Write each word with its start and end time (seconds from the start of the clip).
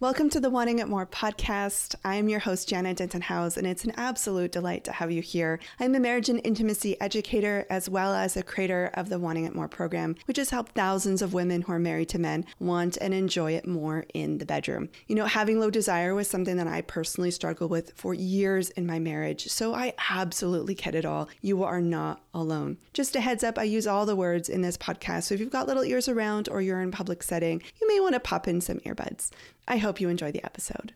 Welcome 0.00 0.30
to 0.30 0.40
the 0.40 0.48
Wanting 0.48 0.78
It 0.78 0.88
More 0.88 1.04
podcast. 1.04 1.94
I'm 2.06 2.30
your 2.30 2.40
host, 2.40 2.70
Janna 2.70 2.96
Denton-Howes, 2.96 3.58
and 3.58 3.66
it's 3.66 3.84
an 3.84 3.92
absolute 3.98 4.50
delight 4.50 4.82
to 4.84 4.92
have 4.92 5.10
you 5.10 5.20
here. 5.20 5.60
I'm 5.78 5.94
a 5.94 6.00
marriage 6.00 6.30
and 6.30 6.40
intimacy 6.42 6.98
educator 7.02 7.66
as 7.68 7.86
well 7.86 8.14
as 8.14 8.34
a 8.34 8.42
creator 8.42 8.90
of 8.94 9.10
the 9.10 9.18
Wanting 9.18 9.44
It 9.44 9.54
More 9.54 9.68
program, 9.68 10.16
which 10.24 10.38
has 10.38 10.48
helped 10.48 10.72
thousands 10.72 11.20
of 11.20 11.34
women 11.34 11.60
who 11.60 11.72
are 11.72 11.78
married 11.78 12.08
to 12.08 12.18
men 12.18 12.46
want 12.58 12.96
and 12.96 13.12
enjoy 13.12 13.52
it 13.52 13.68
more 13.68 14.06
in 14.14 14.38
the 14.38 14.46
bedroom. 14.46 14.88
You 15.06 15.16
know, 15.16 15.26
having 15.26 15.60
low 15.60 15.68
desire 15.68 16.14
was 16.14 16.28
something 16.28 16.56
that 16.56 16.66
I 16.66 16.80
personally 16.80 17.30
struggled 17.30 17.70
with 17.70 17.92
for 17.94 18.14
years 18.14 18.70
in 18.70 18.86
my 18.86 18.98
marriage, 18.98 19.48
so 19.48 19.74
I 19.74 19.92
absolutely 20.08 20.76
get 20.76 20.94
it 20.94 21.04
all. 21.04 21.28
You 21.42 21.62
are 21.64 21.82
not 21.82 22.22
alone. 22.32 22.78
Just 22.94 23.16
a 23.16 23.20
heads 23.20 23.44
up, 23.44 23.58
I 23.58 23.64
use 23.64 23.86
all 23.86 24.06
the 24.06 24.16
words 24.16 24.48
in 24.48 24.62
this 24.62 24.78
podcast, 24.78 25.24
so 25.24 25.34
if 25.34 25.40
you've 25.40 25.50
got 25.50 25.68
little 25.68 25.84
ears 25.84 26.08
around 26.08 26.48
or 26.48 26.62
you're 26.62 26.80
in 26.80 26.90
public 26.90 27.22
setting, 27.22 27.62
you 27.78 27.86
may 27.86 28.00
want 28.00 28.14
to 28.14 28.20
pop 28.20 28.48
in 28.48 28.62
some 28.62 28.78
earbuds. 28.78 29.30
I 29.70 29.76
hope 29.76 30.00
you 30.00 30.08
enjoy 30.08 30.32
the 30.32 30.44
episode. 30.44 30.94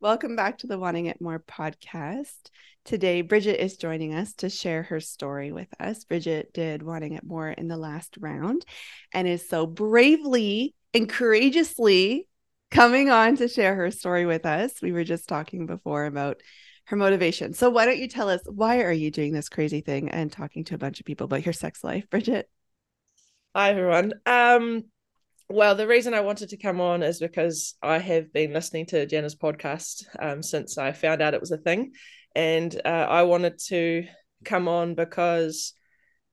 Welcome 0.00 0.34
back 0.34 0.56
to 0.58 0.66
the 0.66 0.78
Wanting 0.78 1.04
It 1.04 1.20
More 1.20 1.38
podcast. 1.38 2.48
Today, 2.86 3.20
Bridget 3.20 3.62
is 3.62 3.76
joining 3.76 4.14
us 4.14 4.32
to 4.36 4.48
share 4.48 4.84
her 4.84 4.98
story 4.98 5.52
with 5.52 5.68
us. 5.78 6.04
Bridget 6.04 6.54
did 6.54 6.82
Wanting 6.82 7.12
It 7.12 7.22
More 7.22 7.50
in 7.50 7.68
the 7.68 7.76
last 7.76 8.16
round 8.18 8.64
and 9.12 9.28
is 9.28 9.46
so 9.46 9.66
bravely 9.66 10.74
and 10.94 11.06
courageously 11.06 12.26
coming 12.70 13.10
on 13.10 13.36
to 13.36 13.46
share 13.46 13.74
her 13.74 13.90
story 13.90 14.24
with 14.24 14.46
us. 14.46 14.80
We 14.80 14.92
were 14.92 15.04
just 15.04 15.28
talking 15.28 15.66
before 15.66 16.06
about 16.06 16.40
her 16.86 16.96
motivation. 16.96 17.52
So, 17.52 17.68
why 17.68 17.84
don't 17.84 17.98
you 17.98 18.08
tell 18.08 18.30
us 18.30 18.40
why 18.46 18.80
are 18.84 18.90
you 18.90 19.10
doing 19.10 19.34
this 19.34 19.50
crazy 19.50 19.82
thing 19.82 20.08
and 20.08 20.32
talking 20.32 20.64
to 20.64 20.76
a 20.76 20.78
bunch 20.78 20.98
of 20.98 21.04
people 21.04 21.26
about 21.26 21.44
your 21.44 21.52
sex 21.52 21.84
life, 21.84 22.08
Bridget? 22.08 22.48
Hi 23.54 23.72
everyone. 23.72 24.14
Um, 24.24 24.84
well, 25.50 25.74
the 25.74 25.86
reason 25.86 26.14
I 26.14 26.20
wanted 26.20 26.50
to 26.50 26.56
come 26.56 26.80
on 26.80 27.02
is 27.02 27.18
because 27.18 27.74
I 27.82 27.98
have 27.98 28.32
been 28.32 28.52
listening 28.52 28.86
to 28.86 29.04
Janna's 29.06 29.34
podcast 29.34 30.04
um, 30.20 30.42
since 30.42 30.78
I 30.78 30.92
found 30.92 31.20
out 31.20 31.34
it 31.34 31.40
was 31.40 31.50
a 31.50 31.58
thing. 31.58 31.92
And 32.36 32.74
uh, 32.84 32.88
I 32.88 33.24
wanted 33.24 33.58
to 33.66 34.06
come 34.44 34.68
on 34.68 34.94
because 34.94 35.74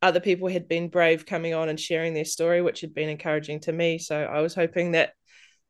other 0.04 0.20
people 0.20 0.48
had 0.48 0.68
been 0.68 0.90
brave 0.90 1.26
coming 1.26 1.56
on 1.56 1.68
and 1.68 1.80
sharing 1.80 2.14
their 2.14 2.26
story, 2.26 2.62
which 2.62 2.82
had 2.82 2.94
been 2.94 3.10
encouraging 3.10 3.60
to 3.62 3.72
me. 3.72 3.98
So 3.98 4.16
I 4.16 4.42
was 4.42 4.54
hoping 4.54 4.92
that, 4.92 5.14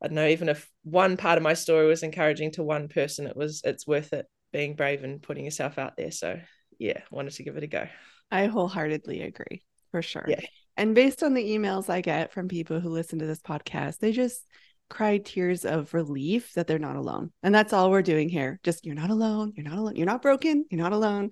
I 0.03 0.07
don't 0.07 0.15
know, 0.15 0.27
even 0.27 0.49
if 0.49 0.69
one 0.83 1.15
part 1.15 1.37
of 1.37 1.43
my 1.43 1.53
story 1.53 1.87
was 1.87 2.03
encouraging 2.03 2.51
to 2.53 2.63
one 2.63 2.89
person, 2.89 3.27
it 3.27 3.37
was 3.37 3.61
it's 3.63 3.87
worth 3.87 4.11
it 4.11 4.25
being 4.51 4.75
brave 4.75 5.05
and 5.05 5.23
putting 5.23 5.45
yourself 5.45 5.77
out 5.77 5.95
there. 5.95 6.11
So 6.11 6.37
yeah, 6.77 6.99
wanted 7.11 7.31
to 7.35 7.43
give 7.43 7.55
it 7.55 7.63
a 7.63 7.67
go. 7.67 7.87
I 8.29 8.47
wholeheartedly 8.47 9.21
agree 9.21 9.63
for 9.91 10.01
sure. 10.01 10.25
Yeah. 10.27 10.41
And 10.77 10.93
based 10.93 11.23
on 11.23 11.33
the 11.33 11.43
emails 11.43 11.89
I 11.89 12.01
get 12.01 12.31
from 12.31 12.47
people 12.47 12.79
who 12.79 12.89
listen 12.89 13.17
to 13.19 13.25
this 13.25 13.41
podcast, 13.41 13.97
they 13.97 14.11
just 14.11 14.45
cry 14.89 15.17
tears 15.17 15.65
of 15.65 15.93
relief 15.93 16.53
that 16.53 16.67
they're 16.67 16.77
not 16.77 16.95
alone. 16.95 17.31
And 17.41 17.53
that's 17.53 17.73
all 17.73 17.89
we're 17.89 18.03
doing 18.03 18.29
here. 18.29 18.59
Just 18.63 18.85
you're 18.85 18.95
not 18.95 19.09
alone. 19.09 19.53
You're 19.55 19.67
not 19.67 19.79
alone. 19.79 19.95
You're 19.95 20.05
not 20.05 20.21
broken. 20.21 20.65
You're 20.69 20.81
not 20.81 20.93
alone. 20.93 21.31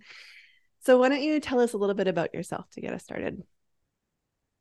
So 0.83 0.97
why 0.97 1.09
don't 1.09 1.21
you 1.21 1.39
tell 1.39 1.59
us 1.59 1.73
a 1.73 1.77
little 1.77 1.95
bit 1.95 2.07
about 2.07 2.33
yourself 2.33 2.67
to 2.71 2.81
get 2.81 2.93
us 2.93 3.03
started? 3.03 3.43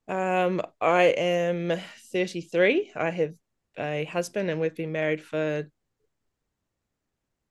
Um, 0.07 0.61
I 0.83 1.05
am 1.17 1.73
33. 2.13 2.93
I 2.95 3.11
have 3.11 3.33
a 3.79 4.05
husband 4.05 4.51
and 4.51 4.61
we've 4.61 4.77
been 4.77 4.93
married 4.93 5.23
for 5.23 5.65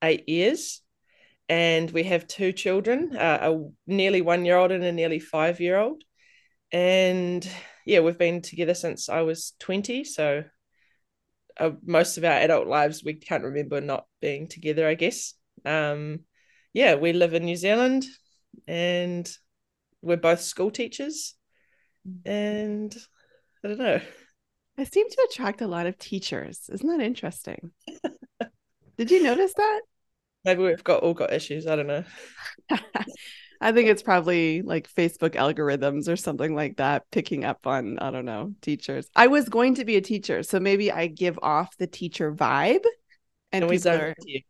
eight 0.02 0.28
years. 0.28 0.82
And 1.48 1.90
we 1.90 2.04
have 2.04 2.26
two 2.26 2.52
children, 2.52 3.14
uh, 3.16 3.38
a 3.42 3.68
nearly 3.86 4.22
one 4.22 4.44
year 4.46 4.56
old 4.56 4.70
and 4.70 4.82
a 4.82 4.92
nearly 4.92 5.18
five 5.18 5.60
year 5.60 5.76
old 5.78 6.02
and 6.74 7.48
yeah, 7.86 8.00
we've 8.00 8.18
been 8.18 8.42
together 8.42 8.74
since 8.74 9.08
I 9.08 9.22
was 9.22 9.52
20. 9.60 10.02
So 10.02 10.42
uh, 11.56 11.70
most 11.86 12.18
of 12.18 12.24
our 12.24 12.32
adult 12.32 12.66
lives, 12.66 13.04
we 13.04 13.14
can't 13.14 13.44
remember 13.44 13.80
not 13.80 14.06
being 14.20 14.48
together, 14.48 14.88
I 14.88 14.94
guess. 14.94 15.34
Um, 15.64 16.20
yeah, 16.72 16.96
we 16.96 17.12
live 17.12 17.32
in 17.32 17.44
New 17.44 17.54
Zealand 17.54 18.06
and 18.66 19.30
we're 20.02 20.16
both 20.16 20.40
school 20.40 20.72
teachers. 20.72 21.36
And 22.26 22.92
I 23.64 23.68
don't 23.68 23.78
know. 23.78 24.00
I 24.76 24.82
seem 24.82 25.08
to 25.08 25.28
attract 25.30 25.60
a 25.60 25.68
lot 25.68 25.86
of 25.86 25.96
teachers. 25.96 26.68
Isn't 26.72 26.88
that 26.88 27.04
interesting? 27.04 27.70
Did 28.98 29.12
you 29.12 29.22
notice 29.22 29.54
that? 29.54 29.80
Maybe 30.44 30.64
we've 30.64 30.82
got 30.82 31.04
all 31.04 31.14
got 31.14 31.32
issues. 31.32 31.68
I 31.68 31.76
don't 31.76 31.86
know. 31.86 32.04
I 33.60 33.72
think 33.72 33.88
it's 33.88 34.02
probably 34.02 34.62
like 34.62 34.92
Facebook 34.92 35.30
algorithms 35.30 36.08
or 36.08 36.16
something 36.16 36.54
like 36.54 36.76
that 36.76 37.10
picking 37.10 37.44
up 37.44 37.66
on, 37.66 37.98
I 37.98 38.10
don't 38.10 38.24
know, 38.24 38.54
teachers. 38.60 39.08
I 39.14 39.28
was 39.28 39.48
going 39.48 39.76
to 39.76 39.84
be 39.84 39.96
a 39.96 40.00
teacher, 40.00 40.42
so 40.42 40.60
maybe 40.60 40.90
I 40.92 41.06
give 41.06 41.38
off 41.42 41.76
the 41.76 41.86
teacher 41.86 42.32
vibe 42.32 42.84
and, 43.52 43.64
and 43.64 43.68
we 43.68 43.78
zone 43.78 44.00
are... 44.00 44.08
into 44.08 44.24
you. 44.26 44.40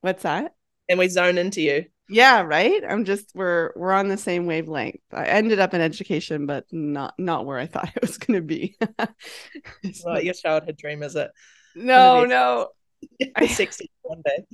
What's 0.00 0.22
that? 0.22 0.54
And 0.88 0.98
we 0.98 1.08
zone 1.08 1.38
into 1.38 1.60
you. 1.60 1.84
Yeah, 2.08 2.42
right. 2.42 2.82
I'm 2.86 3.04
just 3.04 3.30
we're 3.34 3.72
we're 3.74 3.92
on 3.92 4.08
the 4.08 4.18
same 4.18 4.46
wavelength. 4.46 5.00
I 5.12 5.26
ended 5.26 5.60
up 5.60 5.72
in 5.72 5.80
education, 5.80 6.46
but 6.46 6.66
not 6.70 7.14
not 7.18 7.46
where 7.46 7.58
I 7.58 7.66
thought 7.66 7.88
I 7.96 7.98
was 8.00 8.18
going 8.18 8.38
to 8.38 8.46
be. 8.46 8.76
it's 9.82 10.04
not 10.04 10.24
your 10.24 10.34
childhood 10.34 10.76
dream, 10.76 11.02
is 11.02 11.16
it? 11.16 11.30
No, 11.74 12.24
no. 12.24 12.68
Sixty 13.46 13.90
one 14.02 14.22
day. 14.24 14.44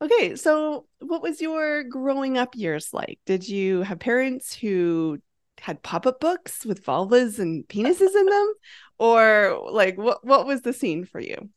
Okay, 0.00 0.36
so 0.36 0.86
what 1.00 1.22
was 1.22 1.40
your 1.40 1.82
growing 1.82 2.38
up 2.38 2.54
years 2.54 2.90
like? 2.92 3.18
Did 3.26 3.48
you 3.48 3.82
have 3.82 3.98
parents 3.98 4.54
who 4.54 5.18
had 5.60 5.82
pop-up 5.82 6.20
books 6.20 6.64
with 6.64 6.84
vulvas 6.84 7.40
and 7.40 7.66
penises 7.66 8.14
in 8.14 8.26
them? 8.26 8.54
Or 8.98 9.68
like 9.72 9.96
what 9.96 10.24
what 10.24 10.46
was 10.46 10.62
the 10.62 10.72
scene 10.72 11.04
for 11.04 11.20
you? 11.20 11.50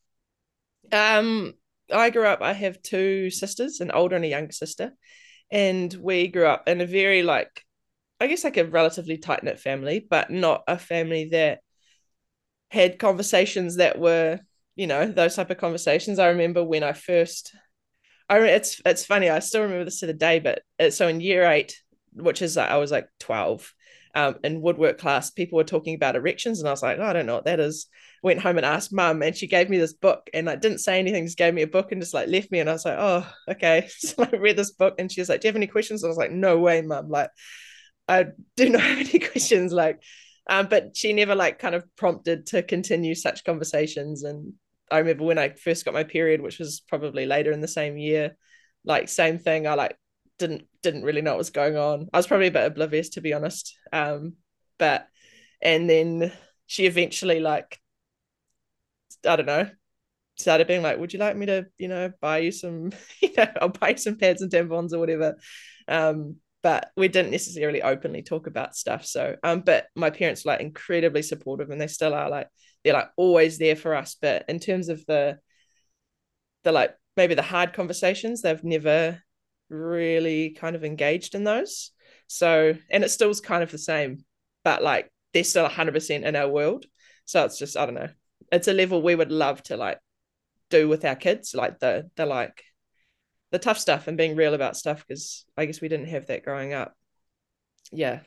Um 0.91 1.53
I 1.91 2.09
grew 2.09 2.25
up 2.25 2.41
I 2.41 2.53
have 2.53 2.81
two 2.81 3.29
sisters, 3.29 3.79
an 3.79 3.91
older 3.91 4.16
and 4.16 4.25
a 4.25 4.29
younger 4.29 4.53
sister, 4.53 4.94
and 5.52 5.94
we 5.94 6.28
grew 6.28 6.47
up 6.47 6.68
in 6.68 6.81
a 6.81 6.85
very 6.88 7.22
like 7.22 7.63
I 8.19 8.28
guess 8.28 8.44
like 8.44 8.58
a 8.58 8.66
relatively 8.66 9.18
tight-knit 9.18 9.59
family, 9.59 10.06
but 10.08 10.31
not 10.31 10.63
a 10.68 10.78
family 10.79 11.29
that 11.31 11.59
had 12.69 13.00
conversations 13.00 13.75
that 13.78 14.00
were, 14.00 14.40
you 14.75 14.88
know, 14.88 15.08
those 15.12 15.35
type 15.35 15.50
of 15.50 15.58
conversations. 15.58 16.19
I 16.19 16.29
remember 16.29 16.63
when 16.63 16.84
I 16.84 16.94
first 16.94 17.56
I 18.31 18.40
it's 18.40 18.81
it's 18.86 19.06
funny. 19.06 19.30
I 19.30 19.40
still 19.40 19.64
remember 19.64 19.84
this 19.84 20.00
to 20.00 20.08
the 20.08 20.14
day. 20.14 20.40
But 20.40 20.62
uh, 20.80 20.90
so 20.90 21.09
in 21.09 21.19
year 21.19 21.44
eight, 21.44 21.78
which 22.14 22.42
is 22.42 22.56
I 22.56 22.78
was 22.78 22.90
like 22.90 23.09
twelve, 23.19 23.74
um, 24.16 24.38
in 24.42 24.62
woodwork 24.62 24.97
class, 24.97 25.31
people 25.31 25.58
were 25.58 25.66
talking 25.66 25.96
about 25.96 26.16
erections, 26.16 26.59
and 26.59 26.68
I 26.68 26.72
was 26.72 26.81
like, 26.81 26.97
oh, 26.97 27.03
I 27.03 27.12
don't 27.12 27.25
know 27.25 27.36
what 27.36 27.46
that 27.46 27.59
is. 27.59 27.88
Went 28.24 28.40
home 28.40 28.56
and 28.56 28.66
asked 28.66 28.94
mum, 28.94 29.22
and 29.22 29.36
she 29.36 29.47
gave 29.47 29.70
me 29.70 29.78
this 29.78 29.94
book, 29.94 30.30
and 30.34 30.50
I 30.50 30.56
didn't 30.56 30.78
say 30.78 30.97
anything. 30.97 31.25
Just 31.25 31.38
gave 31.38 31.53
me 31.53 31.64
a 31.64 31.68
book 31.68 31.91
and 31.91 32.02
just 32.02 32.14
like 32.14 32.30
left 32.30 32.52
me, 32.52 32.59
and 32.59 32.70
I 32.70 32.74
was 32.74 32.86
like, 32.86 32.97
oh, 32.97 33.28
okay. 33.50 33.90
So 34.00 34.24
I 34.24 34.38
read 34.38 34.58
this 34.58 34.72
book, 34.72 34.96
and 34.97 35.12
she 35.12 35.20
was 35.20 35.28
like, 35.28 35.41
do 35.41 35.47
you 35.47 35.50
have 35.50 35.58
any 35.58 35.68
questions? 35.68 36.02
And 36.02 36.08
I 36.08 36.12
was 36.12 36.18
like, 36.18 36.31
no 36.31 36.58
way, 36.58 36.81
mum. 36.81 37.09
Like, 37.09 37.31
I 38.08 38.28
do 38.56 38.70
not 38.70 38.81
have 38.90 39.00
any 39.00 39.20
questions. 39.20 39.74
Like, 39.74 40.02
um, 40.50 40.68
but 40.70 40.96
she 40.96 41.12
never 41.12 41.36
like 41.36 41.59
kind 41.59 41.75
of 41.75 41.84
prompted 41.97 42.46
to 42.47 42.64
continue 42.64 43.14
such 43.14 43.44
conversations, 43.44 44.24
and 44.24 44.53
I 44.91 45.00
remember 45.00 45.24
when 45.24 45.38
I 45.38 45.50
first 45.50 45.85
got 45.85 45.94
my 45.94 46.03
period, 46.03 46.41
which 46.41 46.59
was 46.59 46.81
probably 46.81 47.25
later 47.25 47.52
in 47.52 47.62
the 47.62 47.68
same 47.68 47.97
year, 47.97 48.35
like 48.85 49.09
same 49.09 49.40
thing. 49.40 49.68
I 49.68 49.75
like 49.75 49.97
didn't 50.38 50.66
didn't 50.84 51.03
really 51.03 51.22
know 51.22 51.31
what 51.31 51.38
was 51.40 51.50
going 51.50 51.78
on. 51.78 52.09
I 52.13 52.18
was 52.18 52.28
probably 52.28 52.47
a 52.47 52.52
bit 52.52 52.66
oblivious 52.66 53.09
to 53.12 53.22
be 53.22 53.34
honest. 53.34 53.78
Um, 53.94 54.34
but 54.78 55.07
and 55.62 55.90
then 55.90 56.31
she 56.68 56.85
eventually 56.85 57.40
like 57.40 57.79
I 59.28 59.35
don't 59.35 59.46
know 59.46 59.69
started 60.38 60.68
being 60.68 60.81
like, 60.81 60.97
would 60.97 61.13
you 61.13 61.19
like 61.19 61.38
me 61.38 61.46
to 61.47 61.68
you 61.78 61.88
know 61.88 62.12
buy 62.22 62.40
you 62.40 62.52
some 62.52 62.91
you 63.22 63.31
know 63.38 63.47
I'll 63.62 63.69
buy 63.69 63.90
you 63.91 63.97
some 63.97 64.18
pads 64.18 64.41
and 64.41 64.52
tampons 64.52 64.94
or 64.94 65.00
whatever. 65.00 65.38
Um, 65.88 66.38
but 66.63 66.91
we 66.97 67.08
didn't 67.08 67.31
necessarily 67.31 67.81
openly 67.81 68.23
talk 68.23 68.47
about 68.47 68.75
stuff. 68.75 69.06
So 69.06 69.35
um, 69.44 69.62
but 69.62 69.88
my 69.96 70.09
parents 70.09 70.46
were 70.46 70.53
like 70.53 70.62
incredibly 70.62 71.23
supportive 71.23 71.69
and 71.72 71.81
they 71.81 71.88
still 71.88 72.13
are 72.13 72.29
like 72.29 72.47
they're 72.84 72.94
like 72.94 73.09
always 73.16 73.58
there 73.58 73.75
for 73.75 73.96
us. 73.96 74.16
But 74.19 74.46
in 74.47 74.59
terms 74.59 74.90
of 74.90 75.05
the 75.05 75.40
the 76.64 76.72
like 76.72 76.96
maybe 77.17 77.35
the 77.35 77.41
hard 77.41 77.73
conversations, 77.73 78.41
they've 78.41 78.64
never 78.64 79.22
really 79.70 80.52
kind 80.52 80.76
of 80.76 80.84
engaged 80.84 81.35
in 81.35 81.44
those. 81.44 81.91
So 82.28 82.76
and 82.90 83.03
it 83.03 83.09
still's 83.09 83.41
kind 83.41 83.64
of 83.64 83.72
the 83.72 83.78
same, 83.78 84.26
but 84.64 84.84
like 84.84 85.11
they're 85.34 85.44
still 85.44 85.67
hundred 85.67 85.94
percent 85.94 86.26
in 86.26 86.35
our 86.35 86.47
world. 86.47 86.85
So 87.26 87.46
it's 87.46 87.59
just 87.59 87.78
I 87.78 87.85
don't 87.85 87.96
know. 87.96 88.09
It's 88.52 88.67
a 88.67 88.73
level 88.73 89.02
we 89.02 89.16
would 89.16 89.32
love 89.32 89.64
to 89.64 89.78
like 89.78 90.00
do 90.70 90.88
with 90.88 91.05
our 91.05 91.16
kids, 91.16 91.53
like 91.55 91.79
the 91.79 92.09
the 92.16 92.26
like 92.26 92.64
the 93.52 93.59
tough 93.59 93.78
stuff 93.78 94.08
and 94.08 94.17
being 94.17 94.35
real 94.35 94.53
about 94.53 94.78
stuff 94.78 95.05
because 95.05 95.46
I 95.58 95.66
guess 95.66 95.82
we 95.82 95.90
didn't 95.90 96.08
have 96.08 96.28
that 96.28 96.44
growing 96.44 96.73
up. 96.73 96.96
Yeah. 97.91 98.22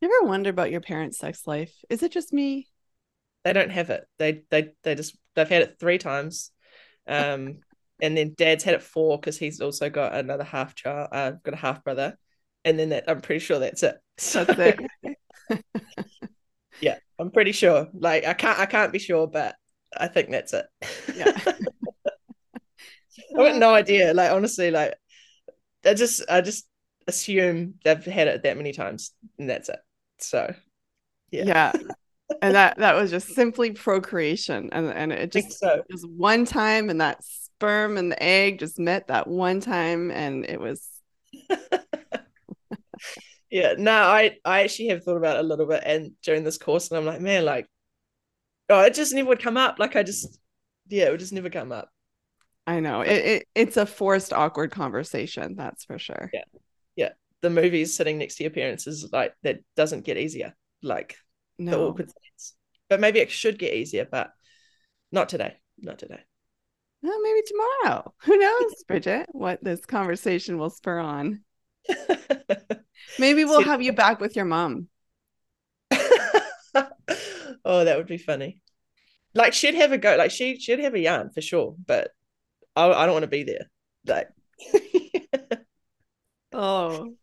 You 0.00 0.08
ever 0.08 0.28
wonder 0.28 0.50
about 0.50 0.70
your 0.70 0.80
parents' 0.80 1.18
sex 1.18 1.46
life? 1.46 1.74
Is 1.90 2.02
it 2.02 2.12
just 2.12 2.32
me? 2.32 2.68
They 3.48 3.60
don't 3.60 3.70
have 3.70 3.88
it. 3.90 4.06
They 4.18 4.42
they 4.50 4.72
they 4.82 4.94
just 4.94 5.16
they've 5.34 5.48
had 5.48 5.62
it 5.62 5.76
three 5.80 5.98
times, 5.98 6.50
um, 7.06 7.58
and 8.00 8.16
then 8.16 8.34
Dad's 8.36 8.64
had 8.64 8.74
it 8.74 8.82
four 8.82 9.18
because 9.18 9.38
he's 9.38 9.60
also 9.60 9.88
got 9.88 10.14
another 10.14 10.44
half 10.44 10.74
child, 10.74 11.08
uh, 11.12 11.30
got 11.42 11.54
a 11.54 11.58
half 11.58 11.82
brother, 11.82 12.18
and 12.64 12.78
then 12.78 12.90
that 12.90 13.04
I'm 13.08 13.20
pretty 13.20 13.40
sure 13.40 13.58
that's 13.58 13.82
it. 13.82 13.96
So. 14.18 14.44
That's 14.44 14.78
it. 15.02 15.16
Yeah, 16.80 16.98
I'm 17.18 17.30
pretty 17.30 17.52
sure. 17.52 17.88
Like 17.92 18.24
I 18.24 18.34
can't 18.34 18.58
I 18.58 18.66
can't 18.66 18.92
be 18.92 18.98
sure, 19.00 19.26
but 19.26 19.56
I 19.96 20.06
think 20.08 20.30
that's 20.30 20.52
it. 20.52 20.66
Yeah. 21.14 21.32
I 23.38 23.42
have 23.42 23.56
no 23.56 23.74
idea. 23.74 24.14
Like 24.14 24.30
honestly, 24.30 24.70
like 24.70 24.94
I 25.84 25.94
just 25.94 26.22
I 26.28 26.40
just 26.40 26.68
assume 27.06 27.74
they've 27.84 28.04
had 28.04 28.28
it 28.28 28.42
that 28.44 28.56
many 28.56 28.72
times 28.72 29.12
and 29.38 29.50
that's 29.50 29.68
it. 29.68 29.80
So 30.18 30.54
yeah. 31.30 31.44
Yeah. 31.44 31.72
And 32.42 32.54
that 32.54 32.78
that 32.78 32.94
was 32.94 33.10
just 33.10 33.34
simply 33.34 33.72
procreation. 33.72 34.70
And 34.72 34.88
and 34.88 35.12
it 35.12 35.32
just 35.32 35.58
so. 35.58 35.82
was 35.90 36.06
one 36.06 36.44
time 36.44 36.90
and 36.90 37.00
that 37.00 37.24
sperm 37.24 37.96
and 37.96 38.12
the 38.12 38.22
egg 38.22 38.58
just 38.58 38.78
met 38.78 39.08
that 39.08 39.26
one 39.26 39.60
time 39.60 40.10
and 40.10 40.44
it 40.44 40.60
was 40.60 40.88
yeah 43.50 43.74
no 43.76 43.92
i 43.92 44.36
i 44.44 44.62
actually 44.62 44.88
have 44.88 45.02
thought 45.02 45.16
about 45.16 45.36
it 45.36 45.44
a 45.44 45.48
little 45.48 45.66
bit 45.66 45.82
and 45.84 46.12
during 46.22 46.44
this 46.44 46.58
course 46.58 46.88
and 46.88 46.98
i'm 46.98 47.04
like 47.04 47.20
man 47.20 47.44
like 47.44 47.66
oh 48.68 48.80
it 48.82 48.94
just 48.94 49.14
never 49.14 49.28
would 49.28 49.42
come 49.42 49.56
up. 49.56 49.78
Like 49.78 49.96
i 49.96 50.02
just 50.02 50.38
yeah 50.88 51.06
it 51.06 51.10
would 51.10 51.20
just 51.20 51.32
never 51.32 51.50
come 51.50 51.72
up. 51.72 51.90
I 52.66 52.80
know. 52.80 53.00
It, 53.00 53.24
it 53.24 53.48
it's 53.54 53.76
a 53.76 53.86
forced 53.86 54.32
awkward 54.32 54.70
conversation 54.70 55.54
that's 55.56 55.84
for 55.84 55.98
sure. 55.98 56.30
Yeah. 56.32 56.44
Yeah. 56.96 57.10
The 57.40 57.50
movies 57.50 57.96
sitting 57.96 58.18
next 58.18 58.36
to 58.36 58.44
your 58.44 58.50
parents 58.50 58.86
is 58.86 59.08
like 59.12 59.34
that 59.42 59.60
doesn't 59.76 60.04
get 60.04 60.18
easier. 60.18 60.54
Like 60.82 61.16
no. 61.58 61.70
the 61.70 61.78
awkward 61.78 62.10
but 62.88 63.00
maybe 63.00 63.18
it 63.20 63.30
should 63.30 63.58
get 63.58 63.74
easier 63.74 64.06
but 64.10 64.32
not 65.12 65.28
today 65.28 65.56
not 65.78 65.98
today 65.98 66.20
well, 67.00 67.20
maybe 67.22 67.42
tomorrow 67.46 68.12
who 68.22 68.36
knows 68.36 68.84
bridget 68.86 69.26
what 69.32 69.62
this 69.62 69.84
conversation 69.86 70.58
will 70.58 70.70
spur 70.70 70.98
on 70.98 71.40
Maybe 73.18 73.44
we'll 73.44 73.64
have 73.64 73.82
you 73.82 73.92
back 73.92 74.20
with 74.20 74.36
your 74.36 74.44
mom. 74.44 74.88
oh, 75.90 76.84
that 77.64 77.96
would 77.96 78.06
be 78.06 78.18
funny. 78.18 78.60
Like 79.34 79.52
she'd 79.52 79.74
have 79.74 79.92
a 79.92 79.98
go. 79.98 80.16
Like 80.16 80.30
she 80.30 80.58
she'd 80.58 80.80
have 80.80 80.94
a 80.94 81.00
yarn 81.00 81.30
for 81.30 81.40
sure, 81.40 81.74
but 81.84 82.10
I 82.74 82.90
I 82.90 83.06
don't 83.06 83.14
want 83.14 83.24
to 83.24 83.28
be 83.28 83.44
there. 83.44 83.70
Like, 84.06 84.28
oh, 86.52 87.14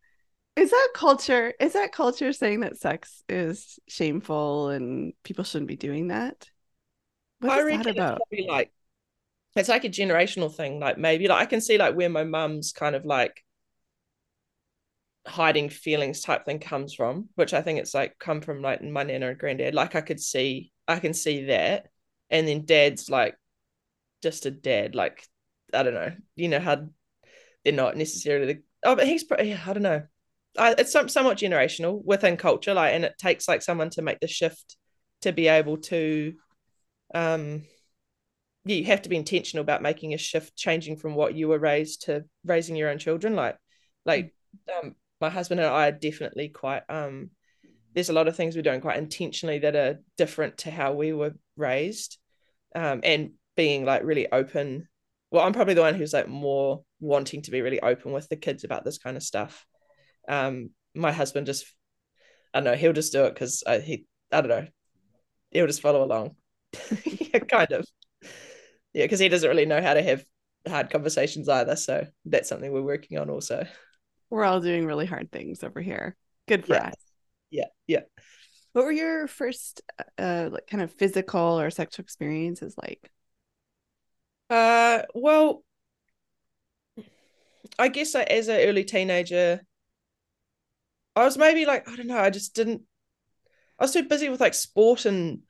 is 0.55 0.71
that 0.71 0.89
culture? 0.93 1.53
Is 1.59 1.73
that 1.73 1.91
culture 1.91 2.31
saying 2.33 2.61
that 2.61 2.77
sex 2.77 3.23
is 3.27 3.79
shameful 3.87 4.69
and 4.69 5.13
people 5.23 5.43
shouldn't 5.43 5.67
be 5.67 5.75
doing 5.75 6.07
that? 6.07 6.49
What 7.39 7.59
is 7.59 7.77
that 7.77 7.87
about? 7.87 8.21
It's 8.31 8.47
like 8.47 8.71
it's 9.55 9.69
like 9.69 9.85
a 9.85 9.89
generational 9.89 10.53
thing. 10.53 10.79
Like 10.79 10.97
maybe 10.97 11.27
like 11.27 11.41
I 11.41 11.45
can 11.45 11.61
see 11.61 11.77
like 11.77 11.95
where 11.95 12.09
my 12.09 12.23
mum's 12.23 12.71
kind 12.71 12.95
of 12.95 13.05
like 13.05 13.43
hiding 15.27 15.69
feelings 15.69 16.21
type 16.21 16.45
thing 16.45 16.59
comes 16.59 16.93
from, 16.93 17.29
which 17.35 17.53
I 17.53 17.61
think 17.61 17.79
it's 17.79 17.93
like 17.93 18.19
come 18.19 18.41
from 18.41 18.61
like 18.61 18.81
my 18.81 19.03
nana 19.03 19.29
and 19.29 19.37
granddad. 19.37 19.73
Like 19.73 19.95
I 19.95 20.01
could 20.01 20.19
see, 20.19 20.71
I 20.87 20.99
can 20.99 21.13
see 21.13 21.45
that. 21.45 21.87
And 22.29 22.47
then 22.47 22.65
dad's 22.65 23.09
like 23.09 23.35
just 24.21 24.45
a 24.45 24.51
dad. 24.51 24.95
Like, 24.95 25.25
I 25.73 25.83
don't 25.83 25.93
know, 25.93 26.11
you 26.35 26.47
know, 26.47 26.59
how 26.59 26.87
they're 27.63 27.73
not 27.73 27.97
necessarily, 27.97 28.53
the, 28.53 28.61
oh, 28.83 28.95
but 28.95 29.07
he's, 29.07 29.25
yeah, 29.43 29.61
I 29.65 29.73
don't 29.73 29.83
know. 29.83 30.03
I, 30.57 30.75
it's 30.77 30.91
some, 30.91 31.09
somewhat 31.09 31.37
generational 31.37 32.03
within 32.03 32.37
culture. 32.37 32.73
Like, 32.73 32.93
and 32.93 33.05
it 33.05 33.17
takes 33.17 33.47
like 33.47 33.61
someone 33.61 33.89
to 33.91 34.01
make 34.01 34.19
the 34.19 34.27
shift 34.27 34.77
to 35.21 35.31
be 35.31 35.47
able 35.47 35.77
to, 35.77 36.33
um, 37.13 37.63
yeah, 38.65 38.75
you 38.75 38.85
have 38.85 39.03
to 39.03 39.09
be 39.09 39.15
intentional 39.15 39.61
about 39.61 39.81
making 39.81 40.13
a 40.13 40.17
shift, 40.17 40.55
changing 40.55 40.97
from 40.97 41.15
what 41.15 41.35
you 41.35 41.47
were 41.47 41.59
raised 41.59 42.03
to 42.03 42.25
raising 42.45 42.75
your 42.75 42.89
own 42.89 42.97
children. 42.97 43.35
Like, 43.35 43.57
like, 44.05 44.33
um, 44.81 44.95
my 45.21 45.29
husband 45.29 45.59
and 45.59 45.69
I 45.69 45.87
are 45.87 45.91
definitely 45.91 46.49
quite 46.49 46.83
um 46.89 47.31
there's 47.93 48.09
a 48.09 48.13
lot 48.13 48.27
of 48.27 48.35
things 48.35 48.55
we're 48.55 48.61
doing 48.61 48.81
quite 48.81 48.97
intentionally 48.97 49.59
that 49.59 49.75
are 49.75 49.99
different 50.17 50.59
to 50.59 50.71
how 50.71 50.93
we 50.93 51.13
were 51.13 51.33
raised 51.55 52.17
um 52.75 53.01
and 53.03 53.31
being 53.55 53.85
like 53.85 54.03
really 54.03 54.31
open 54.31 54.87
well 55.31 55.45
I'm 55.45 55.53
probably 55.53 55.73
the 55.73 55.81
one 55.81 55.95
who's 55.95 56.13
like 56.13 56.27
more 56.27 56.83
wanting 56.99 57.41
to 57.43 57.51
be 57.51 57.61
really 57.61 57.81
open 57.81 58.11
with 58.11 58.27
the 58.29 58.35
kids 58.35 58.63
about 58.63 58.83
this 58.83 58.97
kind 58.97 59.17
of 59.17 59.23
stuff 59.23 59.65
um 60.27 60.69
my 60.93 61.11
husband 61.11 61.45
just 61.45 61.65
I 62.53 62.59
don't 62.59 62.65
know 62.65 62.75
he'll 62.75 62.93
just 62.93 63.11
do 63.11 63.25
it 63.25 63.33
because 63.33 63.63
I, 63.65 63.79
he 63.79 64.05
I 64.31 64.41
don't 64.41 64.49
know 64.49 64.67
he'll 65.51 65.67
just 65.67 65.81
follow 65.81 66.03
along 66.03 66.35
yeah 67.05 67.39
kind 67.39 67.71
of 67.71 67.85
yeah 68.93 69.05
because 69.05 69.19
he 69.19 69.29
doesn't 69.29 69.49
really 69.49 69.65
know 69.65 69.81
how 69.81 69.93
to 69.93 70.01
have 70.01 70.23
hard 70.67 70.89
conversations 70.89 71.47
either 71.47 71.75
so 71.75 72.07
that's 72.25 72.49
something 72.49 72.71
we're 72.71 72.81
working 72.81 73.17
on 73.19 73.29
also 73.29 73.65
we're 74.29 74.43
all 74.43 74.59
doing 74.59 74.85
really 74.85 75.05
hard 75.05 75.31
things 75.31 75.63
over 75.63 75.81
here. 75.81 76.15
Good 76.47 76.65
for 76.65 76.73
yeah. 76.73 76.87
us. 76.87 76.95
Yeah, 77.49 77.65
yeah. 77.87 78.01
What 78.73 78.85
were 78.85 78.91
your 78.91 79.27
first 79.27 79.81
uh 80.17 80.49
like 80.51 80.67
kind 80.67 80.83
of 80.83 80.91
physical 80.91 81.59
or 81.59 81.69
sexual 81.69 82.03
experiences 82.03 82.75
like? 82.77 83.09
Uh 84.49 85.03
well 85.13 85.63
I 87.79 87.87
guess 87.87 88.13
like, 88.13 88.27
as 88.27 88.47
an 88.47 88.59
early 88.67 88.83
teenager 88.83 89.61
I 91.15 91.23
was 91.25 91.37
maybe 91.37 91.65
like 91.65 91.87
I 91.89 91.95
don't 91.95 92.07
know, 92.07 92.17
I 92.19 92.29
just 92.29 92.55
didn't 92.55 92.83
I 93.79 93.85
was 93.85 93.93
too 93.93 94.03
busy 94.03 94.29
with 94.29 94.41
like 94.41 94.53
sport 94.53 95.05
and 95.05 95.41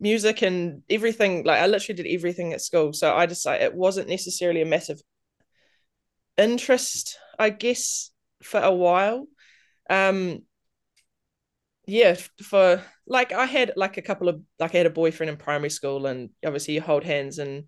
music 0.00 0.42
and 0.42 0.82
everything 0.90 1.44
like 1.44 1.60
I 1.60 1.66
literally 1.66 2.02
did 2.02 2.12
everything 2.14 2.52
at 2.54 2.62
school 2.62 2.92
so 2.94 3.14
I 3.14 3.26
just 3.26 3.46
like 3.46 3.60
it 3.62 3.74
wasn't 3.74 4.08
necessarily 4.08 4.62
a 4.62 4.66
massive 4.66 5.00
interest 6.36 7.18
I 7.38 7.50
guess, 7.50 8.10
for 8.42 8.60
a 8.60 8.72
while. 8.72 9.26
Um, 9.90 10.42
yeah, 11.86 12.14
for 12.42 12.82
like 13.06 13.32
I 13.32 13.46
had 13.46 13.72
like 13.76 13.96
a 13.96 14.02
couple 14.02 14.28
of 14.28 14.40
like 14.58 14.74
I 14.74 14.78
had 14.78 14.86
a 14.86 14.90
boyfriend 14.90 15.30
in 15.30 15.36
primary 15.36 15.70
school, 15.70 16.06
and 16.06 16.30
obviously 16.44 16.74
you 16.74 16.80
hold 16.80 17.04
hands 17.04 17.38
and 17.38 17.64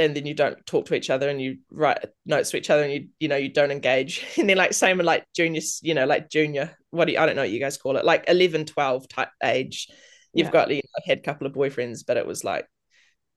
and 0.00 0.16
then 0.16 0.26
you 0.26 0.34
don't 0.34 0.64
talk 0.66 0.86
to 0.86 0.94
each 0.94 1.10
other 1.10 1.28
and 1.28 1.40
you 1.40 1.58
write 1.70 2.04
notes 2.26 2.50
to 2.50 2.56
each 2.56 2.70
other 2.70 2.82
and 2.82 2.92
you 2.92 3.08
you 3.18 3.28
know 3.28 3.36
you 3.36 3.48
don't 3.48 3.70
engage 3.70 4.24
and 4.38 4.48
then 4.48 4.56
like 4.56 4.72
same 4.72 4.96
with 4.96 5.06
like 5.06 5.24
junior 5.34 5.60
you 5.82 5.94
know 5.94 6.06
like 6.06 6.28
junior 6.30 6.76
what 6.90 7.04
do 7.04 7.12
you, 7.12 7.18
I 7.18 7.26
don't 7.26 7.36
know 7.36 7.42
what 7.42 7.50
you 7.50 7.60
guys 7.60 7.76
call 7.76 7.96
it 7.96 8.04
like 8.04 8.24
11 8.28 8.66
12 8.66 9.08
type 9.08 9.28
age 9.42 9.88
you've 10.32 10.46
yeah. 10.46 10.52
got 10.52 10.70
you 10.70 10.76
know, 10.76 11.04
had 11.04 11.18
a 11.18 11.22
couple 11.22 11.46
of 11.46 11.52
boyfriends 11.52 12.00
but 12.06 12.16
it 12.16 12.26
was 12.26 12.42
like 12.42 12.66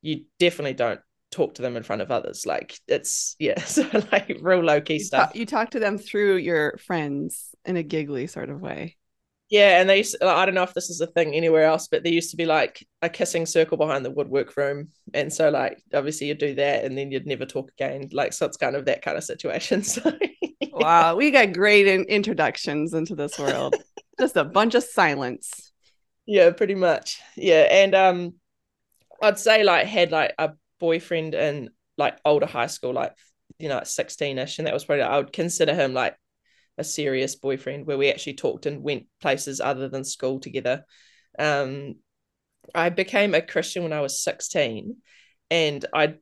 you 0.01 0.25
definitely 0.39 0.74
don't 0.74 1.00
talk 1.33 1.56
to 1.56 1.62
them 1.63 1.75
in 1.75 1.83
front 1.83 2.01
of 2.01 2.12
others. 2.12 2.45
Like 2.45 2.77
it's 2.88 3.36
yeah, 3.39 3.60
so 3.65 3.89
like 4.12 4.38
real 4.42 4.60
low 4.60 4.80
key 4.80 5.00
stuff. 5.00 5.31
you 5.33 5.45
talk 5.45 5.71
to 5.71 5.80
them 5.80 5.98
through 5.98 6.38
your 6.38 6.77
friends 6.77 7.56
in 7.65 7.75
a 7.75 7.83
giggly 7.83 8.27
sort 8.27 8.50
of 8.50 8.62
way. 8.62 8.98
Yeah, 9.54 9.80
and 9.80 9.88
they 9.88 9.98
used 9.98 10.18
to, 10.20 10.28
I 10.28 10.48
don't 10.48 10.56
know 10.56 10.64
if 10.64 10.74
this 10.74 10.90
is 10.90 11.00
a 11.00 11.06
thing 11.06 11.36
anywhere 11.36 11.66
else, 11.66 11.88
but 11.88 12.02
there 12.02 12.12
used 12.12 12.32
to 12.32 12.38
be 12.38 12.48
like 12.48 12.84
a 13.04 13.08
kissing 13.10 13.46
circle 13.46 13.78
behind 13.78 14.04
the 14.04 14.10
woodwork 14.10 14.58
room, 14.58 14.88
and 15.14 15.32
so 15.32 15.52
like 15.52 15.80
obviously 15.94 16.25
you'd 16.25 16.39
do 16.39 16.56
that, 16.56 16.84
and 16.84 16.98
then 16.98 17.12
you'd 17.12 17.27
never 17.27 17.46
talk 17.46 17.70
again. 17.70 18.10
Like 18.12 18.34
so, 18.34 18.48
it's 18.48 18.58
kind 18.58 18.75
of 18.75 18.86
that 18.86 19.04
kind 19.04 19.16
of 19.16 19.24
situation. 19.24 19.84
So 19.94 20.12
yeah. 20.60 20.70
wow, 20.72 21.16
we 21.16 21.30
got 21.30 21.54
great 21.54 21.86
in- 21.86 22.06
introductions 22.06 22.96
into 22.96 23.13
this 23.13 23.38
world. 23.38 23.75
Just 24.20 24.38
a 24.38 24.44
bunch 24.44 24.74
of 24.74 24.84
silence. 24.84 25.72
Yeah, 26.25 26.50
pretty 26.50 26.74
much. 26.74 27.22
Yeah, 27.36 27.68
and 27.70 27.94
um, 27.94 28.34
I'd 29.22 29.38
say 29.38 29.63
like 29.63 29.86
had 29.86 30.12
like 30.12 30.34
a 30.39 30.54
boyfriend 30.80 31.36
in 31.36 31.70
like 31.96 32.18
older 32.25 32.48
high 32.48 32.66
school, 32.66 32.94
like 32.94 33.13
you 33.60 33.70
know, 33.70 33.82
16ish, 33.82 34.58
and 34.58 34.66
that 34.66 34.74
was 34.74 34.86
probably 34.86 35.04
I 35.04 35.18
would 35.18 35.32
consider 35.32 35.75
him 35.75 35.94
like 35.94 36.18
a 36.77 36.84
serious 36.84 37.36
boyfriend 37.36 37.86
where 37.86 37.98
we 37.98 38.10
actually 38.10 38.36
talked 38.36 38.65
and 38.65 38.84
went 38.84 39.06
places 39.22 39.62
other 39.62 39.89
than 39.89 40.03
school 40.03 40.39
together. 40.39 40.84
Um, 41.38 41.96
I 42.74 42.89
became 42.89 43.34
a 43.34 43.42
Christian 43.42 43.84
when 43.84 43.94
I 43.94 44.01
was 44.01 44.24
16, 44.24 44.98
and 45.51 45.86
I 45.94 46.15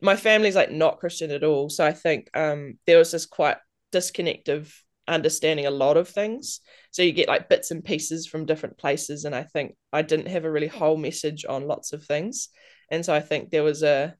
my 0.00 0.16
family's 0.16 0.56
like 0.56 0.70
not 0.70 0.98
Christian 0.98 1.30
at 1.30 1.44
all. 1.44 1.70
So 1.70 1.84
I 1.84 1.92
think 1.92 2.28
um, 2.34 2.78
there 2.86 2.98
was 2.98 3.12
this 3.12 3.26
quite 3.26 3.56
disconnect 3.92 4.48
of 4.48 4.72
understanding 5.08 5.66
a 5.66 5.70
lot 5.70 5.96
of 5.96 6.08
things. 6.08 6.60
So 6.90 7.02
you 7.02 7.12
get 7.12 7.28
like 7.28 7.48
bits 7.48 7.70
and 7.70 7.82
pieces 7.82 8.26
from 8.26 8.44
different 8.44 8.76
places. 8.76 9.24
And 9.24 9.34
I 9.34 9.44
think 9.44 9.74
I 9.92 10.02
didn't 10.02 10.28
have 10.28 10.44
a 10.44 10.50
really 10.50 10.66
whole 10.66 10.98
message 10.98 11.46
on 11.48 11.66
lots 11.66 11.92
of 11.92 12.04
things 12.04 12.50
and 12.90 13.04
so 13.04 13.14
i 13.14 13.20
think 13.20 13.50
there 13.50 13.62
was 13.62 13.82
a 13.82 14.14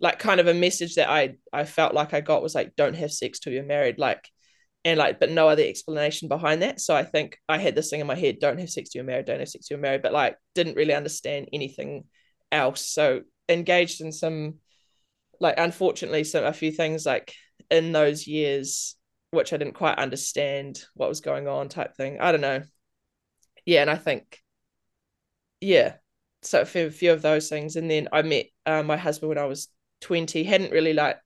like 0.00 0.18
kind 0.18 0.40
of 0.40 0.46
a 0.46 0.54
message 0.54 0.96
that 0.96 1.08
i 1.08 1.34
i 1.52 1.64
felt 1.64 1.94
like 1.94 2.14
i 2.14 2.20
got 2.20 2.42
was 2.42 2.54
like 2.54 2.76
don't 2.76 2.94
have 2.94 3.12
sex 3.12 3.38
till 3.38 3.52
you're 3.52 3.62
married 3.62 3.98
like 3.98 4.28
and 4.86 4.98
like 4.98 5.18
but 5.18 5.32
no 5.32 5.48
other 5.48 5.64
explanation 5.64 6.28
behind 6.28 6.62
that. 6.62 6.80
So 6.80 6.94
i 6.94 7.02
think 7.02 7.38
i 7.48 7.58
had 7.58 7.74
this 7.74 7.90
thing 7.90 8.00
in 8.00 8.06
my 8.06 8.14
head 8.14 8.38
don't 8.40 8.58
have 8.58 8.70
sex 8.70 8.88
till 8.88 9.00
you're 9.00 9.06
married 9.06 9.26
don't 9.26 9.40
have 9.40 9.48
sex 9.48 9.66
till 9.66 9.76
you're 9.76 9.82
married 9.82 10.00
but 10.00 10.12
like 10.12 10.36
didn't 10.54 10.76
really 10.76 10.94
understand 10.94 11.48
anything 11.52 12.04
else. 12.52 12.82
So 12.86 13.22
engaged 13.48 14.00
in 14.00 14.12
some 14.12 14.54
like 15.40 15.56
unfortunately 15.58 16.22
some 16.24 16.44
a 16.44 16.52
few 16.52 16.70
things 16.70 17.04
like 17.04 17.34
in 17.70 17.92
those 17.92 18.26
years 18.26 18.94
which 19.32 19.52
i 19.52 19.56
didn't 19.56 19.74
quite 19.74 19.98
understand 19.98 20.82
what 20.94 21.08
was 21.08 21.20
going 21.20 21.48
on 21.48 21.68
type 21.68 21.96
thing. 21.96 22.20
I 22.20 22.30
don't 22.30 22.40
know. 22.40 22.62
Yeah 23.66 23.82
and 23.82 23.90
i 23.90 23.96
think 23.96 24.40
yeah 25.60 25.94
so 26.42 26.60
a 26.60 26.64
few, 26.64 26.86
a 26.86 26.90
few 26.90 27.12
of 27.12 27.22
those 27.22 27.48
things. 27.48 27.74
And 27.74 27.90
then 27.90 28.08
i 28.12 28.22
met 28.22 28.46
uh, 28.66 28.84
my 28.84 28.96
husband 28.96 29.30
when 29.30 29.38
i 29.38 29.46
was 29.46 29.66
20 30.02 30.44
hadn't 30.44 30.70
really 30.70 30.92
like 30.92 31.18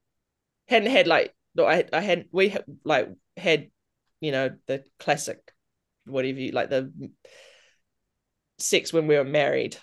hadn't 0.67 0.91
had 0.91 1.07
like 1.07 1.35
i, 1.67 1.85
I 1.93 2.01
had 2.01 2.27
we 2.33 2.57
like 2.85 3.09
had 3.37 3.71
you 4.21 4.33
know 4.33 4.51
the 4.67 4.85
classic 4.99 5.53
whatever 6.05 6.39
you 6.39 6.53
like 6.53 6.71
the 6.71 6.93
sex 8.63 8.93
when 8.93 9.07
we 9.07 9.17
were 9.17 9.25
married, 9.25 9.77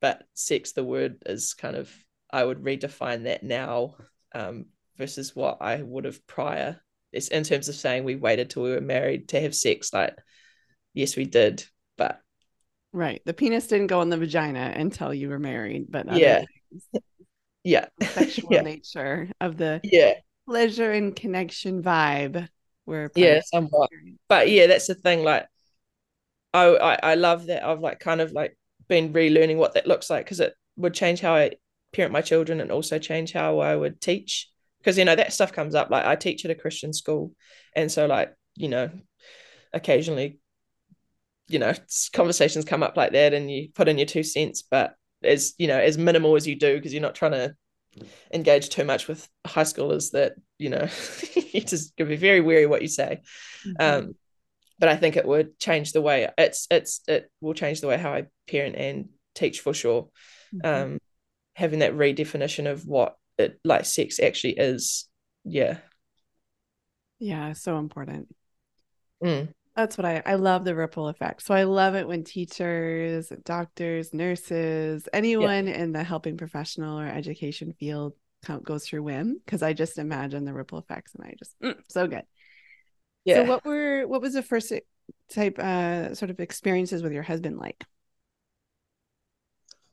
but 0.00 0.22
sex, 0.34 0.72
the 0.72 0.84
word 0.84 1.22
is 1.26 1.54
kind 1.54 1.76
of, 1.76 1.92
I 2.30 2.44
would 2.44 2.62
redefine 2.62 3.24
that 3.24 3.42
now 3.42 3.96
um, 4.34 4.66
versus 4.96 5.34
what 5.34 5.58
I 5.60 5.82
would 5.82 6.04
have 6.04 6.26
prior. 6.26 6.80
It's 7.12 7.28
in 7.28 7.44
terms 7.44 7.68
of 7.68 7.74
saying 7.74 8.04
we 8.04 8.16
waited 8.16 8.50
till 8.50 8.64
we 8.64 8.72
were 8.72 8.80
married 8.80 9.28
to 9.28 9.40
have 9.40 9.54
sex. 9.54 9.92
Like, 9.92 10.16
yes, 10.92 11.16
we 11.16 11.24
did, 11.24 11.64
but 11.96 12.20
right, 12.92 13.22
the 13.24 13.34
penis 13.34 13.68
didn't 13.68 13.86
go 13.86 14.02
in 14.02 14.10
the 14.10 14.18
vagina 14.18 14.72
until 14.76 15.14
you 15.14 15.28
were 15.28 15.38
married. 15.38 15.86
But 15.88 16.14
yeah, 16.14 16.44
yeah, 17.64 17.86
sexual 18.02 18.48
yeah. 18.52 18.62
nature 18.62 19.30
of 19.40 19.56
the 19.56 19.80
yeah 19.82 20.14
pleasure 20.46 20.92
and 20.92 21.14
connection 21.14 21.82
vibe. 21.82 22.48
Where 22.84 23.10
yeah, 23.16 23.40
somewhat. 23.44 23.90
But 24.28 24.48
yeah, 24.48 24.68
that's 24.68 24.86
the 24.86 24.94
thing. 24.94 25.24
Like, 25.24 25.46
I, 26.54 26.66
I 26.66 26.98
I 27.02 27.14
love 27.16 27.46
that 27.46 27.64
I've 27.64 27.80
like 27.80 27.98
kind 27.98 28.20
of 28.20 28.32
like 28.32 28.56
been 28.88 29.12
relearning 29.12 29.56
what 29.56 29.74
that 29.74 29.86
looks 29.86 30.08
like 30.08 30.24
because 30.24 30.40
it 30.40 30.54
would 30.76 30.94
change 30.94 31.20
how 31.20 31.34
I 31.34 31.52
parent 31.92 32.12
my 32.12 32.20
children 32.20 32.60
and 32.60 32.70
also 32.70 32.98
change 32.98 33.32
how 33.32 33.58
I 33.58 33.74
would 33.74 34.00
teach 34.00 34.50
because 34.78 34.98
you 34.98 35.04
know 35.04 35.16
that 35.16 35.32
stuff 35.32 35.52
comes 35.52 35.74
up 35.74 35.90
like 35.90 36.04
I 36.04 36.14
teach 36.14 36.44
at 36.44 36.50
a 36.50 36.54
Christian 36.54 36.92
school 36.92 37.32
and 37.74 37.90
so 37.90 38.06
like 38.06 38.34
you 38.54 38.68
know 38.68 38.90
occasionally 39.72 40.38
you 41.48 41.58
know 41.58 41.72
conversations 42.12 42.64
come 42.64 42.82
up 42.82 42.96
like 42.96 43.12
that 43.12 43.34
and 43.34 43.50
you 43.50 43.68
put 43.74 43.88
in 43.88 43.98
your 43.98 44.06
two 44.06 44.22
cents 44.22 44.62
but 44.62 44.94
as 45.22 45.54
you 45.58 45.66
know 45.66 45.78
as 45.78 45.98
minimal 45.98 46.36
as 46.36 46.46
you 46.46 46.54
do 46.54 46.76
because 46.76 46.92
you're 46.92 47.02
not 47.02 47.14
trying 47.14 47.32
to 47.32 47.54
engage 48.32 48.68
too 48.68 48.84
much 48.84 49.08
with 49.08 49.28
high 49.46 49.62
schoolers 49.62 50.12
that 50.12 50.34
you 50.58 50.70
know 50.70 50.88
you 51.52 51.60
just 51.60 51.96
could 51.96 52.08
be 52.08 52.16
very 52.16 52.40
wary 52.40 52.66
what 52.66 52.82
you 52.82 52.88
say 52.88 53.20
mm-hmm. 53.66 54.06
um 54.06 54.14
but 54.78 54.90
I 54.90 54.96
think 54.96 55.16
it 55.16 55.26
would 55.26 55.58
change 55.58 55.92
the 55.92 56.02
way 56.02 56.28
it's 56.36 56.66
it's 56.70 57.00
it 57.08 57.30
will 57.40 57.54
change 57.54 57.80
the 57.80 57.88
way 57.88 57.96
how 57.96 58.12
I 58.12 58.26
parent 58.46 58.76
and 58.76 59.08
teach 59.34 59.60
for 59.60 59.72
sure 59.72 60.08
mm-hmm. 60.54 60.66
um 60.66 60.98
having 61.54 61.78
that 61.78 61.94
redefinition 61.94 62.70
of 62.70 62.86
what 62.86 63.16
it 63.38 63.58
like 63.64 63.84
sex 63.86 64.20
actually 64.20 64.58
is 64.58 65.08
yeah 65.44 65.78
yeah 67.18 67.52
so 67.52 67.78
important 67.78 68.28
mm. 69.22 69.48
That's 69.76 69.98
what 69.98 70.06
I 70.06 70.22
I 70.24 70.34
love 70.34 70.64
the 70.64 70.74
ripple 70.74 71.08
effect. 71.08 71.42
So 71.42 71.54
I 71.54 71.64
love 71.64 71.94
it 71.94 72.08
when 72.08 72.24
teachers 72.24 73.30
doctors 73.44 74.14
nurses 74.14 75.06
anyone 75.12 75.66
yeah. 75.66 75.74
in 75.74 75.92
the 75.92 76.02
helping 76.02 76.36
professional 76.38 76.98
or 76.98 77.06
education 77.06 77.74
field 77.78 78.14
goes 78.62 78.86
through 78.86 79.02
WIM 79.02 79.40
because 79.44 79.62
I 79.62 79.72
just 79.72 79.98
imagine 79.98 80.44
the 80.44 80.54
ripple 80.54 80.78
effects 80.78 81.14
and 81.14 81.24
I 81.24 81.34
just 81.38 81.60
mm, 81.60 81.76
so 81.88 82.06
good. 82.06 82.22
Yeah. 83.24 83.36
so 83.36 83.44
what 83.44 83.64
were 83.64 84.06
what 84.06 84.22
was 84.22 84.34
the 84.34 84.42
first 84.42 84.72
type 85.30 85.58
uh 85.58 86.14
sort 86.14 86.30
of 86.30 86.40
experiences 86.40 87.02
with 87.02 87.12
your 87.12 87.22
husband 87.22 87.58
like? 87.58 87.84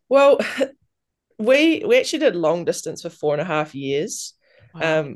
Well 0.07 0.39
we 1.39 1.83
we 1.85 1.99
actually 1.99 2.19
did 2.19 2.35
long 2.35 2.63
distance 2.63 3.01
for 3.01 3.09
four 3.09 3.33
and 3.33 3.41
a 3.41 3.45
half 3.45 3.75
years. 3.75 4.33
Wow. 4.73 4.99
um 4.99 5.15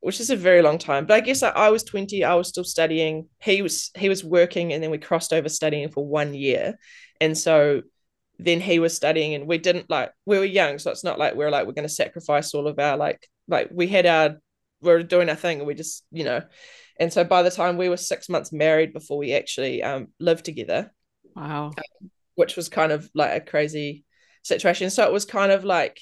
which 0.00 0.20
is 0.20 0.30
a 0.30 0.36
very 0.36 0.62
long 0.62 0.78
time. 0.78 1.06
But 1.06 1.14
i 1.14 1.20
guess 1.20 1.42
I, 1.42 1.50
I 1.50 1.70
was 1.70 1.84
20 1.84 2.24
i 2.24 2.34
was 2.34 2.48
still 2.48 2.64
studying. 2.64 3.28
He 3.40 3.62
was 3.62 3.90
he 3.96 4.08
was 4.08 4.24
working 4.24 4.72
and 4.72 4.82
then 4.82 4.90
we 4.90 4.98
crossed 4.98 5.32
over 5.32 5.48
studying 5.48 5.90
for 5.90 6.06
one 6.06 6.34
year. 6.34 6.78
And 7.20 7.36
so 7.36 7.82
then 8.38 8.60
he 8.60 8.78
was 8.78 8.96
studying 8.96 9.34
and 9.34 9.46
we 9.46 9.58
didn't 9.58 9.90
like 9.90 10.12
we 10.24 10.38
were 10.38 10.44
young 10.44 10.78
so 10.78 10.90
it's 10.90 11.04
not 11.04 11.18
like 11.18 11.34
we 11.34 11.44
are 11.44 11.50
like 11.50 11.66
we're 11.66 11.74
going 11.74 11.86
to 11.86 11.94
sacrifice 11.94 12.54
all 12.54 12.66
of 12.66 12.78
our 12.78 12.96
like 12.96 13.28
like 13.48 13.68
we 13.70 13.86
had 13.86 14.06
our 14.06 14.38
we 14.80 14.90
are 14.90 15.02
doing 15.02 15.28
our 15.28 15.36
thing 15.36 15.58
and 15.58 15.66
we 15.66 15.74
just 15.74 16.04
you 16.10 16.24
know. 16.24 16.42
And 16.98 17.12
so 17.12 17.24
by 17.24 17.42
the 17.42 17.50
time 17.50 17.76
we 17.76 17.88
were 17.88 17.96
six 17.96 18.28
months 18.28 18.52
married 18.52 18.92
before 18.92 19.18
we 19.18 19.34
actually 19.34 19.82
um 19.82 20.08
lived 20.18 20.44
together. 20.44 20.92
Wow. 21.36 21.66
Um, 21.66 22.10
which 22.34 22.56
was 22.56 22.68
kind 22.68 22.92
of 22.92 23.10
like 23.14 23.36
a 23.36 23.44
crazy 23.44 24.04
situation. 24.42 24.90
So 24.90 25.04
it 25.04 25.12
was 25.12 25.24
kind 25.24 25.52
of 25.52 25.64
like 25.64 26.00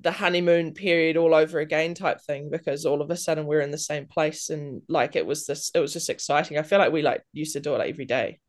the 0.00 0.12
honeymoon 0.12 0.72
period 0.72 1.16
all 1.16 1.34
over 1.34 1.60
again 1.60 1.94
type 1.94 2.20
thing 2.20 2.50
because 2.50 2.86
all 2.86 3.02
of 3.02 3.10
a 3.10 3.16
sudden 3.16 3.46
we're 3.46 3.60
in 3.60 3.70
the 3.70 3.78
same 3.78 4.06
place 4.06 4.48
and 4.50 4.82
like 4.88 5.16
it 5.16 5.26
was 5.26 5.46
this 5.46 5.70
it 5.74 5.80
was 5.80 5.92
just 5.92 6.10
exciting. 6.10 6.58
I 6.58 6.62
feel 6.62 6.78
like 6.78 6.92
we 6.92 7.02
like 7.02 7.22
used 7.32 7.52
to 7.52 7.60
do 7.60 7.74
it 7.74 7.78
like 7.78 7.90
every 7.90 8.06
day. 8.06 8.40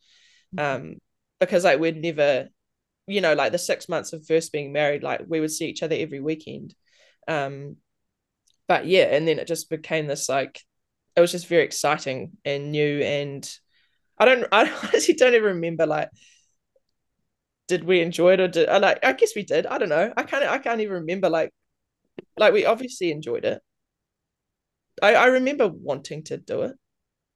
Mm-hmm. 0.55 0.83
Um 0.83 0.95
because 1.39 1.63
like 1.63 1.79
we'd 1.79 2.01
never 2.01 2.47
you 3.07 3.19
know 3.21 3.33
like 3.33 3.51
the 3.51 3.57
6 3.57 3.89
months 3.89 4.13
of 4.13 4.25
first 4.25 4.53
being 4.53 4.71
married 4.71 5.03
like 5.03 5.21
we 5.27 5.41
would 5.41 5.51
see 5.51 5.67
each 5.67 5.83
other 5.83 5.95
every 5.97 6.21
weekend. 6.21 6.73
Um 7.27 7.77
but 8.67 8.85
yeah 8.85 9.03
and 9.03 9.27
then 9.27 9.39
it 9.39 9.47
just 9.47 9.69
became 9.69 10.07
this 10.07 10.29
like 10.29 10.61
it 11.15 11.21
was 11.21 11.31
just 11.31 11.47
very 11.47 11.63
exciting 11.63 12.31
and 12.45 12.71
new 12.71 13.01
and 13.01 13.49
I 14.17 14.25
don't 14.25 14.47
I 14.51 14.71
honestly 14.83 15.13
don't 15.13 15.35
even 15.35 15.55
remember 15.55 15.85
like 15.85 16.09
did 17.67 17.83
we 17.83 18.01
enjoy 18.01 18.33
it 18.33 18.39
or 18.39 18.47
did 18.47 18.69
I 18.69 18.77
like 18.77 19.03
I 19.03 19.13
guess 19.13 19.35
we 19.35 19.43
did. 19.43 19.65
I 19.65 19.77
don't 19.77 19.89
know. 19.89 20.13
I 20.15 20.23
can't 20.23 20.43
I 20.43 20.57
can't 20.57 20.81
even 20.81 20.93
remember 20.93 21.29
like 21.29 21.51
like 22.37 22.53
we 22.53 22.65
obviously 22.65 23.11
enjoyed 23.11 23.45
it. 23.45 23.61
I, 25.01 25.15
I 25.15 25.25
remember 25.27 25.69
wanting 25.69 26.23
to 26.25 26.37
do 26.37 26.63
it. 26.63 26.75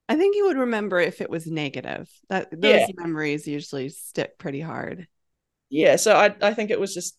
I 0.09 0.15
think 0.15 0.35
you 0.35 0.45
would 0.45 0.57
remember 0.57 0.99
if 0.99 1.21
it 1.21 1.29
was 1.29 1.47
negative. 1.47 2.09
That 2.29 2.49
those 2.51 2.81
yeah. 2.81 2.87
memories 2.95 3.47
usually 3.47 3.89
stick 3.89 4.37
pretty 4.37 4.61
hard. 4.61 5.07
Yeah, 5.69 5.97
so 5.97 6.15
I 6.15 6.35
I 6.41 6.53
think 6.53 6.71
it 6.71 6.79
was 6.79 6.93
just 6.93 7.17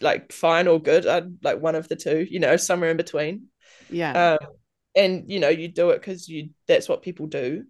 like 0.00 0.32
fine 0.32 0.68
or 0.68 0.80
good. 0.80 1.06
I 1.06 1.22
like 1.42 1.60
one 1.60 1.74
of 1.74 1.88
the 1.88 1.96
two, 1.96 2.26
you 2.28 2.40
know, 2.40 2.56
somewhere 2.56 2.90
in 2.90 2.96
between. 2.96 3.48
Yeah. 3.90 4.38
Um, 4.40 4.48
and 4.94 5.30
you 5.30 5.40
know, 5.40 5.48
you 5.48 5.68
do 5.68 5.90
it 5.90 6.00
because 6.00 6.28
you 6.28 6.50
that's 6.66 6.88
what 6.88 7.02
people 7.02 7.26
do. 7.26 7.64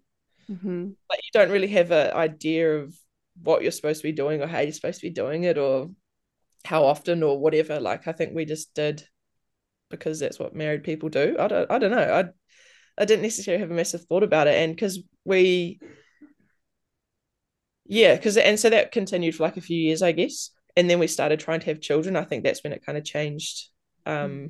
Mm-hmm. 0.49 0.89
But 1.09 1.17
you 1.17 1.29
don't 1.33 1.51
really 1.51 1.67
have 1.69 1.91
an 1.91 2.13
idea 2.13 2.79
of 2.79 2.95
what 3.41 3.61
you're 3.61 3.71
supposed 3.71 4.01
to 4.01 4.07
be 4.07 4.11
doing 4.11 4.41
or 4.41 4.47
how 4.47 4.59
you're 4.59 4.71
supposed 4.71 4.99
to 4.99 5.07
be 5.07 5.13
doing 5.13 5.43
it 5.43 5.57
or 5.57 5.89
how 6.65 6.85
often 6.85 7.23
or 7.23 7.39
whatever. 7.39 7.79
Like 7.79 8.07
I 8.07 8.11
think 8.11 8.33
we 8.33 8.45
just 8.45 8.73
did 8.73 9.03
because 9.89 10.19
that's 10.19 10.39
what 10.39 10.55
married 10.55 10.83
people 10.83 11.09
do. 11.09 11.35
I 11.39 11.47
don't 11.47 11.71
I 11.71 11.79
don't 11.79 11.91
know. 11.91 11.97
I 11.97 13.01
I 13.01 13.05
didn't 13.05 13.23
necessarily 13.23 13.61
have 13.61 13.71
a 13.71 13.75
massive 13.75 14.03
thought 14.03 14.23
about 14.23 14.47
it. 14.47 14.55
And 14.55 14.75
because 14.75 14.99
we 15.25 15.79
yeah, 17.85 18.15
because 18.15 18.37
and 18.37 18.59
so 18.59 18.69
that 18.69 18.91
continued 18.91 19.35
for 19.35 19.43
like 19.43 19.57
a 19.57 19.61
few 19.61 19.77
years, 19.77 20.01
I 20.01 20.11
guess. 20.11 20.51
And 20.75 20.89
then 20.89 20.99
we 20.99 21.07
started 21.07 21.39
trying 21.39 21.59
to 21.59 21.67
have 21.67 21.81
children. 21.81 22.15
I 22.15 22.23
think 22.23 22.43
that's 22.43 22.63
when 22.63 22.73
it 22.73 22.85
kind 22.85 22.97
of 22.97 23.03
changed 23.03 23.69
um 24.05 24.49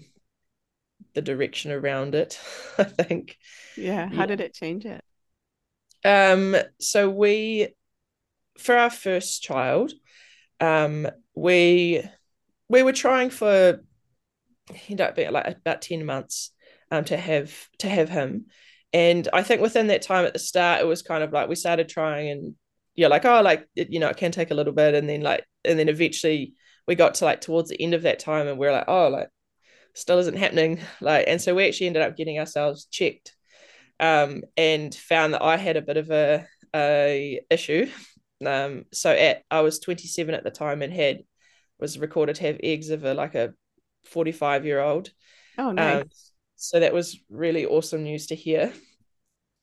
the 1.13 1.21
direction 1.21 1.71
around 1.71 2.15
it, 2.15 2.39
I 2.77 2.83
think. 2.83 3.37
Yeah. 3.77 4.07
How 4.07 4.21
yeah. 4.21 4.25
did 4.27 4.41
it 4.41 4.53
change 4.53 4.85
it? 4.85 5.03
Um, 6.05 6.55
so 6.79 7.09
we 7.09 7.69
for 8.57 8.75
our 8.75 8.89
first 8.89 9.41
child, 9.41 9.93
um, 10.59 11.07
we 11.35 12.03
we 12.69 12.83
were 12.83 12.93
trying 12.93 13.29
for 13.29 13.83
you 14.87 14.95
know 14.95 15.11
like 15.31 15.57
about 15.57 15.81
10 15.81 16.05
months 16.05 16.51
um 16.89 17.03
to 17.05 17.17
have 17.17 17.53
to 17.79 17.89
have 17.89 18.09
him. 18.09 18.45
And 18.93 19.27
i 19.33 19.41
think 19.41 19.61
within 19.61 19.87
that 19.87 20.03
time 20.03 20.25
at 20.25 20.33
the 20.33 20.39
start 20.39 20.81
it 20.81 20.87
was 20.87 21.01
kind 21.01 21.23
of 21.23 21.33
like 21.33 21.49
we 21.49 21.55
started 21.55 21.89
trying 21.89 22.29
and 22.29 22.55
you're 22.95 23.09
like 23.09 23.25
oh 23.25 23.41
like 23.41 23.67
it, 23.75 23.91
you 23.91 23.99
know 23.99 24.07
it 24.07 24.17
can 24.17 24.31
take 24.31 24.51
a 24.51 24.55
little 24.55 24.73
bit. 24.73 24.95
And 24.95 25.09
then 25.09 25.21
like 25.21 25.45
and 25.65 25.77
then 25.77 25.89
eventually 25.89 26.53
we 26.87 26.95
got 26.95 27.15
to 27.15 27.25
like 27.25 27.41
towards 27.41 27.69
the 27.69 27.81
end 27.81 27.93
of 27.93 28.03
that 28.03 28.19
time 28.19 28.47
and 28.47 28.57
we 28.57 28.67
we're 28.67 28.73
like 28.73 28.87
oh 28.87 29.09
like 29.09 29.29
still 29.93 30.19
isn't 30.19 30.37
happening. 30.37 30.79
Like 31.01 31.25
and 31.27 31.41
so 31.41 31.55
we 31.55 31.67
actually 31.67 31.87
ended 31.87 32.03
up 32.03 32.15
getting 32.17 32.39
ourselves 32.39 32.85
checked 32.85 33.35
um 33.99 34.41
and 34.57 34.93
found 34.93 35.33
that 35.33 35.43
i 35.43 35.55
had 35.55 35.77
a 35.77 35.81
bit 35.81 35.97
of 35.97 36.09
a 36.09 36.47
a 36.75 37.39
issue 37.49 37.87
um, 38.47 38.85
so 38.91 39.11
at 39.11 39.43
I 39.49 39.61
was 39.61 39.79
27 39.79 40.33
at 40.33 40.43
the 40.43 40.51
time 40.51 40.81
and 40.81 40.93
had 40.93 41.23
was 41.79 41.99
recorded 41.99 42.35
to 42.37 42.43
have 42.43 42.59
eggs 42.63 42.89
of 42.89 43.03
a 43.03 43.13
like 43.13 43.35
a 43.35 43.53
45 44.05 44.65
year 44.65 44.79
old. 44.79 45.09
Oh, 45.57 45.71
nice. 45.71 46.01
Um, 46.01 46.09
so 46.55 46.79
that 46.79 46.93
was 46.93 47.19
really 47.29 47.65
awesome 47.65 48.03
news 48.03 48.27
to 48.27 48.35
hear. 48.35 48.71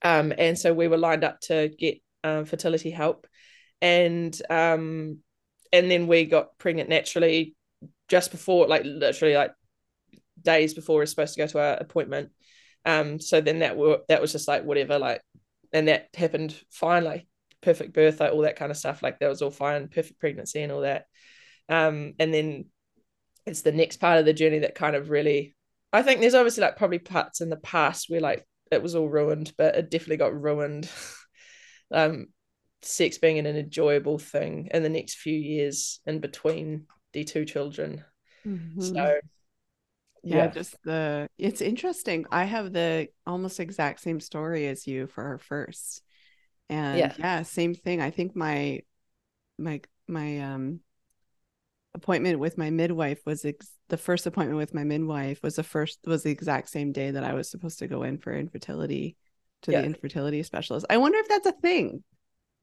Um, 0.02 0.32
and 0.37 0.58
so 0.58 0.72
we 0.72 0.88
were 0.88 0.96
lined 0.96 1.25
up 1.25 1.40
to 1.42 1.68
get 1.78 1.99
um, 2.25 2.44
fertility 2.44 2.90
help, 2.90 3.26
and 3.80 4.38
um, 4.49 5.18
and 5.72 5.90
then 5.90 6.06
we 6.06 6.25
got 6.25 6.58
pregnant 6.58 6.88
naturally 6.88 7.54
just 8.08 8.30
before, 8.30 8.66
like 8.66 8.82
literally 8.84 9.34
like 9.34 9.52
days 10.42 10.75
before 10.75 10.96
we 10.96 11.00
were 11.00 11.06
supposed 11.06 11.34
to 11.34 11.40
go 11.40 11.46
to 11.46 11.58
our 11.58 11.75
appointment. 11.75 12.30
Um, 12.84 13.20
so 13.20 13.40
then 13.40 13.60
that 13.60 13.76
were 13.76 14.00
that 14.08 14.20
was 14.20 14.32
just 14.32 14.49
like 14.49 14.64
whatever, 14.64 14.99
like, 14.99 15.22
and 15.72 15.88
that 15.88 16.08
happened 16.14 16.54
finally 16.70 17.28
perfect 17.62 17.93
birth, 17.93 18.21
like 18.21 18.33
all 18.33 18.43
that 18.43 18.57
kind 18.57 18.71
of 18.71 18.76
stuff. 18.76 19.02
Like 19.02 19.19
that 19.19 19.29
was 19.29 19.43
all 19.43 19.50
fine, 19.50 19.88
perfect 19.88 20.21
pregnancy 20.21 20.62
and 20.62 20.73
all 20.73 20.83
that. 20.83 21.07
Um, 21.69 22.14
and 22.19 22.33
then 22.33 22.67
it's 23.47 23.62
the 23.62 23.73
next 23.73 23.99
part 23.99 24.19
of 24.19 24.25
the 24.25 24.33
journey 24.33 24.61
that 24.61 24.75
kind 24.75 24.97
of 24.97 25.11
really, 25.11 25.57
I 25.93 26.02
think 26.02 26.21
there's 26.21 26.35
obviously 26.35 26.62
like 26.62 26.76
probably 26.76 26.99
parts 26.99 27.40
in 27.40 27.50
the 27.50 27.57
past 27.57 28.09
where 28.09 28.21
like 28.21 28.47
it 28.71 28.83
was 28.83 28.95
all 28.95 29.09
ruined, 29.09 29.52
but 29.57 29.76
it 29.76 29.90
definitely 29.90 30.19
got 30.19 30.40
ruined. 30.40 30.88
um, 31.93 32.26
sex 32.83 33.19
being 33.19 33.38
an 33.38 33.47
enjoyable 33.47 34.19
thing 34.19 34.69
in 34.73 34.83
the 34.83 34.88
next 34.88 35.17
few 35.17 35.37
years 35.37 36.00
in 36.07 36.21
between 36.21 36.87
the 37.12 37.25
two 37.25 37.45
children. 37.45 38.05
Mm-hmm. 38.47 38.81
So 38.81 39.21
yeah. 40.23 40.37
yeah. 40.37 40.47
just 40.49 40.76
the 40.85 41.29
it's 41.38 41.61
interesting 41.61 42.26
i 42.31 42.45
have 42.45 42.73
the 42.73 43.09
almost 43.26 43.59
exact 43.59 44.00
same 44.00 44.21
story 44.21 44.67
as 44.67 44.87
you 44.87 45.07
for 45.07 45.25
our 45.25 45.38
first 45.38 46.02
And 46.71 46.99
yeah. 46.99 47.12
yeah, 47.19 47.43
same 47.43 47.75
thing. 47.75 48.00
I 48.00 48.11
think 48.11 48.37
my 48.37 48.81
my 49.59 49.81
my 50.07 50.39
um 50.39 50.81
appointment 51.95 52.39
with 52.39 52.57
my 52.57 52.71
midwife 52.71 53.21
was 53.27 53.45
ex- 53.45 53.73
the 53.89 53.97
first 53.97 54.25
appointment 54.25 54.57
with 54.57 54.73
my 54.73 54.85
midwife 54.85 55.43
was 55.43 55.57
the 55.57 55.65
first 55.65 55.99
was 56.07 56.23
the 56.23 56.31
exact 56.31 56.69
same 56.69 56.93
day 56.93 57.11
that 57.11 57.25
I 57.25 57.35
was 57.35 57.50
supposed 57.50 57.81
to 57.81 57.89
go 57.89 58.05
in 58.05 58.19
for 58.19 58.33
infertility 58.33 59.17
to 59.62 59.73
yeah. 59.73 59.81
the 59.81 59.87
infertility 59.87 60.45
specialist. 60.45 60.87
I 60.89 60.99
wonder 60.99 61.19
if 61.19 61.29
that's 61.29 61.47
a 61.47 61.53
thing. 61.61 62.05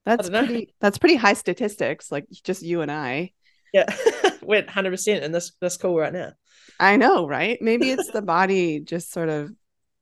That's 0.06 0.30
pretty 0.30 0.74
that's 0.80 0.96
pretty 0.96 1.16
high 1.16 1.34
statistics, 1.34 2.10
like 2.10 2.24
just 2.42 2.62
you 2.62 2.80
and 2.80 2.90
I. 2.90 3.32
Yeah. 3.74 3.94
We're 4.42 4.62
100% 4.62 5.20
in 5.20 5.32
this 5.32 5.52
this 5.60 5.76
call 5.76 5.98
right 5.98 6.14
now. 6.14 6.32
I 6.80 6.96
know, 6.96 7.26
right? 7.26 7.58
Maybe 7.60 7.90
it's 7.90 8.10
the 8.10 8.22
body 8.22 8.80
just 8.80 9.12
sort 9.12 9.28
of 9.28 9.50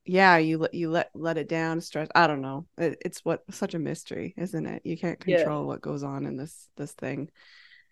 yeah, 0.07 0.37
you 0.37 0.57
let 0.57 0.73
you 0.73 0.89
let 0.89 1.09
let 1.13 1.37
it 1.37 1.49
down, 1.49 1.81
stress. 1.81 2.07
I 2.15 2.27
don't 2.27 2.41
know. 2.41 2.65
It, 2.77 3.01
it's 3.05 3.19
what 3.25 3.43
such 3.51 3.73
a 3.73 3.79
mystery, 3.79 4.33
isn't 4.37 4.65
it? 4.65 4.81
You 4.85 4.97
can't 4.97 5.19
control 5.19 5.61
yeah. 5.61 5.67
what 5.67 5.81
goes 5.81 6.03
on 6.03 6.25
in 6.25 6.37
this 6.37 6.69
this 6.77 6.93
thing. 6.93 7.29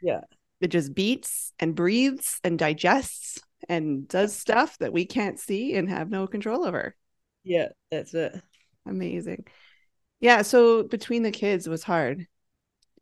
Yeah. 0.01 0.21
It 0.61 0.67
just 0.67 0.95
beats 0.95 1.51
and 1.59 1.75
breathes 1.75 2.39
and 2.43 2.57
digests 2.57 3.39
and 3.67 4.07
does 4.07 4.35
stuff 4.35 4.77
that 4.79 4.93
we 4.93 5.05
can't 5.05 5.39
see 5.39 5.75
and 5.75 5.89
have 5.89 6.09
no 6.09 6.27
control 6.27 6.65
over. 6.65 6.95
Yeah, 7.43 7.69
that's 7.91 8.13
it. 8.13 8.41
Amazing. 8.85 9.45
Yeah, 10.19 10.43
so 10.43 10.83
between 10.83 11.23
the 11.23 11.31
kids 11.31 11.67
was 11.67 11.83
hard. 11.83 12.25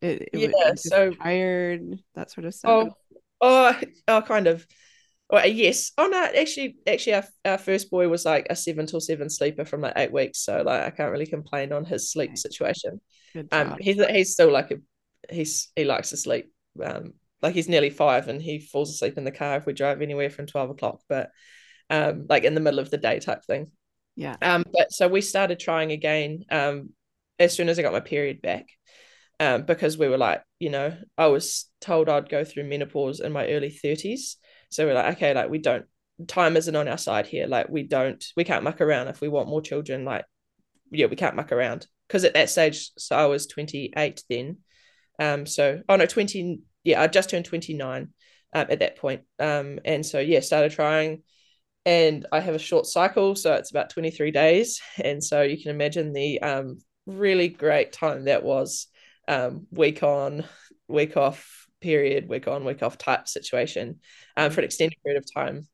It, 0.02 0.30
it 0.34 0.40
yeah, 0.40 0.72
was 0.72 0.84
so 0.84 1.12
tired, 1.12 2.00
that 2.16 2.32
sort 2.32 2.46
of 2.46 2.54
stuff. 2.54 2.72
Oh, 2.72 3.18
oh, 3.40 3.80
oh, 4.08 4.22
kind 4.22 4.48
of. 4.48 4.66
Well, 5.30 5.48
yes. 5.48 5.92
Oh 5.98 6.08
no, 6.08 6.24
actually, 6.24 6.78
actually, 6.86 7.16
our, 7.16 7.24
our 7.46 7.58
first 7.58 7.90
boy 7.90 8.08
was 8.08 8.26
like 8.26 8.48
a 8.50 8.56
seven 8.56 8.86
till 8.86 9.00
seven 9.00 9.30
sleeper 9.30 9.66
from 9.66 9.82
like 9.82 9.94
eight 9.96 10.12
weeks, 10.12 10.40
so 10.40 10.62
like 10.62 10.84
I 10.84 10.90
can't 10.90 11.12
really 11.12 11.26
complain 11.26 11.72
on 11.74 11.86
his 11.86 12.12
sleep 12.12 12.32
okay. 12.32 12.36
situation. 12.36 13.02
Um, 13.52 13.78
he's 13.80 14.04
he's 14.06 14.34
still 14.34 14.52
like 14.52 14.72
a 14.72 14.76
he's 15.34 15.70
he 15.76 15.86
likes 15.86 16.10
to 16.12 16.18
sleep. 16.18 16.52
Um, 16.84 17.14
like 17.42 17.56
he's 17.56 17.70
nearly 17.70 17.90
five 17.90 18.28
and 18.28 18.42
he 18.42 18.60
falls 18.60 18.90
asleep 18.90 19.18
in 19.18 19.24
the 19.24 19.32
car 19.32 19.58
if 19.58 19.66
we 19.66 19.74
drive 19.74 20.02
anywhere 20.02 20.30
from 20.30 20.46
twelve 20.46 20.70
o'clock, 20.70 21.02
but 21.10 21.32
um, 21.90 22.28
like 22.30 22.44
in 22.44 22.54
the 22.54 22.62
middle 22.62 22.80
of 22.80 22.92
the 22.92 22.98
day 22.98 23.20
type 23.20 23.44
thing. 23.44 23.72
Yeah. 24.16 24.36
Um, 24.42 24.64
but 24.72 24.92
so 24.92 25.08
we 25.08 25.22
started 25.22 25.60
trying 25.60 25.92
again. 25.92 26.44
Um, 26.52 26.90
as 27.40 27.56
soon 27.56 27.70
as 27.70 27.80
I 27.80 27.82
got 27.82 27.94
my 27.94 28.00
period 28.00 28.42
back, 28.44 28.68
um, 29.40 29.64
because 29.64 29.98
we 29.98 30.08
were 30.08 30.20
like, 30.20 30.44
you 30.60 30.70
know, 30.70 30.96
I 31.18 31.28
was 31.28 31.66
told 31.82 32.08
I'd 32.08 32.30
go 32.30 32.44
through 32.44 32.66
menopause 32.66 33.20
in 33.20 33.32
my 33.32 33.48
early 33.48 33.72
thirties 33.72 34.38
so 34.74 34.86
we're 34.86 34.94
like, 34.94 35.16
okay, 35.16 35.34
like 35.34 35.50
we 35.50 35.60
don't 35.60 35.86
time 36.28 36.56
isn't 36.58 36.76
on 36.76 36.88
our 36.88 36.98
side 36.98 37.28
here. 37.28 37.48
Like 37.48 37.70
we 37.70 37.84
don't 37.84 38.24
we 38.36 38.44
can't 38.44 38.64
muck 38.64 38.82
around 38.82 39.08
if 39.08 39.22
we 39.22 39.28
want 39.28 39.50
more 39.50 39.62
children. 39.62 40.06
Like 40.06 40.26
yeah, 40.92 41.08
we 41.08 41.16
can't 41.16 41.36
muck 41.36 41.52
around 41.52 41.88
because 42.08 42.24
at 42.24 42.34
that 42.34 42.50
stage, 42.50 42.92
so 42.98 43.16
I 43.16 43.26
was 43.26 43.48
twenty 43.48 43.94
eight 43.98 44.24
then. 44.30 44.58
Um, 45.20 45.46
so 45.46 45.82
oh 45.88 45.96
no, 45.96 46.06
twenty 46.06 46.62
yeah, 46.84 47.02
I 47.02 47.08
just 47.08 47.30
turned 47.30 47.46
twenty 47.46 47.74
nine 47.74 48.14
um, 48.54 48.68
at 48.70 48.80
that 48.80 48.98
point. 48.98 49.22
Um, 49.40 49.80
and 49.86 50.06
so 50.06 50.20
yeah, 50.20 50.40
started 50.42 50.72
trying 50.72 51.24
and 51.86 52.26
I 52.32 52.40
have 52.40 52.56
a 52.56 52.60
short 52.60 52.86
cycle, 52.86 53.36
so 53.36 53.54
it's 53.54 53.72
about 53.72 53.90
23 53.90 54.32
days. 54.32 54.82
And 55.04 55.24
so 55.24 55.42
you 55.42 55.62
can 55.62 55.72
imagine 55.72 56.14
the 56.14 56.42
um, 56.42 56.80
really 57.06 57.50
great 57.50 57.92
time 57.92 58.26
that 58.26 58.44
was 58.44 58.88
um, 59.28 59.68
week 59.72 60.04
on, 60.04 60.46
week 60.88 61.18
off, 61.18 61.63
period, 61.84 62.28
week 62.28 62.48
on, 62.48 62.66
week 62.66 62.82
off 62.82 62.98
type 62.98 63.28
situation 63.28 64.00
um, 64.36 64.50
for 64.50 64.62
an 64.62 64.66
extended 64.66 64.98
period 65.04 65.22
of 65.22 65.32
time. 65.32 65.68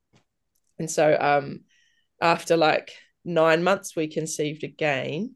And 0.77 0.91
so 0.91 1.17
um, 1.19 1.61
after 2.21 2.57
like 2.57 2.91
nine 3.23 3.63
months, 3.63 3.95
we 3.95 4.07
conceived 4.07 4.63
again, 4.63 5.35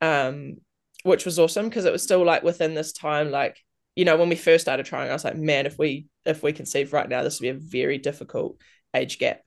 um, 0.00 0.56
which 1.02 1.26
was 1.26 1.38
awesome 1.38 1.68
because 1.68 1.84
it 1.84 1.92
was 1.92 2.02
still 2.02 2.24
like 2.24 2.42
within 2.42 2.74
this 2.74 2.92
time, 2.92 3.30
like, 3.30 3.58
you 3.96 4.04
know, 4.04 4.16
when 4.16 4.28
we 4.28 4.36
first 4.36 4.62
started 4.62 4.86
trying, 4.86 5.10
I 5.10 5.12
was 5.12 5.24
like, 5.24 5.36
man, 5.36 5.66
if 5.66 5.78
we 5.78 6.06
if 6.24 6.42
we 6.42 6.52
conceive 6.52 6.92
right 6.92 7.08
now, 7.08 7.22
this 7.22 7.40
would 7.40 7.44
be 7.44 7.50
a 7.50 7.54
very 7.54 7.98
difficult 7.98 8.56
age 8.94 9.18
gap. 9.18 9.40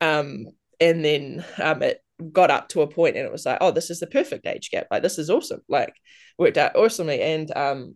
Um, 0.00 0.46
and 0.80 1.04
then 1.04 1.44
um, 1.62 1.82
it 1.82 2.02
got 2.32 2.50
up 2.50 2.68
to 2.70 2.82
a 2.82 2.86
point 2.86 3.16
and 3.16 3.26
it 3.26 3.32
was 3.32 3.46
like, 3.46 3.58
oh, 3.60 3.70
this 3.70 3.90
is 3.90 4.00
the 4.00 4.06
perfect 4.06 4.46
age 4.46 4.70
gap. 4.70 4.86
Like 4.90 5.02
this 5.02 5.18
is 5.18 5.30
awesome. 5.30 5.62
Like 5.68 5.94
worked 6.38 6.58
out 6.58 6.76
awesomely. 6.76 7.20
And 7.20 7.54
um, 7.56 7.94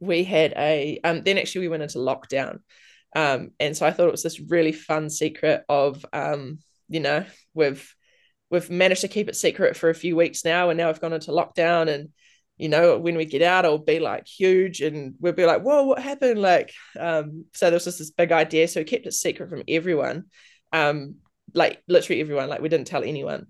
we 0.00 0.24
had 0.24 0.52
a 0.56 1.00
um 1.04 1.22
then 1.22 1.38
actually 1.38 1.62
we 1.62 1.68
went 1.68 1.82
into 1.82 1.98
lockdown. 1.98 2.60
Um 3.14 3.50
and 3.60 3.76
so 3.76 3.86
i 3.86 3.90
thought 3.90 4.08
it 4.08 4.12
was 4.12 4.22
this 4.22 4.40
really 4.40 4.72
fun 4.72 5.08
secret 5.10 5.64
of 5.68 6.04
um 6.12 6.58
you 6.88 7.00
know 7.00 7.24
we've 7.54 7.94
we've 8.50 8.70
managed 8.70 9.00
to 9.02 9.08
keep 9.08 9.28
it 9.28 9.36
secret 9.36 9.76
for 9.76 9.90
a 9.90 9.94
few 9.94 10.16
weeks 10.16 10.44
now 10.44 10.70
and 10.70 10.78
now 10.78 10.88
we've 10.88 11.00
gone 11.00 11.12
into 11.12 11.30
lockdown 11.30 11.88
and 11.88 12.10
you 12.58 12.68
know 12.68 12.98
when 12.98 13.16
we 13.16 13.24
get 13.24 13.42
out 13.42 13.64
it'll 13.64 13.78
be 13.78 14.00
like 14.00 14.26
huge 14.26 14.80
and 14.80 15.14
we'll 15.20 15.32
be 15.32 15.46
like 15.46 15.62
whoa 15.62 15.84
what 15.84 16.02
happened? 16.02 16.40
Like 16.40 16.72
um 16.98 17.44
so 17.54 17.66
there 17.66 17.74
was 17.74 17.84
just 17.84 17.98
this 17.98 18.10
big 18.10 18.32
idea. 18.32 18.68
So 18.68 18.80
we 18.80 18.84
kept 18.84 19.06
it 19.06 19.12
secret 19.12 19.50
from 19.50 19.62
everyone. 19.68 20.24
Um 20.72 21.16
like 21.54 21.82
literally 21.88 22.20
everyone. 22.20 22.48
Like 22.48 22.60
we 22.60 22.68
didn't 22.68 22.86
tell 22.86 23.04
anyone 23.04 23.46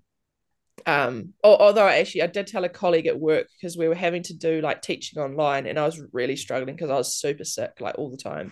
um 0.85 1.33
although 1.43 1.87
actually 1.87 2.21
i 2.21 2.27
did 2.27 2.47
tell 2.47 2.63
a 2.63 2.69
colleague 2.69 3.07
at 3.07 3.19
work 3.19 3.47
because 3.59 3.77
we 3.77 3.87
were 3.87 3.95
having 3.95 4.21
to 4.21 4.35
do 4.35 4.61
like 4.61 4.81
teaching 4.81 5.21
online 5.21 5.65
and 5.65 5.79
i 5.79 5.85
was 5.85 6.01
really 6.13 6.35
struggling 6.35 6.75
because 6.75 6.89
i 6.89 6.95
was 6.95 7.15
super 7.15 7.43
sick 7.43 7.71
like 7.79 7.97
all 7.97 8.09
the 8.09 8.17
time. 8.17 8.51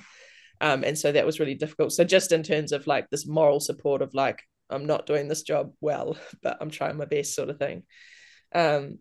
Um 0.61 0.83
and 0.83 0.97
so 0.97 1.11
that 1.11 1.25
was 1.25 1.39
really 1.39 1.55
difficult. 1.55 1.91
So 1.91 2.05
just 2.05 2.31
in 2.31 2.41
terms 2.41 2.71
of 2.71 2.87
like 2.87 3.09
this 3.09 3.27
moral 3.27 3.59
support 3.59 4.01
of 4.01 4.13
like 4.13 4.41
i'm 4.69 4.85
not 4.85 5.05
doing 5.05 5.27
this 5.27 5.43
job 5.43 5.73
well 5.81 6.17
but 6.43 6.57
i'm 6.61 6.71
trying 6.71 6.97
my 6.97 7.05
best 7.05 7.35
sort 7.35 7.49
of 7.49 7.59
thing. 7.59 7.83
Um 8.53 8.99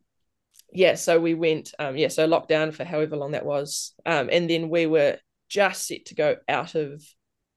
yeah 0.73 0.97
so 0.97 1.21
we 1.21 1.35
went 1.35 1.73
um 1.79 1.97
yeah 1.97 2.09
so 2.09 2.29
lockdown 2.29 2.75
for 2.75 2.85
however 2.85 3.17
long 3.17 3.33
that 3.33 3.47
was. 3.47 3.95
Um 4.05 4.29
and 4.31 4.51
then 4.51 4.69
we 4.69 4.87
were 4.87 5.19
just 5.49 5.87
set 5.87 6.07
to 6.07 6.15
go 6.15 6.37
out 6.49 6.75
of 6.75 7.03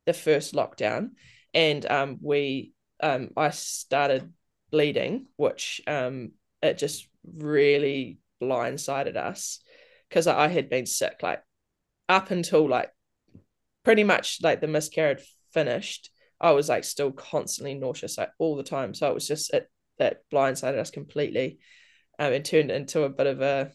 the 0.06 0.14
first 0.14 0.54
lockdown 0.54 1.10
and 1.54 1.86
um 1.90 2.18
we 2.22 2.74
um 3.02 3.30
i 3.36 3.50
started 3.50 4.32
bleeding, 4.72 5.28
which 5.36 5.82
um, 5.88 6.32
it 6.62 6.78
just 6.78 7.08
really 7.36 8.20
blindsided 8.42 9.16
us 9.16 9.60
because 10.10 10.28
I 10.28 10.48
had 10.48 10.70
been 10.70 10.86
sick 10.86 11.18
like 11.22 11.42
up 12.08 12.32
until 12.32 12.68
like 12.68 12.92
pretty 13.84 14.04
much 14.04 14.40
like 14.42 14.62
the 14.62 14.68
miscarriage 14.68 15.24
finished. 15.54 16.10
I 16.40 16.52
was 16.52 16.70
like 16.70 16.84
still 16.84 17.12
constantly 17.12 17.74
nauseous 17.74 18.18
like 18.18 18.30
all 18.38 18.56
the 18.56 18.64
time. 18.64 18.94
So 18.94 19.10
it 19.10 19.14
was 19.14 19.28
just 19.28 19.54
it 19.54 19.70
that 19.98 20.22
blindsided 20.32 20.78
us 20.78 20.92
completely. 20.92 21.60
Um, 22.20 22.34
and 22.34 22.44
turned 22.44 22.72
into 22.72 23.04
a 23.04 23.10
bit 23.10 23.28
of 23.28 23.42
a 23.42 23.72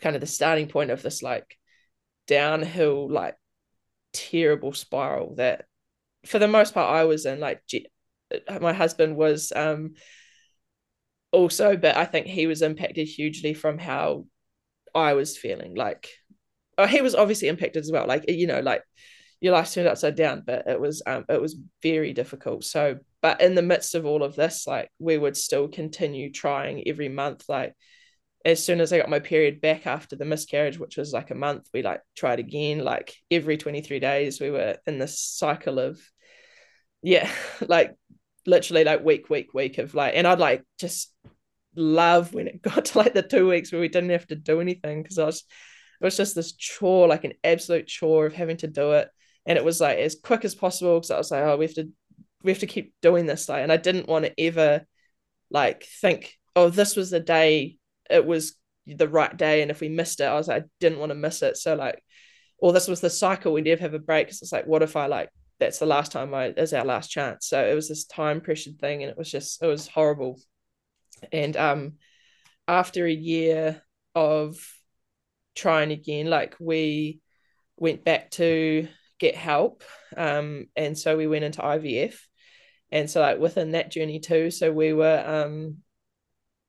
kind 0.00 0.16
of 0.16 0.20
the 0.20 0.26
starting 0.26 0.66
point 0.66 0.90
of 0.90 1.02
this 1.02 1.22
like 1.22 1.56
downhill 2.26 3.08
like 3.10 3.36
terrible 4.12 4.72
spiral 4.72 5.34
that 5.36 5.66
for 6.26 6.38
the 6.38 6.48
most 6.48 6.74
part 6.74 6.92
I 6.92 7.04
was 7.04 7.26
in 7.26 7.40
like 7.40 7.62
my 8.60 8.72
husband 8.72 9.16
was 9.16 9.52
um 9.54 9.94
also 11.32 11.76
but 11.76 11.96
i 11.96 12.04
think 12.04 12.26
he 12.26 12.46
was 12.46 12.62
impacted 12.62 13.08
hugely 13.08 13.54
from 13.54 13.78
how 13.78 14.24
i 14.94 15.14
was 15.14 15.36
feeling. 15.36 15.74
Like 15.74 16.08
oh, 16.78 16.86
he 16.86 17.02
was 17.02 17.14
obviously 17.14 17.48
impacted 17.48 17.82
as 17.82 17.92
well. 17.92 18.06
Like 18.06 18.24
you 18.28 18.46
know 18.46 18.60
like 18.60 18.82
your 19.40 19.52
life 19.52 19.72
turned 19.72 19.88
upside 19.88 20.16
down 20.16 20.42
but 20.46 20.66
it 20.66 20.80
was 20.80 21.02
um 21.06 21.24
it 21.28 21.40
was 21.40 21.56
very 21.82 22.12
difficult. 22.12 22.64
So 22.64 22.98
but 23.20 23.40
in 23.40 23.54
the 23.54 23.62
midst 23.62 23.94
of 23.94 24.06
all 24.06 24.22
of 24.22 24.36
this 24.36 24.66
like 24.66 24.88
we 24.98 25.18
would 25.18 25.36
still 25.36 25.68
continue 25.68 26.32
trying 26.32 26.86
every 26.86 27.08
month. 27.08 27.44
Like 27.48 27.74
as 28.44 28.64
soon 28.64 28.80
as 28.80 28.92
I 28.92 28.98
got 28.98 29.08
my 29.08 29.20
period 29.20 29.60
back 29.60 29.86
after 29.86 30.16
the 30.16 30.26
miscarriage, 30.26 30.78
which 30.78 30.96
was 30.96 31.12
like 31.12 31.30
a 31.30 31.34
month, 31.34 31.68
we 31.72 31.82
like 31.82 32.02
tried 32.14 32.38
again. 32.38 32.84
Like 32.84 33.14
every 33.30 33.56
23 33.56 34.00
days, 34.00 34.40
we 34.40 34.50
were 34.50 34.76
in 34.86 34.98
this 34.98 35.18
cycle 35.18 35.78
of, 35.78 35.98
yeah, 37.02 37.30
like 37.66 37.94
literally 38.46 38.84
like 38.84 39.04
week, 39.04 39.30
week, 39.30 39.54
week 39.54 39.78
of 39.78 39.94
like, 39.94 40.14
and 40.16 40.26
I'd 40.26 40.38
like 40.38 40.64
just 40.78 41.12
love 41.76 42.32
when 42.32 42.48
it 42.48 42.62
got 42.62 42.86
to 42.86 42.98
like 42.98 43.14
the 43.14 43.22
two 43.22 43.48
weeks 43.48 43.72
where 43.72 43.80
we 43.80 43.88
didn't 43.88 44.10
have 44.10 44.26
to 44.28 44.36
do 44.36 44.60
anything 44.60 45.02
because 45.02 45.18
I 45.18 45.24
was, 45.24 45.44
it 46.00 46.04
was 46.04 46.16
just 46.16 46.34
this 46.34 46.52
chore, 46.52 47.08
like 47.08 47.24
an 47.24 47.34
absolute 47.42 47.86
chore 47.86 48.26
of 48.26 48.34
having 48.34 48.56
to 48.58 48.66
do 48.66 48.92
it. 48.92 49.08
And 49.46 49.58
it 49.58 49.64
was 49.64 49.80
like 49.80 49.98
as 49.98 50.16
quick 50.16 50.44
as 50.44 50.54
possible 50.54 50.96
because 50.96 51.10
I 51.10 51.18
was 51.18 51.30
like, 51.30 51.42
oh, 51.42 51.56
we 51.56 51.66
have 51.66 51.74
to, 51.74 51.90
we 52.42 52.50
have 52.50 52.60
to 52.60 52.66
keep 52.66 52.94
doing 53.02 53.26
this. 53.26 53.48
Like, 53.48 53.62
and 53.62 53.72
I 53.72 53.76
didn't 53.76 54.08
want 54.08 54.24
to 54.24 54.40
ever 54.40 54.86
like 55.50 55.84
think, 55.84 56.34
oh, 56.56 56.70
this 56.70 56.96
was 56.96 57.10
the 57.10 57.20
day 57.20 57.76
it 58.10 58.26
was 58.26 58.56
the 58.86 59.08
right 59.08 59.34
day. 59.36 59.62
And 59.62 59.70
if 59.70 59.80
we 59.80 59.88
missed 59.88 60.20
it, 60.20 60.24
I 60.24 60.34
was 60.34 60.48
like, 60.48 60.64
I 60.64 60.66
didn't 60.80 60.98
want 60.98 61.10
to 61.10 61.16
miss 61.16 61.42
it. 61.42 61.56
So 61.56 61.74
like, 61.74 62.02
or 62.58 62.72
this 62.72 62.88
was 62.88 63.00
the 63.00 63.10
cycle, 63.10 63.52
we 63.52 63.62
never 63.62 63.80
have 63.82 63.94
a 63.94 63.98
break. 63.98 64.26
Because 64.26 64.42
it's 64.42 64.52
like, 64.52 64.66
what 64.66 64.82
if 64.82 64.96
I 64.96 65.06
like 65.06 65.30
that's 65.60 65.78
the 65.78 65.86
last 65.86 66.12
time 66.12 66.34
I 66.34 66.48
is 66.48 66.72
our 66.72 66.84
last 66.84 67.10
chance. 67.10 67.46
So 67.48 67.64
it 67.64 67.74
was 67.74 67.88
this 67.88 68.04
time 68.04 68.40
pressured 68.40 68.78
thing, 68.78 69.02
and 69.02 69.10
it 69.10 69.18
was 69.18 69.30
just 69.30 69.62
it 69.62 69.66
was 69.66 69.86
horrible. 69.86 70.40
And 71.32 71.56
um, 71.56 71.92
after 72.68 73.06
a 73.06 73.12
year 73.12 73.82
of 74.14 74.56
trying 75.54 75.92
again, 75.92 76.28
like 76.28 76.56
we 76.60 77.20
went 77.76 78.04
back 78.04 78.30
to 78.32 78.88
get 79.18 79.36
help, 79.36 79.84
um, 80.16 80.66
and 80.76 80.98
so 80.98 81.16
we 81.16 81.26
went 81.26 81.44
into 81.44 81.62
IVF, 81.62 82.16
and 82.90 83.08
so 83.08 83.20
like 83.20 83.38
within 83.38 83.72
that 83.72 83.90
journey 83.90 84.20
too. 84.20 84.50
So 84.50 84.72
we 84.72 84.92
were 84.92 85.24
um, 85.24 85.78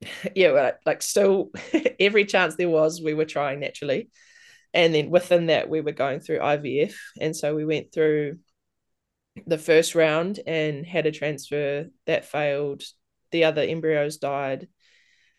yeah, 0.35 0.49
like, 0.49 0.79
like 0.85 1.01
still 1.01 1.51
every 1.99 2.25
chance 2.25 2.55
there 2.55 2.69
was, 2.69 3.01
we 3.01 3.13
were 3.13 3.25
trying 3.25 3.59
naturally. 3.59 4.09
And 4.73 4.93
then 4.93 5.09
within 5.09 5.47
that, 5.47 5.69
we 5.69 5.81
were 5.81 5.93
going 5.93 6.19
through 6.19 6.39
IVF. 6.39 6.93
And 7.19 7.35
so 7.35 7.55
we 7.55 7.65
went 7.65 7.93
through 7.93 8.39
the 9.45 9.57
first 9.57 9.95
round 9.95 10.39
and 10.45 10.85
had 10.85 11.05
a 11.05 11.11
transfer 11.11 11.87
that 12.05 12.25
failed. 12.25 12.83
The 13.31 13.45
other 13.45 13.61
embryos 13.61 14.17
died. 14.17 14.67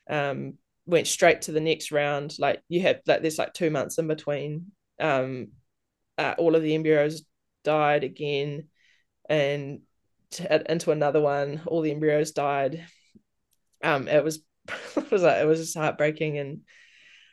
Um, 0.09 0.55
went 0.87 1.07
straight 1.07 1.43
to 1.43 1.53
the 1.53 1.61
next 1.61 1.91
round. 1.91 2.37
Like 2.39 2.63
you 2.69 2.83
have 2.83 3.01
like 3.07 3.23
there's 3.23 3.39
like 3.39 3.53
two 3.53 3.71
months 3.71 3.99
in 3.99 4.07
between. 4.07 4.73
Um, 5.01 5.49
uh, 6.19 6.35
all 6.39 6.55
of 6.55 6.63
the 6.63 6.75
embryos 6.75 7.23
died 7.65 8.05
again, 8.05 8.69
and 9.29 9.81
to, 10.33 10.71
into 10.71 10.93
another 10.93 11.21
one, 11.21 11.63
all 11.67 11.83
the 11.83 11.93
embryos 11.93 12.33
died. 12.33 12.87
Um, 13.83 14.09
it 14.09 14.23
was 14.25 14.41
it 14.97 15.11
was 15.11 15.23
like, 15.23 15.43
it 15.43 15.47
was 15.47 15.61
just 15.61 15.77
heartbreaking, 15.77 16.39
and 16.39 16.61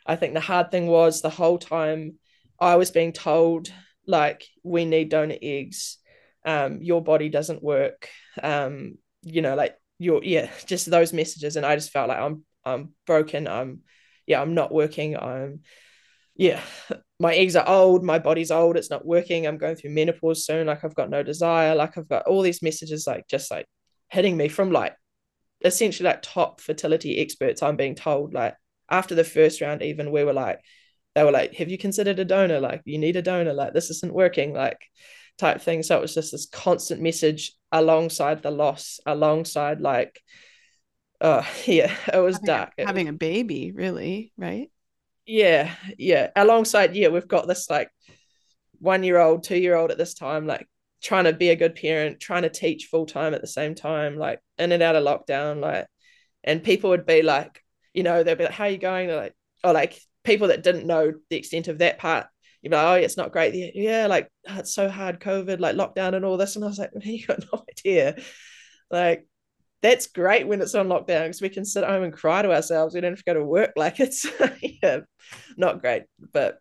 I 0.06 0.15
think 0.15 0.34
the 0.34 0.39
hard 0.39 0.71
thing 0.71 0.88
was 0.88 1.21
the 1.21 1.30
whole 1.30 1.58
time 1.58 2.19
I 2.60 2.76
was 2.76 2.91
being 2.91 3.13
told 3.13 3.71
like 4.06 4.45
we 4.63 4.86
need 4.86 5.10
donor 5.10 5.38
eggs, 5.41 5.97
um, 6.45 6.82
your 6.82 7.03
body 7.03 7.29
doesn't 7.29 7.63
work, 7.63 8.10
um, 8.41 8.97
you 9.21 9.41
know, 9.41 9.56
like 9.56 9.75
your 9.99 10.23
yeah, 10.23 10.49
just 10.65 10.89
those 10.89 11.13
messages, 11.13 11.56
and 11.56 11.65
I 11.65 11.75
just 11.75 11.91
felt 11.91 12.10
like 12.10 12.19
I'm 12.19 12.43
I'm 12.65 12.93
broken, 13.06 13.47
I'm 13.47 13.82
yeah, 14.27 14.41
I'm 14.41 14.53
not 14.53 14.73
working, 14.73 15.17
I'm 15.17 15.62
yeah, 16.36 16.62
my 17.19 17.36
eggs 17.36 17.56
are 17.56 17.67
old, 17.67 18.03
my 18.03 18.19
body's 18.19 18.51
old, 18.51 18.77
it's 18.77 18.89
not 18.89 19.06
working, 19.06 19.45
I'm 19.47 19.58
going 19.58 19.75
through 19.75 19.91
menopause 19.91 20.45
soon, 20.45 20.67
like 20.67 20.84
I've 20.84 20.95
got 20.95 21.10
no 21.10 21.23
desire, 21.23 21.75
like 21.75 21.97
I've 21.97 22.10
got 22.10 22.27
all 22.27 22.41
these 22.41 22.62
messages 22.62 23.08
like 23.08 23.27
just 23.27 23.51
like 23.51 23.67
hitting 24.10 24.38
me 24.38 24.47
from 24.47 24.71
like 24.71 24.95
essentially 25.63 26.08
like 26.08 26.21
top 26.21 26.62
fertility 26.62 27.19
experts. 27.19 27.63
I'm 27.63 27.77
being 27.77 27.95
told 27.95 28.34
like 28.34 28.56
after 28.89 29.15
the 29.15 29.23
first 29.23 29.62
round, 29.62 29.82
even 29.82 30.12
we 30.12 30.23
were 30.23 30.34
like, 30.34 30.60
they 31.15 31.23
were 31.23 31.32
like, 31.32 31.53
have 31.56 31.69
you 31.69 31.77
considered 31.77 32.19
a 32.19 32.25
donor? 32.25 32.60
Like 32.60 32.82
you 32.86 32.97
need 32.97 33.15
a 33.15 33.21
donor, 33.21 33.53
like 33.53 33.73
this 33.73 33.89
isn't 33.89 34.13
working, 34.13 34.53
like 34.53 34.79
type 35.38 35.62
thing. 35.62 35.84
So 35.84 35.98
it 35.98 36.02
was 36.02 36.13
just 36.13 36.32
this 36.32 36.46
constant 36.46 37.02
message 37.02 37.54
alongside 37.72 38.43
the 38.43 38.52
loss, 38.52 39.00
alongside 39.06 39.82
like, 39.82 40.22
oh 41.22 41.48
yeah, 41.65 41.93
it 42.13 42.19
was 42.19 42.36
having 42.36 42.46
dark. 42.46 42.74
A, 42.78 42.86
having 42.86 43.08
was, 43.08 43.15
a 43.15 43.17
baby, 43.17 43.72
really, 43.72 44.34
right? 44.38 44.69
yeah 45.26 45.74
yeah 45.98 46.30
alongside 46.36 46.96
yeah 46.96 47.08
we've 47.08 47.28
got 47.28 47.48
this 47.48 47.69
like 47.69 47.89
one 48.80 49.04
year 49.04 49.19
old 49.19 49.43
two 49.43 49.58
year 49.58 49.76
old 49.76 49.91
at 49.91 49.98
this 49.98 50.13
time 50.13 50.46
like 50.46 50.67
trying 51.02 51.24
to 51.24 51.34
be 51.34 51.50
a 51.50 51.56
good 51.56 51.76
parent 51.76 52.19
trying 52.19 52.43
to 52.43 52.50
teach 52.50 52.86
full 52.86 53.06
time 53.06 53.34
at 53.34 53.41
the 53.41 53.48
same 53.48 53.76
time 53.76 54.17
like 54.17 54.39
in 54.58 54.72
and 54.72 54.84
out 54.84 54.96
of 54.96 55.04
lockdown 55.04 55.62
like 55.62 55.88
and 56.43 56.63
people 56.63 56.89
would 56.89 57.06
be 57.06 57.22
like 57.22 57.63
you 57.93 58.04
know 58.04 58.24
they'd 58.24 58.38
be 58.38 58.43
like 58.43 58.54
how 58.54 58.65
are 58.65 58.69
you 58.69 58.78
going 58.78 59.08
they're 59.08 59.17
like 59.17 59.36
or 59.63 59.74
like 59.74 59.98
people 60.24 60.50
that 60.50 60.63
didn't 60.63 60.88
know 60.88 61.13
the 61.30 61.38
extent 61.38 61.67
of 61.67 61.78
that 61.78 61.98
part 61.98 62.28
you 62.63 62.69
know 62.69 62.93
oh 62.93 62.93
it's 62.93 63.17
not 63.17 63.32
great 63.32 63.73
yeah 63.76 64.08
like 64.08 64.32
it's 64.45 64.73
so 64.73 64.89
hard 64.89 65.19
covid 65.19 65.60
like 65.60 65.76
lockdown 65.76 66.15
and 66.15 66.26
all 66.26 66.38
this 66.38 66.56
and 66.56 66.65
i 66.65 66.67
was 66.67 66.80
like 66.80 66.91
you 67.04 67.26
got 67.28 67.43
no 67.54 67.63
idea 67.69 68.15
like 68.89 69.28
that's 69.84 70.08
great 70.08 70.47
when 70.47 70.62
it's 70.62 70.76
on 70.76 70.88
lockdown 70.88 71.23
because 71.26 71.41
we 71.41 71.49
can 71.49 71.65
sit 71.65 71.84
home 71.84 72.04
and 72.04 72.13
cry 72.13 72.41
to 72.41 72.54
ourselves. 72.54 72.95
We 72.95 73.02
don't 73.02 73.12
have 73.12 73.19
to 73.19 73.26
go 73.26 73.34
to 73.34 73.43
work. 73.43 73.73
Like 73.78 73.99
it's 73.99 74.26
yeah, 74.82 75.02
not 75.58 75.82
great, 75.82 76.04
but 76.32 76.58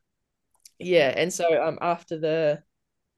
yeah. 0.80 1.14
And 1.16 1.32
so 1.32 1.62
um 1.62 1.78
after 1.80 2.18
the 2.18 2.62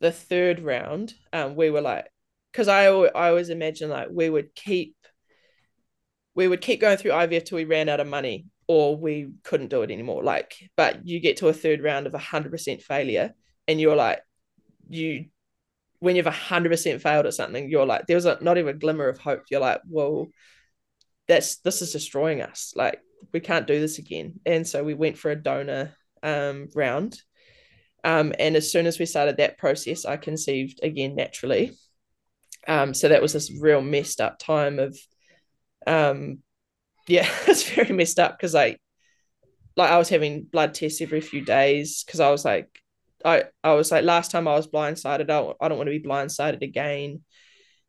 the 0.00 0.12
third 0.12 0.60
round, 0.60 1.14
um 1.32 1.56
we 1.56 1.70
were 1.70 1.80
like, 1.80 2.06
because 2.52 2.68
I 2.68 2.84
I 2.84 3.30
always 3.30 3.48
imagine 3.48 3.88
like 3.88 4.08
we 4.12 4.28
would 4.28 4.54
keep 4.54 4.94
we 6.34 6.48
would 6.48 6.60
keep 6.60 6.82
going 6.82 6.98
through 6.98 7.12
IVF 7.12 7.46
till 7.46 7.56
we 7.56 7.64
ran 7.64 7.88
out 7.88 8.00
of 8.00 8.06
money 8.06 8.46
or 8.66 8.96
we 8.96 9.32
couldn't 9.42 9.70
do 9.70 9.82
it 9.82 9.90
anymore. 9.90 10.22
Like, 10.22 10.70
but 10.76 11.06
you 11.06 11.20
get 11.20 11.38
to 11.38 11.48
a 11.48 11.52
third 11.52 11.82
round 11.82 12.06
of 12.06 12.14
a 12.14 12.18
hundred 12.18 12.52
percent 12.52 12.82
failure, 12.82 13.34
and 13.68 13.80
you're 13.80 13.96
like, 13.96 14.20
you 14.88 15.26
when 16.00 16.16
you've 16.16 16.26
100% 16.26 17.00
failed 17.00 17.24
at 17.24 17.32
something 17.32 17.70
you're 17.70 17.86
like 17.86 18.06
there 18.06 18.16
was 18.16 18.26
a, 18.26 18.36
not 18.42 18.58
even 18.58 18.74
a 18.74 18.78
glimmer 18.78 19.08
of 19.08 19.18
hope. 19.18 19.42
You're 19.50 19.60
like 19.60 19.80
well 19.88 20.28
that's 21.26 21.56
this 21.58 21.80
is 21.80 21.92
destroying 21.92 22.42
us. 22.42 22.74
Like 22.76 23.00
we 23.32 23.40
can't 23.40 23.66
do 23.66 23.80
this 23.80 23.98
again. 23.98 24.40
And 24.44 24.66
so 24.66 24.84
we 24.84 24.92
went 24.92 25.16
for 25.16 25.30
a 25.30 25.42
donor 25.42 25.94
um, 26.22 26.68
round. 26.74 27.18
Um, 28.04 28.34
and 28.38 28.54
as 28.54 28.70
soon 28.70 28.86
as 28.86 28.98
we 28.98 29.06
started 29.06 29.38
that 29.38 29.56
process 29.56 30.04
i 30.04 30.18
conceived 30.18 30.80
again 30.82 31.14
naturally. 31.14 31.72
Um, 32.68 32.92
so 32.92 33.08
that 33.08 33.22
was 33.22 33.32
this 33.32 33.50
real 33.58 33.80
messed 33.80 34.20
up 34.20 34.38
time 34.38 34.78
of 34.78 34.98
um, 35.86 36.38
yeah 37.06 37.28
it's 37.46 37.68
very 37.70 37.94
messed 37.94 38.18
up 38.18 38.36
because 38.38 38.54
I 38.54 38.76
like 39.76 39.90
i 39.90 39.98
was 39.98 40.08
having 40.08 40.44
blood 40.44 40.72
tests 40.72 41.00
every 41.00 41.20
few 41.20 41.44
days 41.44 42.04
because 42.04 42.20
i 42.20 42.30
was 42.30 42.44
like 42.44 42.80
I, 43.24 43.44
I 43.62 43.72
was 43.72 43.90
like 43.90 44.04
last 44.04 44.30
time 44.30 44.46
I 44.46 44.54
was 44.54 44.66
blindsided 44.66 45.30
I 45.30 45.54
I 45.64 45.68
don't 45.68 45.78
want 45.78 45.88
to 45.88 45.98
be 45.98 46.06
blindsided 46.06 46.62
again. 46.62 47.22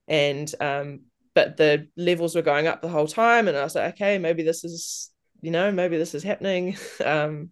And 0.08 0.54
um 0.62 1.02
but 1.34 1.58
the 1.58 1.90
levels 1.98 2.36
were 2.36 2.42
going 2.42 2.68
up 2.68 2.82
the 2.82 2.88
whole 2.88 3.08
time 3.08 3.48
and 3.48 3.58
I 3.58 3.64
was 3.64 3.76
like 3.76 3.96
okay 3.96 4.18
maybe 4.18 4.44
this 4.44 4.64
is 4.64 5.12
you 5.42 5.52
know 5.52 5.72
maybe 5.72 5.98
this 5.98 6.16
is 6.16 6.24
happening. 6.24 6.78
Um 7.04 7.50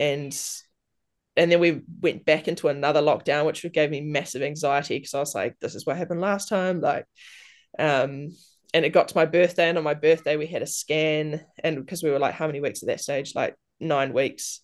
and 0.00 0.36
and 1.36 1.50
then 1.52 1.60
we 1.60 1.82
went 2.00 2.24
back 2.24 2.48
into 2.48 2.68
another 2.68 3.02
lockdown 3.02 3.44
which 3.44 3.66
gave 3.72 3.90
me 3.90 4.00
massive 4.00 4.42
anxiety 4.42 4.96
because 4.98 5.14
I 5.14 5.20
was 5.20 5.34
like 5.34 5.56
this 5.60 5.74
is 5.74 5.84
what 5.84 5.96
happened 5.96 6.20
last 6.20 6.48
time 6.48 6.80
like 6.80 7.06
um 7.78 8.30
and 8.74 8.84
it 8.84 8.90
got 8.90 9.08
to 9.08 9.16
my 9.16 9.24
birthday 9.24 9.70
and 9.70 9.78
on 9.78 9.84
my 9.84 9.94
birthday 9.94 10.36
we 10.36 10.46
had 10.46 10.60
a 10.60 10.66
scan 10.66 11.40
and 11.62 11.76
because 11.76 12.02
we 12.02 12.10
were 12.10 12.18
like 12.18 12.34
how 12.34 12.46
many 12.46 12.60
weeks 12.60 12.82
at 12.82 12.88
that 12.88 13.00
stage 13.00 13.34
like 13.34 13.54
nine 13.80 14.12
weeks 14.12 14.60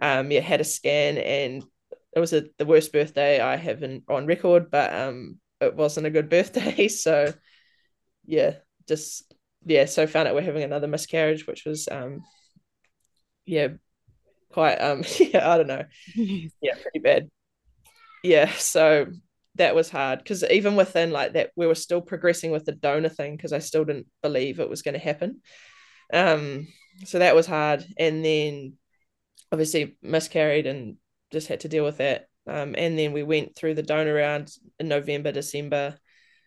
um 0.00 0.30
yeah 0.30 0.40
had 0.40 0.60
a 0.60 0.64
scan 0.64 1.18
and 1.18 1.62
it 2.14 2.20
was 2.20 2.32
a, 2.32 2.44
the 2.58 2.66
worst 2.66 2.92
birthday 2.92 3.40
I 3.40 3.56
have 3.56 3.82
in, 3.82 4.02
on 4.08 4.26
record, 4.26 4.70
but 4.70 4.94
um, 4.94 5.38
it 5.60 5.74
wasn't 5.74 6.06
a 6.06 6.10
good 6.10 6.28
birthday. 6.30 6.88
So, 6.88 7.32
yeah, 8.26 8.56
just 8.86 9.32
yeah. 9.64 9.84
So 9.84 10.06
found 10.06 10.28
out 10.28 10.34
we're 10.34 10.42
having 10.42 10.62
another 10.64 10.88
miscarriage, 10.88 11.46
which 11.46 11.64
was 11.64 11.88
um, 11.88 12.22
yeah, 13.46 13.68
quite 14.50 14.76
um, 14.76 15.04
yeah, 15.20 15.48
I 15.48 15.56
don't 15.56 15.68
know, 15.68 15.84
yeah, 16.16 16.74
pretty 16.82 17.00
bad. 17.00 17.28
Yeah, 18.24 18.50
so 18.52 19.06
that 19.58 19.74
was 19.74 19.90
hard 19.90 20.20
because 20.20 20.42
even 20.44 20.76
within 20.76 21.10
like 21.10 21.34
that, 21.34 21.50
we 21.56 21.66
were 21.66 21.74
still 21.74 22.00
progressing 22.00 22.50
with 22.50 22.64
the 22.64 22.72
donor 22.72 23.08
thing 23.08 23.36
because 23.36 23.52
I 23.52 23.58
still 23.58 23.84
didn't 23.84 24.06
believe 24.22 24.58
it 24.58 24.70
was 24.70 24.82
going 24.82 24.94
to 24.94 25.00
happen. 25.00 25.40
Um, 26.12 26.68
so 27.04 27.18
that 27.18 27.36
was 27.36 27.46
hard, 27.46 27.84
and 27.98 28.24
then 28.24 28.74
obviously 29.52 29.96
miscarried 30.02 30.66
and 30.66 30.96
just 31.30 31.48
had 31.48 31.60
to 31.60 31.68
deal 31.68 31.84
with 31.84 31.98
that. 31.98 32.26
Um, 32.46 32.74
and 32.78 32.98
then 32.98 33.12
we 33.12 33.22
went 33.22 33.54
through 33.54 33.74
the 33.74 33.82
donor 33.82 34.14
round 34.14 34.50
in 34.78 34.88
November, 34.88 35.32
December, 35.32 35.96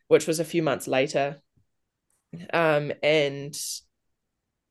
which 0.08 0.28
was 0.28 0.40
a 0.40 0.46
few 0.46 0.64
months 0.64 0.88
later. 0.88 1.38
Um, 2.54 2.92
and 3.04 3.56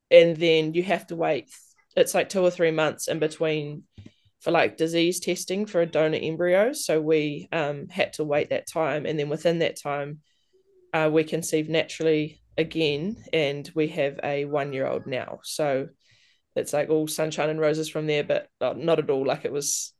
and 0.09 0.35
then 0.35 0.73
you 0.73 0.83
have 0.83 1.07
to 1.07 1.15
wait. 1.15 1.49
It's 1.95 2.13
like 2.13 2.29
two 2.29 2.41
or 2.41 2.51
three 2.51 2.71
months 2.71 3.07
in 3.07 3.19
between 3.19 3.83
for 4.41 4.51
like 4.51 4.77
disease 4.77 5.19
testing 5.19 5.65
for 5.65 5.81
a 5.81 5.85
donor 5.85 6.19
embryo. 6.21 6.73
So 6.73 6.99
we 6.99 7.47
um, 7.51 7.87
had 7.87 8.13
to 8.13 8.23
wait 8.23 8.49
that 8.49 8.67
time, 8.67 9.05
and 9.05 9.17
then 9.17 9.29
within 9.29 9.59
that 9.59 9.79
time, 9.81 10.19
uh, 10.93 11.09
we 11.11 11.23
conceived 11.23 11.69
naturally 11.69 12.41
again, 12.57 13.17
and 13.31 13.69
we 13.73 13.87
have 13.89 14.19
a 14.23 14.45
one-year-old 14.45 15.07
now. 15.07 15.39
So 15.43 15.87
it's 16.55 16.73
like 16.73 16.89
all 16.89 17.07
sunshine 17.07 17.49
and 17.49 17.59
roses 17.59 17.89
from 17.89 18.07
there, 18.07 18.23
but 18.23 18.49
not 18.59 18.99
at 18.99 19.09
all. 19.09 19.25
Like 19.25 19.45
it 19.45 19.51
was 19.53 19.93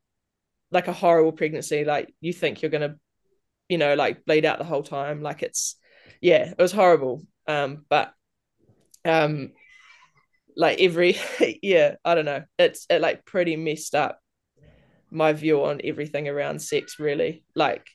like 0.72 0.88
a 0.88 0.92
horrible 0.92 1.32
pregnancy 1.32 1.84
like 1.84 2.12
you 2.20 2.32
think 2.32 2.62
you're 2.62 2.70
gonna 2.70 2.96
you 3.68 3.78
know 3.78 3.94
like 3.94 4.24
bleed 4.24 4.44
out 4.44 4.58
the 4.58 4.64
whole 4.64 4.82
time 4.82 5.22
like 5.22 5.42
it's 5.42 5.76
yeah 6.20 6.50
it 6.50 6.58
was 6.58 6.72
horrible 6.72 7.22
um 7.46 7.84
but 7.88 8.12
um 9.04 9.52
like 10.56 10.80
every 10.80 11.16
yeah 11.62 11.94
i 12.04 12.14
don't 12.14 12.24
know 12.24 12.42
it's 12.58 12.86
it 12.90 13.00
like 13.00 13.24
pretty 13.24 13.56
messed 13.56 13.94
up 13.94 14.18
my 15.12 15.32
view 15.32 15.64
on 15.64 15.80
everything 15.84 16.28
around 16.28 16.60
sex 16.60 16.98
really. 16.98 17.44
Like 17.54 17.86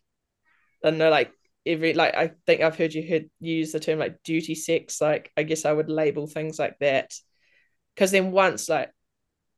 i 0.83 0.91
know 0.91 1.09
like 1.09 1.31
every 1.65 1.93
like 1.93 2.15
i 2.15 2.31
think 2.45 2.61
i've 2.61 2.77
heard 2.77 2.93
you 2.93 3.07
heard 3.09 3.29
use 3.39 3.71
the 3.71 3.79
term 3.79 3.99
like 3.99 4.23
duty 4.23 4.55
sex. 4.55 5.01
Like 5.01 5.31
i 5.35 5.43
guess 5.43 5.65
i 5.65 5.71
would 5.71 5.89
label 5.89 6.27
things 6.27 6.59
like 6.59 6.77
that. 6.79 7.13
Because 7.95 8.11
then 8.11 8.31
once 8.31 8.69
like 8.69 8.91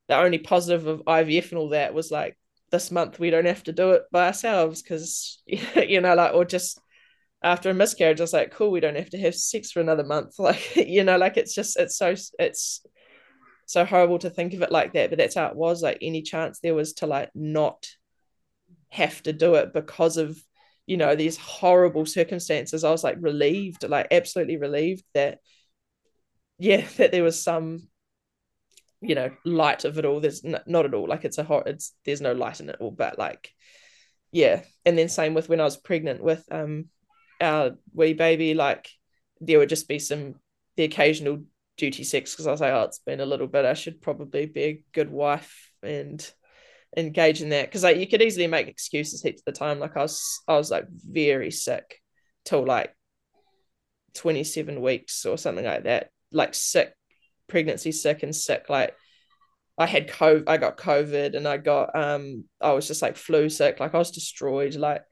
the 0.08 0.16
only 0.16 0.40
positive 0.40 0.88
of 0.88 1.04
ivf 1.06 1.50
and 1.50 1.60
all 1.60 1.70
that 1.70 1.94
was 1.94 2.10
like 2.10 2.38
this 2.72 2.92
month 2.92 3.20
we 3.20 3.30
don't 3.30 3.46
have 3.46 3.64
to 3.64 3.72
do 3.74 3.92
it 3.92 4.04
by 4.12 4.28
ourselves 4.28 4.82
because 4.82 5.42
you 5.48 6.02
know 6.02 6.16
like 6.16 6.34
or 6.34 6.46
just 6.46 6.80
after 7.44 7.70
a 7.70 7.74
miscarriage 7.74 8.20
it's 8.20 8.34
like 8.34 8.52
cool 8.52 8.72
we 8.72 8.80
don't 8.80 8.98
have 8.98 9.10
to 9.10 9.18
have 9.18 9.36
sex 9.36 9.72
for 9.72 9.80
another 9.80 10.04
month. 10.04 10.36
Like 10.40 10.76
you 10.76 11.04
know 11.04 11.18
like 11.18 11.38
it's 11.38 11.54
just 11.54 11.78
it's 11.78 11.98
so 11.98 12.16
it's 12.38 12.82
so 13.72 13.86
horrible 13.86 14.20
to 14.20 14.30
think 14.30 14.54
of 14.54 14.62
it 14.62 14.72
like 14.72 14.94
that 14.94 15.10
but 15.10 15.18
that's 15.18 15.36
how 15.36 15.48
it 15.48 15.56
was 15.56 15.82
like 15.82 15.98
any 16.02 16.22
chance 16.22 16.60
there 16.60 16.76
was 16.76 16.94
to 16.94 17.08
like 17.08 17.30
not 17.36 17.88
have 18.90 19.22
to 19.22 19.34
do 19.34 19.56
it 19.56 19.74
because 19.74 20.18
of 20.18 20.38
you 20.88 20.98
know 20.98 21.16
these 21.16 21.38
horrible 21.38 22.06
circumstances 22.06 22.84
i 22.84 22.90
was 22.90 23.04
like 23.04 23.18
relieved 23.20 23.88
like 23.88 24.08
absolutely 24.12 24.58
relieved 24.58 25.04
that 25.14 25.40
yeah, 26.60 26.86
that 26.98 27.12
there 27.12 27.24
was 27.24 27.42
some, 27.42 27.88
you 29.02 29.16
know, 29.16 29.32
light 29.46 29.86
of 29.86 29.98
it 29.98 30.06
all. 30.06 30.20
There's 30.20 30.44
n- 30.46 30.62
not 30.68 30.86
at 30.86 30.94
all 30.94 31.08
like 31.08 31.26
it's 31.26 31.40
a 31.40 31.44
hot. 31.44 31.68
It's 31.68 31.94
there's 32.06 32.22
no 32.22 32.34
light 32.34 32.60
in 32.60 32.70
it 32.70 32.78
all, 32.80 32.92
but 32.92 33.18
like, 33.18 33.52
yeah. 34.32 34.64
And 34.86 34.98
then 34.98 35.10
same 35.10 35.34
with 35.34 35.50
when 35.50 35.62
I 35.62 35.64
was 35.64 35.78
pregnant 35.78 36.22
with 36.22 36.46
um 36.52 36.86
our 37.42 37.72
wee 37.94 38.14
baby, 38.14 38.54
like 38.54 38.90
there 39.40 39.58
would 39.58 39.70
just 39.70 39.88
be 39.88 40.00
some 40.00 40.36
the 40.76 40.84
occasional 40.84 41.44
duty 41.80 42.04
sex 42.04 42.34
because 42.34 42.46
I 42.46 42.52
was 42.52 42.62
like, 42.62 42.74
oh, 42.74 42.84
it's 42.84 43.00
been 43.00 43.22
a 43.22 43.26
little 43.26 43.48
bit. 43.48 43.66
I 43.66 43.74
should 43.74 44.02
probably 44.02 44.46
be 44.46 44.64
a 44.64 44.84
good 44.94 45.10
wife 45.10 45.72
and 45.82 46.26
engage 46.98 47.42
in 47.42 47.50
that 47.50 47.68
because 47.68 47.84
like 47.84 47.98
you 47.98 48.08
could 48.08 48.22
easily 48.22 48.48
make 48.48 48.68
excuses 48.68 49.22
heaps 49.22 49.42
of 49.42 49.46
the 49.46 49.60
time. 49.60 49.80
Like 49.80 49.98
I 49.98 50.02
was, 50.02 50.42
I 50.48 50.56
was 50.56 50.70
like 50.70 50.86
very 50.90 51.52
sick 51.52 52.02
till 52.46 52.66
like 52.66 52.96
27 54.16 54.82
weeks 54.82 55.26
or 55.26 55.38
something 55.38 55.66
like 55.66 55.84
that. 55.84 56.10
Like 56.32 56.54
sick, 56.54 56.94
pregnancy 57.48 57.92
sick 57.92 58.24
and 58.24 58.36
sick. 58.36 58.70
Like 58.70 58.96
I 59.78 59.86
had 59.86 60.10
COVID, 60.10 60.44
I 60.48 60.58
got 60.58 60.78
COVID 60.78 61.36
and 61.36 61.48
I 61.48 61.58
got 61.58 61.96
um 61.96 62.44
I 62.62 62.74
was 62.74 62.88
just 62.88 63.02
like 63.02 63.16
flu 63.16 63.50
sick. 63.50 63.80
Like 63.80 63.96
I 63.96 64.00
was 64.00 64.12
destroyed. 64.12 64.76
Like 64.76 65.04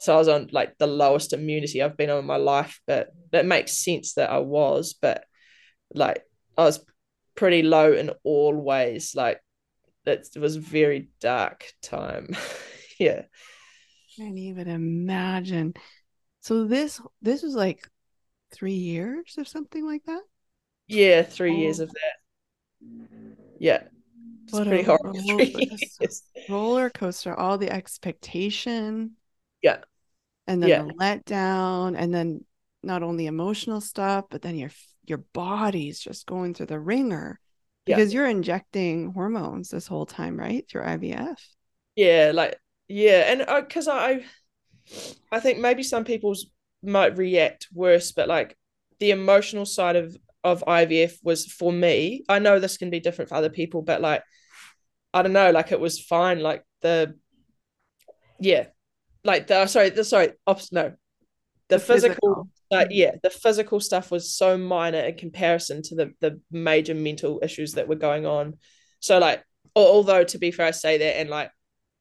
so 0.00 0.14
I 0.14 0.18
was 0.18 0.28
on 0.28 0.48
like 0.52 0.76
the 0.78 0.86
lowest 0.86 1.32
immunity 1.32 1.82
I've 1.82 1.96
been 1.96 2.10
on 2.10 2.18
in 2.18 2.26
my 2.26 2.36
life, 2.36 2.80
but 2.86 3.08
that 3.32 3.46
makes 3.46 3.72
sense 3.72 4.14
that 4.14 4.30
I 4.30 4.38
was, 4.38 4.94
but 5.00 5.24
like 5.94 6.22
I 6.56 6.64
was 6.64 6.84
pretty 7.34 7.62
low 7.62 7.92
in 7.92 8.10
all 8.24 8.54
ways. 8.54 9.14
Like 9.14 9.40
it 10.06 10.28
was 10.36 10.56
a 10.56 10.60
very 10.60 11.08
dark 11.20 11.66
time. 11.82 12.28
yeah. 12.98 13.22
Can't 14.16 14.38
even 14.38 14.68
imagine. 14.68 15.74
So 16.40 16.64
this 16.64 17.00
this 17.22 17.42
was 17.42 17.54
like 17.54 17.88
three 18.52 18.74
years 18.74 19.34
or 19.36 19.44
something 19.44 19.84
like 19.84 20.04
that? 20.04 20.22
Yeah, 20.86 21.22
three 21.22 21.52
oh. 21.52 21.58
years 21.58 21.80
of 21.80 21.90
that. 21.90 23.36
Yeah. 23.58 23.82
It's 24.44 24.52
what 24.52 24.68
pretty 24.68 24.84
a 24.84 24.96
roller, 25.02 25.46
coaster. 25.68 26.08
roller 26.48 26.90
coaster, 26.90 27.34
all 27.34 27.58
the 27.58 27.70
expectation. 27.70 29.12
Yeah. 29.60 29.78
And 30.46 30.62
then 30.62 30.70
yeah. 30.70 30.82
the 30.82 30.92
letdown, 30.94 31.96
and 31.98 32.14
then 32.14 32.44
not 32.84 33.02
only 33.02 33.26
emotional 33.26 33.80
stuff, 33.80 34.26
but 34.30 34.42
then 34.42 34.54
your 34.54 34.70
your 35.06 35.24
body's 35.32 35.98
just 36.00 36.26
going 36.26 36.54
through 36.54 36.66
the 36.66 36.80
ringer 36.80 37.40
because 37.84 38.12
yeah. 38.12 38.20
you're 38.20 38.28
injecting 38.28 39.12
hormones 39.12 39.68
this 39.68 39.86
whole 39.86 40.06
time, 40.06 40.38
right? 40.38 40.68
Through 40.68 40.82
IVF. 40.82 41.36
Yeah, 41.94 42.32
like 42.34 42.58
yeah, 42.88 43.32
and 43.32 43.64
because 43.64 43.88
I, 43.88 44.24
I 45.32 45.40
think 45.40 45.58
maybe 45.58 45.82
some 45.82 46.04
people's 46.04 46.46
might 46.82 47.16
react 47.16 47.68
worse, 47.72 48.12
but 48.12 48.28
like 48.28 48.56
the 48.98 49.10
emotional 49.10 49.66
side 49.66 49.96
of 49.96 50.16
of 50.44 50.62
IVF 50.66 51.18
was 51.22 51.46
for 51.46 51.72
me. 51.72 52.24
I 52.28 52.38
know 52.38 52.58
this 52.58 52.76
can 52.76 52.90
be 52.90 53.00
different 53.00 53.28
for 53.28 53.34
other 53.34 53.50
people, 53.50 53.82
but 53.82 54.00
like 54.00 54.22
I 55.12 55.22
don't 55.22 55.32
know, 55.32 55.50
like 55.50 55.72
it 55.72 55.80
was 55.80 56.00
fine. 56.00 56.40
Like 56.40 56.64
the 56.82 57.16
yeah, 58.38 58.66
like 59.24 59.46
the 59.46 59.66
sorry, 59.66 59.90
the 59.90 60.04
sorry, 60.04 60.32
opposite 60.46 60.72
no, 60.72 60.92
the, 61.68 61.76
the 61.76 61.80
physical, 61.80 62.48
yeah, 62.70 63.12
the 63.22 63.30
physical 63.30 63.80
stuff 63.80 64.10
was 64.10 64.32
so 64.32 64.56
minor 64.56 65.00
in 65.00 65.16
comparison 65.16 65.82
to 65.82 65.94
the 65.96 66.12
the 66.20 66.40
major 66.50 66.94
mental 66.94 67.40
issues 67.42 67.72
that 67.72 67.88
were 67.88 67.96
going 67.96 68.24
on. 68.24 68.54
So 69.00 69.18
like, 69.18 69.42
although 69.74 70.24
to 70.24 70.38
be 70.38 70.52
fair, 70.52 70.66
I 70.66 70.70
say 70.70 70.98
that, 70.98 71.18
and 71.18 71.28
like, 71.28 71.50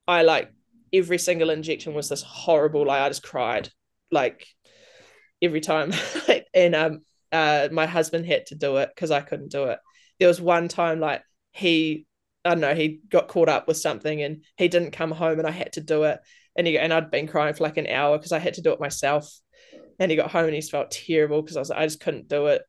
I 0.07 0.21
like 0.21 0.51
every 0.93 1.17
single 1.17 1.49
injection 1.49 1.93
was 1.93 2.09
this 2.09 2.21
horrible. 2.21 2.85
Like 2.85 3.01
I 3.01 3.09
just 3.09 3.23
cried, 3.23 3.69
like 4.11 4.45
every 5.41 5.61
time, 5.61 5.93
and 6.53 6.75
um, 6.75 6.99
uh, 7.31 7.69
my 7.71 7.87
husband 7.87 8.27
had 8.27 8.45
to 8.47 8.55
do 8.55 8.77
it 8.77 8.89
because 8.93 9.09
I 9.09 9.21
couldn't 9.21 9.51
do 9.51 9.65
it. 9.65 9.79
There 10.19 10.27
was 10.27 10.39
one 10.39 10.67
time 10.67 10.99
like 10.99 11.23
he, 11.53 12.05
I 12.43 12.49
don't 12.49 12.61
know, 12.61 12.75
he 12.75 12.99
got 13.09 13.29
caught 13.29 13.49
up 13.49 13.67
with 13.67 13.77
something 13.77 14.21
and 14.21 14.43
he 14.57 14.67
didn't 14.67 14.91
come 14.91 15.11
home, 15.11 15.39
and 15.39 15.47
I 15.47 15.51
had 15.51 15.73
to 15.73 15.81
do 15.81 16.03
it, 16.03 16.19
and 16.55 16.67
he 16.67 16.77
and 16.77 16.93
I'd 16.93 17.09
been 17.09 17.27
crying 17.27 17.55
for 17.55 17.63
like 17.63 17.77
an 17.77 17.87
hour 17.87 18.15
because 18.15 18.31
I 18.31 18.37
had 18.37 18.53
to 18.55 18.61
do 18.61 18.71
it 18.71 18.79
myself 18.79 19.27
and 19.99 20.11
he 20.11 20.17
got 20.17 20.31
home 20.31 20.45
and 20.45 20.53
he 20.53 20.61
felt 20.61 20.91
terrible 20.91 21.41
because 21.41 21.57
I 21.57 21.61
was 21.61 21.69
like, 21.69 21.79
I 21.79 21.85
just 21.85 21.99
couldn't 21.99 22.27
do 22.27 22.47
it, 22.47 22.63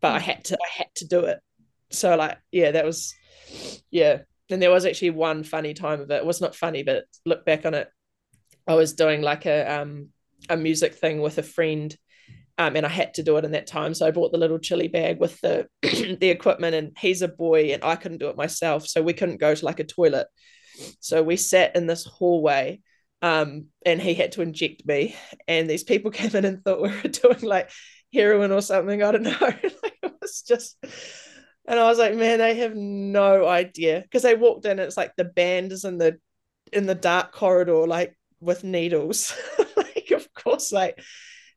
but 0.00 0.12
I 0.12 0.18
had 0.18 0.44
to 0.46 0.54
I 0.54 0.78
had 0.78 0.88
to 0.96 1.06
do 1.06 1.20
it. 1.20 1.38
So 1.90 2.16
like 2.16 2.38
yeah, 2.50 2.72
that 2.72 2.84
was 2.84 3.14
yeah. 3.90 4.22
And 4.48 4.62
there 4.62 4.70
was 4.70 4.86
actually 4.86 5.10
one 5.10 5.42
funny 5.42 5.74
time 5.74 6.00
of 6.00 6.10
it. 6.10 6.16
It 6.16 6.26
was 6.26 6.40
not 6.40 6.54
funny, 6.54 6.82
but 6.82 7.04
look 7.24 7.44
back 7.44 7.66
on 7.66 7.74
it. 7.74 7.88
I 8.66 8.74
was 8.74 8.94
doing 8.94 9.22
like 9.22 9.46
a 9.46 9.80
um 9.80 10.10
a 10.48 10.56
music 10.56 10.94
thing 10.94 11.20
with 11.20 11.38
a 11.38 11.42
friend. 11.42 11.96
Um, 12.58 12.74
and 12.74 12.86
I 12.86 12.88
had 12.88 13.12
to 13.14 13.22
do 13.22 13.36
it 13.36 13.44
in 13.44 13.52
that 13.52 13.66
time. 13.66 13.92
So 13.92 14.06
I 14.06 14.10
bought 14.12 14.32
the 14.32 14.38
little 14.38 14.58
chili 14.58 14.88
bag 14.88 15.20
with 15.20 15.38
the 15.42 15.68
the 15.82 16.30
equipment, 16.30 16.74
and 16.74 16.96
he's 16.98 17.20
a 17.20 17.28
boy, 17.28 17.74
and 17.74 17.84
I 17.84 17.96
couldn't 17.96 18.16
do 18.16 18.28
it 18.28 18.36
myself, 18.36 18.86
so 18.86 19.02
we 19.02 19.12
couldn't 19.12 19.40
go 19.40 19.54
to 19.54 19.64
like 19.64 19.78
a 19.78 19.84
toilet. 19.84 20.26
So 21.00 21.22
we 21.22 21.36
sat 21.36 21.76
in 21.76 21.86
this 21.86 22.06
hallway, 22.06 22.80
um, 23.22 23.66
and 23.84 24.00
he 24.00 24.14
had 24.14 24.32
to 24.32 24.42
inject 24.42 24.86
me. 24.86 25.16
And 25.48 25.68
these 25.68 25.84
people 25.84 26.10
came 26.12 26.34
in 26.34 26.44
and 26.44 26.64
thought 26.64 26.82
we 26.82 26.88
were 26.90 27.08
doing 27.08 27.40
like 27.42 27.70
heroin 28.12 28.52
or 28.52 28.62
something. 28.62 29.02
I 29.02 29.12
don't 29.12 29.22
know. 29.22 29.36
like, 29.40 29.98
it 30.02 30.12
was 30.20 30.42
just, 30.42 30.76
and 31.66 31.78
I 31.78 31.84
was 31.84 31.98
like, 31.98 32.14
man, 32.14 32.38
they 32.38 32.56
have 32.56 32.74
no 32.74 33.46
idea 33.46 34.00
because 34.02 34.22
they 34.22 34.34
walked 34.34 34.66
in. 34.66 34.78
it's 34.78 34.96
like 34.96 35.12
the 35.16 35.24
band 35.24 35.72
is 35.72 35.84
in 35.84 35.98
the 35.98 36.18
in 36.72 36.86
the 36.86 36.94
dark 36.94 37.32
corridor, 37.32 37.86
like 37.86 38.16
with 38.40 38.64
needles. 38.64 39.34
like, 39.76 40.10
of 40.10 40.32
course, 40.34 40.72
like, 40.72 41.00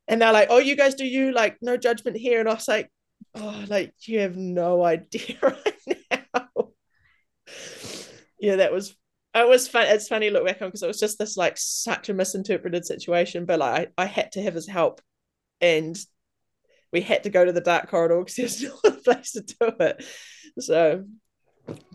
and 0.07 0.21
they're 0.21 0.33
like, 0.33 0.47
oh, 0.51 0.57
you 0.57 0.75
guys 0.75 0.95
do 0.95 1.05
you 1.05 1.31
like 1.31 1.57
no 1.61 1.77
judgment 1.77 2.17
here? 2.17 2.39
And 2.39 2.49
I 2.49 2.53
was 2.53 2.67
like, 2.67 2.91
oh, 3.35 3.65
like 3.67 3.93
you 4.01 4.19
have 4.19 4.35
no 4.35 4.83
idea 4.83 5.37
right 5.41 6.03
now. 6.35 6.69
yeah, 8.39 8.57
that 8.57 8.71
was 8.71 8.95
it 9.35 9.47
was 9.47 9.67
fun. 9.67 9.87
It's 9.87 10.07
funny 10.07 10.27
to 10.27 10.33
look 10.33 10.45
back 10.45 10.61
on 10.61 10.69
because 10.69 10.83
it 10.83 10.87
was 10.87 10.99
just 10.99 11.19
this 11.19 11.37
like 11.37 11.57
such 11.57 12.09
a 12.09 12.13
misinterpreted 12.13 12.85
situation, 12.85 13.45
but 13.45 13.59
like 13.59 13.91
I, 13.97 14.03
I 14.03 14.05
had 14.05 14.31
to 14.33 14.41
have 14.41 14.55
his 14.55 14.67
help, 14.67 15.01
and 15.61 15.97
we 16.91 17.01
had 17.01 17.23
to 17.23 17.29
go 17.29 17.45
to 17.45 17.51
the 17.51 17.61
dark 17.61 17.89
corridor 17.89 18.19
because 18.19 18.35
there's 18.35 18.61
no 18.63 18.75
other 18.85 19.01
place 19.01 19.33
to 19.33 19.41
do 19.41 19.71
it. 19.79 20.03
So, 20.59 21.05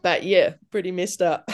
but 0.02 0.22
yeah, 0.22 0.54
pretty 0.70 0.92
messed 0.92 1.22
up. 1.22 1.50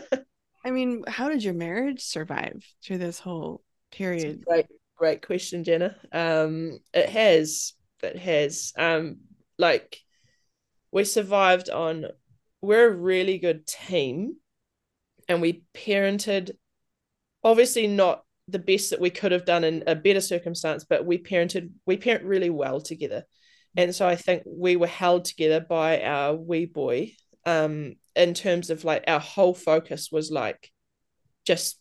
I 0.64 0.70
mean, 0.70 1.04
how 1.06 1.28
did 1.28 1.42
your 1.42 1.54
marriage 1.54 2.02
survive 2.02 2.64
through 2.84 2.98
this 2.98 3.18
whole 3.18 3.62
period? 3.92 4.44
Great, 4.46 4.66
great 4.96 5.26
question, 5.26 5.64
Janna. 5.64 5.94
Um, 6.12 6.78
it 6.92 7.08
has, 7.08 7.74
it 8.02 8.18
has. 8.18 8.72
Um, 8.76 9.18
like 9.58 10.00
we 10.92 11.04
survived 11.04 11.70
on. 11.70 12.06
We're 12.60 12.88
a 12.88 12.96
really 12.96 13.36
good 13.36 13.66
team 13.66 14.36
and 15.28 15.40
we 15.40 15.64
parented 15.74 16.52
obviously 17.42 17.86
not 17.86 18.22
the 18.48 18.58
best 18.58 18.90
that 18.90 19.00
we 19.00 19.10
could 19.10 19.32
have 19.32 19.44
done 19.44 19.64
in 19.64 19.84
a 19.86 19.94
better 19.94 20.20
circumstance 20.20 20.84
but 20.84 21.06
we 21.06 21.18
parented 21.18 21.70
we 21.86 21.96
parent 21.96 22.24
really 22.24 22.50
well 22.50 22.80
together. 22.80 23.24
And 23.76 23.94
so 23.94 24.06
i 24.06 24.16
think 24.16 24.42
we 24.46 24.76
were 24.76 24.86
held 24.86 25.24
together 25.24 25.60
by 25.60 26.02
our 26.02 26.34
wee 26.34 26.66
boy 26.66 27.12
um 27.46 27.94
in 28.14 28.34
terms 28.34 28.70
of 28.70 28.84
like 28.84 29.04
our 29.08 29.20
whole 29.20 29.54
focus 29.54 30.10
was 30.12 30.30
like 30.30 30.70
just 31.44 31.80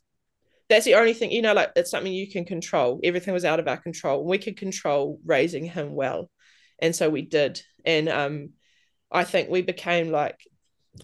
that's 0.70 0.86
the 0.86 0.96
only 0.96 1.14
thing 1.14 1.32
you 1.32 1.42
know 1.42 1.54
like 1.54 1.72
it's 1.76 1.92
something 1.92 2.12
you 2.12 2.32
can 2.32 2.46
control. 2.46 3.00
Everything 3.04 3.34
was 3.34 3.46
out 3.46 3.60
of 3.60 3.68
our 3.68 3.78
control 3.78 4.26
we 4.26 4.38
could 4.38 4.58
control 4.58 5.20
raising 5.26 5.66
him 5.66 5.94
well. 5.94 6.30
And 6.80 6.96
so 6.96 7.10
we 7.10 7.22
did. 7.22 7.62
And 7.86 8.10
um 8.10 8.50
i 9.12 9.24
think 9.24 9.50
we 9.50 9.62
became 9.62 10.10
like 10.10 10.40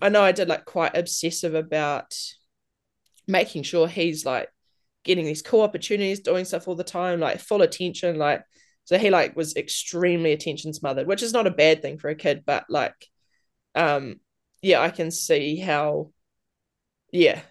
I 0.01 0.09
know 0.09 0.21
I 0.21 0.31
did 0.31 0.47
like 0.47 0.65
quite 0.65 0.95
obsessive 0.95 1.55
about 1.55 2.15
making 3.27 3.63
sure 3.63 3.87
he's 3.87 4.25
like 4.25 4.49
getting 5.03 5.25
these 5.25 5.41
cool 5.41 5.61
opportunities, 5.61 6.19
doing 6.19 6.45
stuff 6.45 6.67
all 6.67 6.75
the 6.75 6.83
time, 6.83 7.19
like 7.19 7.39
full 7.39 7.61
attention. 7.61 8.17
Like, 8.17 8.43
so 8.85 8.97
he 8.97 9.09
like 9.09 9.35
was 9.35 9.55
extremely 9.55 10.31
attention 10.31 10.73
smothered, 10.73 11.07
which 11.07 11.23
is 11.23 11.33
not 11.33 11.47
a 11.47 11.51
bad 11.51 11.81
thing 11.81 11.97
for 11.97 12.09
a 12.09 12.15
kid, 12.15 12.43
but 12.45 12.65
like, 12.69 13.07
um, 13.75 14.19
yeah, 14.61 14.81
I 14.81 14.89
can 14.89 15.11
see 15.11 15.57
how, 15.57 16.11
yeah, 17.11 17.41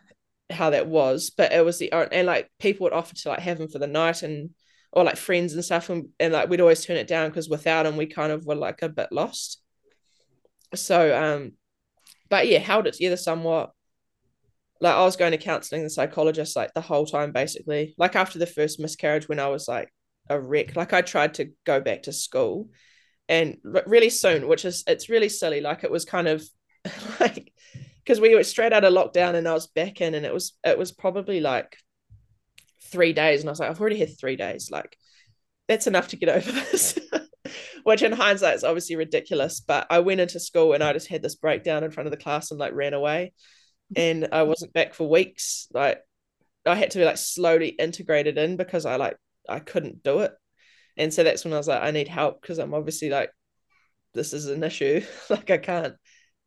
how 0.50 0.70
that 0.70 0.88
was. 0.88 1.30
But 1.30 1.52
it 1.52 1.64
was 1.64 1.78
the 1.78 1.92
and 1.92 2.26
like 2.26 2.50
people 2.58 2.84
would 2.84 2.92
offer 2.92 3.14
to 3.14 3.28
like 3.30 3.40
have 3.40 3.60
him 3.60 3.68
for 3.68 3.78
the 3.78 3.86
night 3.86 4.22
and 4.22 4.50
or 4.92 5.04
like 5.04 5.16
friends 5.16 5.54
and 5.54 5.64
stuff, 5.64 5.90
and, 5.90 6.08
and 6.18 6.32
like 6.32 6.48
we'd 6.48 6.60
always 6.60 6.84
turn 6.84 6.96
it 6.96 7.06
down 7.06 7.28
because 7.28 7.48
without 7.48 7.86
him 7.86 7.96
we 7.96 8.06
kind 8.06 8.32
of 8.32 8.46
were 8.46 8.54
like 8.54 8.82
a 8.82 8.88
bit 8.88 9.08
lost. 9.12 9.60
So 10.74 11.16
um 11.16 11.52
but 12.28 12.48
yeah, 12.48 12.58
held 12.58 12.86
it 12.86 12.94
together 12.94 13.16
somewhat. 13.16 13.72
Like 14.80 14.94
I 14.94 15.04
was 15.04 15.16
going 15.16 15.32
to 15.32 15.38
counseling 15.38 15.82
the 15.82 15.90
psychologist 15.90 16.54
like 16.54 16.72
the 16.74 16.80
whole 16.80 17.06
time, 17.06 17.32
basically. 17.32 17.94
Like 17.98 18.14
after 18.14 18.38
the 18.38 18.46
first 18.46 18.78
miscarriage, 18.78 19.28
when 19.28 19.40
I 19.40 19.48
was 19.48 19.66
like 19.66 19.92
a 20.28 20.40
wreck, 20.40 20.76
like 20.76 20.92
I 20.92 21.02
tried 21.02 21.34
to 21.34 21.50
go 21.64 21.80
back 21.80 22.04
to 22.04 22.12
school, 22.12 22.68
and 23.28 23.58
really 23.64 24.10
soon, 24.10 24.46
which 24.46 24.64
is 24.64 24.84
it's 24.86 25.08
really 25.08 25.28
silly. 25.28 25.60
Like 25.60 25.84
it 25.84 25.90
was 25.90 26.04
kind 26.04 26.28
of 26.28 26.44
like 27.20 27.52
because 28.04 28.20
we 28.20 28.34
were 28.34 28.44
straight 28.44 28.72
out 28.72 28.84
of 28.84 28.92
lockdown, 28.92 29.34
and 29.34 29.48
I 29.48 29.52
was 29.54 29.66
back 29.66 30.00
in, 30.00 30.14
and 30.14 30.24
it 30.24 30.32
was 30.32 30.56
it 30.64 30.78
was 30.78 30.92
probably 30.92 31.40
like 31.40 31.76
three 32.84 33.12
days, 33.12 33.40
and 33.40 33.48
I 33.48 33.52
was 33.52 33.60
like, 33.60 33.70
I've 33.70 33.80
already 33.80 33.98
had 33.98 34.18
three 34.18 34.36
days, 34.36 34.70
like 34.70 34.96
that's 35.68 35.86
enough 35.86 36.08
to 36.08 36.16
get 36.16 36.28
over 36.28 36.52
this. 36.72 36.98
which 37.84 38.02
in 38.02 38.12
hindsight 38.12 38.56
is 38.56 38.64
obviously 38.64 38.96
ridiculous. 38.96 39.60
But 39.60 39.86
I 39.90 40.00
went 40.00 40.20
into 40.20 40.40
school 40.40 40.72
and 40.72 40.82
I 40.82 40.92
just 40.92 41.08
had 41.08 41.22
this 41.22 41.36
breakdown 41.36 41.84
in 41.84 41.90
front 41.90 42.06
of 42.06 42.10
the 42.10 42.22
class 42.22 42.50
and 42.50 42.60
like 42.60 42.74
ran 42.74 42.94
away. 42.94 43.32
And 43.96 44.28
I 44.32 44.42
wasn't 44.42 44.74
back 44.74 44.92
for 44.92 45.08
weeks. 45.08 45.66
Like 45.72 46.02
I 46.66 46.74
had 46.74 46.90
to 46.90 46.98
be 46.98 47.06
like 47.06 47.16
slowly 47.16 47.68
integrated 47.68 48.36
in 48.36 48.58
because 48.58 48.84
I 48.84 48.96
like 48.96 49.16
I 49.48 49.60
couldn't 49.60 50.02
do 50.02 50.18
it. 50.18 50.32
And 50.98 51.14
so 51.14 51.24
that's 51.24 51.44
when 51.44 51.54
I 51.54 51.56
was 51.56 51.68
like, 51.68 51.82
I 51.82 51.90
need 51.90 52.06
help 52.06 52.42
because 52.42 52.58
I'm 52.58 52.74
obviously 52.74 53.08
like, 53.08 53.30
this 54.12 54.34
is 54.34 54.46
an 54.46 54.62
issue. 54.62 55.00
like 55.30 55.50
I 55.50 55.56
can't 55.56 55.94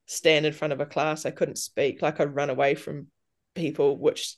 stand 0.05 0.45
in 0.45 0.53
front 0.53 0.73
of 0.73 0.81
a 0.81 0.85
class. 0.85 1.25
I 1.25 1.31
couldn't 1.31 1.57
speak. 1.57 2.01
Like 2.01 2.19
I'd 2.19 2.35
run 2.35 2.49
away 2.51 2.75
from 2.75 3.07
people, 3.55 3.97
which 3.97 4.35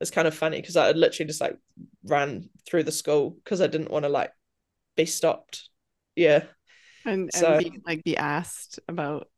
is 0.00 0.10
kind 0.10 0.26
of 0.26 0.34
funny 0.34 0.60
because 0.60 0.76
I'd 0.76 0.96
literally 0.96 1.28
just 1.28 1.40
like 1.40 1.56
run 2.04 2.48
through 2.68 2.84
the 2.84 2.92
school 2.92 3.30
because 3.30 3.60
I 3.60 3.66
didn't 3.66 3.90
want 3.90 4.04
to 4.04 4.08
like 4.08 4.32
be 4.96 5.06
stopped. 5.06 5.68
Yeah. 6.20 6.44
And, 7.06 7.30
so, 7.32 7.54
and 7.54 7.64
be, 7.64 7.80
like 7.86 8.04
be 8.04 8.16
asked 8.16 8.78
about 8.86 9.28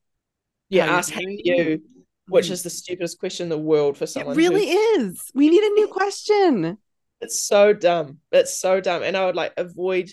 yeah, 0.69 0.87
ask 0.87 1.13
how 1.13 1.21
you, 1.23 1.81
which 2.27 2.49
mm. 2.49 2.51
is 2.51 2.63
the 2.63 2.71
stupidest 2.71 3.21
question 3.21 3.45
in 3.45 3.51
the 3.51 3.59
world 3.59 3.97
for 3.97 4.07
someone. 4.07 4.35
It 4.35 4.39
really 4.39 4.69
is. 4.69 5.21
We 5.33 5.49
need 5.49 5.63
a 5.63 5.75
new 5.75 5.87
question. 5.87 6.79
It's 7.21 7.41
so 7.41 7.73
dumb. 7.73 8.19
It's 8.33 8.59
so 8.59 8.81
dumb. 8.81 9.05
And 9.05 9.17
I 9.17 9.27
would 9.27 9.37
like 9.37 9.53
avoid. 9.57 10.11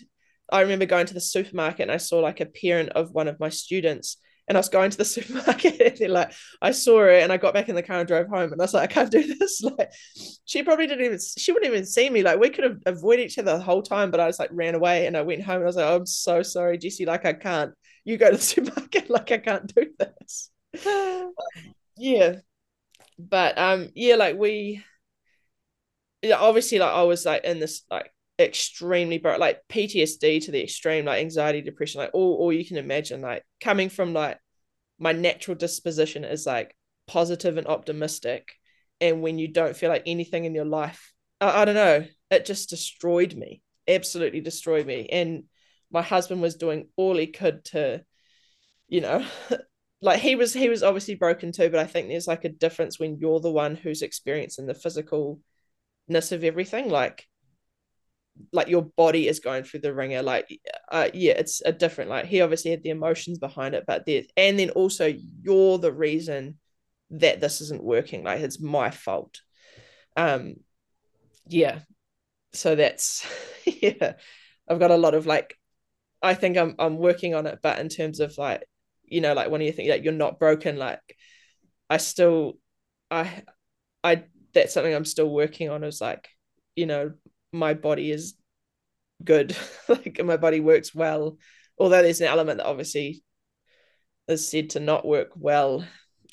I 0.51 0.61
remember 0.61 0.85
going 0.85 1.07
to 1.07 1.13
the 1.13 1.21
supermarket 1.21 1.83
and 1.83 1.91
I 1.91 1.97
saw 1.97 2.19
like 2.19 2.39
a 2.39 2.45
parent 2.45 2.89
of 2.89 3.11
one 3.11 3.27
of 3.27 3.39
my 3.39 3.49
students 3.49 4.17
and 4.49 4.57
I 4.57 4.59
was 4.59 4.69
going 4.69 4.89
to 4.89 4.97
the 4.97 5.05
supermarket 5.15 5.79
and 5.79 5.97
then 5.97 6.09
like 6.09 6.33
I 6.61 6.71
saw 6.71 6.99
her 6.99 7.11
and 7.11 7.31
I 7.31 7.37
got 7.37 7.53
back 7.53 7.69
in 7.69 7.75
the 7.75 7.83
car 7.83 7.99
and 7.99 8.07
drove 8.07 8.27
home 8.27 8.51
and 8.51 8.59
I 8.59 8.63
was 8.63 8.73
like 8.73 8.89
I 8.89 8.93
can't 8.93 9.11
do 9.11 9.35
this. 9.39 9.61
Like 9.61 9.91
she 10.45 10.63
probably 10.63 10.87
didn't 10.87 11.05
even 11.05 11.19
she 11.37 11.51
wouldn't 11.51 11.71
even 11.71 11.85
see 11.85 12.09
me. 12.09 12.23
Like 12.23 12.39
we 12.39 12.49
could 12.49 12.63
have 12.63 12.79
avoided 12.85 13.27
each 13.27 13.37
other 13.37 13.57
the 13.57 13.63
whole 13.63 13.83
time 13.83 14.11
but 14.11 14.19
I 14.19 14.27
just 14.27 14.39
like 14.39 14.49
ran 14.51 14.75
away 14.75 15.05
and 15.05 15.15
I 15.15 15.21
went 15.21 15.43
home 15.43 15.57
and 15.57 15.63
I 15.63 15.67
was 15.67 15.75
like 15.75 15.85
oh, 15.85 15.97
I'm 15.97 16.05
so 16.05 16.41
sorry 16.41 16.77
Jesse 16.77 17.05
like 17.05 17.25
I 17.25 17.33
can't 17.33 17.73
you 18.03 18.17
go 18.17 18.31
to 18.31 18.37
the 18.37 18.41
supermarket. 18.43 19.09
Like 19.09 19.31
I 19.31 19.37
can't 19.37 19.73
do 19.73 19.91
this. 19.97 20.49
Yeah. 22.01 22.37
But 23.17 23.57
um 23.57 23.89
yeah 23.95 24.15
like 24.15 24.37
we 24.37 24.81
yeah 26.21 26.37
obviously 26.37 26.79
like 26.79 26.93
I 26.93 27.03
was 27.03 27.25
like 27.25 27.43
in 27.43 27.59
this 27.59 27.83
like 27.91 28.13
extremely 28.39 29.17
broke, 29.17 29.39
like 29.39 29.61
PTSD 29.69 30.45
to 30.45 30.51
the 30.51 30.63
extreme, 30.63 31.05
like 31.05 31.21
anxiety, 31.21 31.61
depression, 31.61 31.99
like 31.99 32.11
all, 32.13 32.35
all 32.35 32.53
you 32.53 32.65
can 32.65 32.77
imagine, 32.77 33.21
like 33.21 33.43
coming 33.61 33.89
from 33.89 34.13
like 34.13 34.39
my 34.97 35.11
natural 35.11 35.55
disposition 35.55 36.23
is 36.23 36.45
like 36.45 36.75
positive 37.07 37.57
and 37.57 37.67
optimistic. 37.67 38.49
And 39.01 39.21
when 39.21 39.39
you 39.39 39.47
don't 39.47 39.75
feel 39.75 39.89
like 39.89 40.03
anything 40.05 40.45
in 40.45 40.55
your 40.55 40.65
life, 40.65 41.13
I, 41.41 41.61
I 41.61 41.65
don't 41.65 41.75
know, 41.75 42.05
it 42.31 42.45
just 42.45 42.69
destroyed 42.69 43.33
me, 43.35 43.61
absolutely 43.87 44.41
destroyed 44.41 44.85
me. 44.85 45.07
And 45.11 45.43
my 45.91 46.01
husband 46.01 46.41
was 46.41 46.55
doing 46.55 46.87
all 46.95 47.17
he 47.17 47.27
could 47.27 47.65
to, 47.65 48.03
you 48.87 49.01
know, 49.01 49.25
like 50.01 50.19
he 50.19 50.35
was 50.35 50.53
he 50.53 50.69
was 50.69 50.83
obviously 50.83 51.15
broken 51.15 51.51
too, 51.51 51.69
but 51.69 51.79
I 51.79 51.85
think 51.85 52.07
there's 52.07 52.27
like 52.27 52.45
a 52.45 52.49
difference 52.49 52.99
when 52.99 53.17
you're 53.19 53.39
the 53.39 53.51
one 53.51 53.75
who's 53.75 54.01
experiencing 54.01 54.65
the 54.65 54.73
physicalness 54.73 56.31
of 56.31 56.43
everything. 56.43 56.89
Like 56.89 57.25
like 58.53 58.67
your 58.67 58.83
body 58.83 59.27
is 59.27 59.39
going 59.39 59.63
through 59.63 59.81
the 59.81 59.93
wringer 59.93 60.21
like 60.21 60.59
uh 60.91 61.09
yeah 61.13 61.33
it's 61.33 61.61
a 61.65 61.71
different 61.71 62.09
like 62.09 62.25
he 62.25 62.41
obviously 62.41 62.71
had 62.71 62.83
the 62.83 62.89
emotions 62.89 63.37
behind 63.37 63.75
it 63.75 63.83
but 63.85 64.05
there 64.05 64.23
and 64.37 64.57
then 64.57 64.69
also 64.71 65.13
you're 65.41 65.77
the 65.77 65.91
reason 65.91 66.57
that 67.11 67.41
this 67.41 67.59
isn't 67.61 67.83
working 67.83 68.23
like 68.23 68.39
it's 68.39 68.59
my 68.59 68.91
fault. 68.91 69.41
Um 70.15 70.55
yeah. 71.47 71.79
So 72.53 72.75
that's 72.75 73.25
yeah 73.81 74.13
i've 74.69 74.79
got 74.79 74.91
a 74.91 74.97
lot 74.97 75.15
of 75.15 75.25
like 75.25 75.57
i 76.21 76.33
think 76.33 76.57
i'm 76.57 76.75
i'm 76.79 76.97
working 76.97 77.33
on 77.33 77.47
it 77.47 77.59
but 77.61 77.79
in 77.79 77.89
terms 77.89 78.19
of 78.19 78.37
like 78.37 78.63
you 79.03 79.21
know 79.21 79.33
like 79.33 79.49
when 79.49 79.61
you 79.61 79.71
think 79.71 79.89
that 79.89 80.03
you're 80.03 80.13
not 80.13 80.39
broken 80.39 80.77
like 80.77 81.01
i 81.89 81.97
still 81.97 82.53
i 83.09 83.43
i 84.03 84.23
that's 84.53 84.73
something 84.73 84.93
i'm 84.93 85.05
still 85.05 85.29
working 85.29 85.69
on 85.69 85.83
is 85.83 85.99
like 85.99 86.29
you 86.75 86.85
know 86.85 87.11
my 87.51 87.73
body 87.73 88.11
is 88.11 88.35
good 89.23 89.55
like 89.89 90.21
my 90.23 90.37
body 90.37 90.59
works 90.59 90.93
well. 90.93 91.37
Although 91.77 92.01
there's 92.01 92.21
an 92.21 92.27
element 92.27 92.57
that 92.57 92.67
obviously 92.67 93.23
is 94.27 94.49
said 94.49 94.71
to 94.71 94.79
not 94.79 95.07
work 95.07 95.29
well 95.35 95.83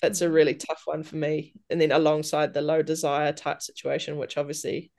it's 0.02 0.20
a 0.20 0.30
really 0.30 0.54
tough 0.54 0.82
one 0.84 1.02
for 1.02 1.16
me. 1.16 1.54
And 1.70 1.80
then 1.80 1.92
alongside 1.92 2.52
the 2.52 2.60
low 2.60 2.82
desire 2.82 3.32
type 3.32 3.62
situation 3.62 4.18
which 4.18 4.36
obviously 4.36 4.92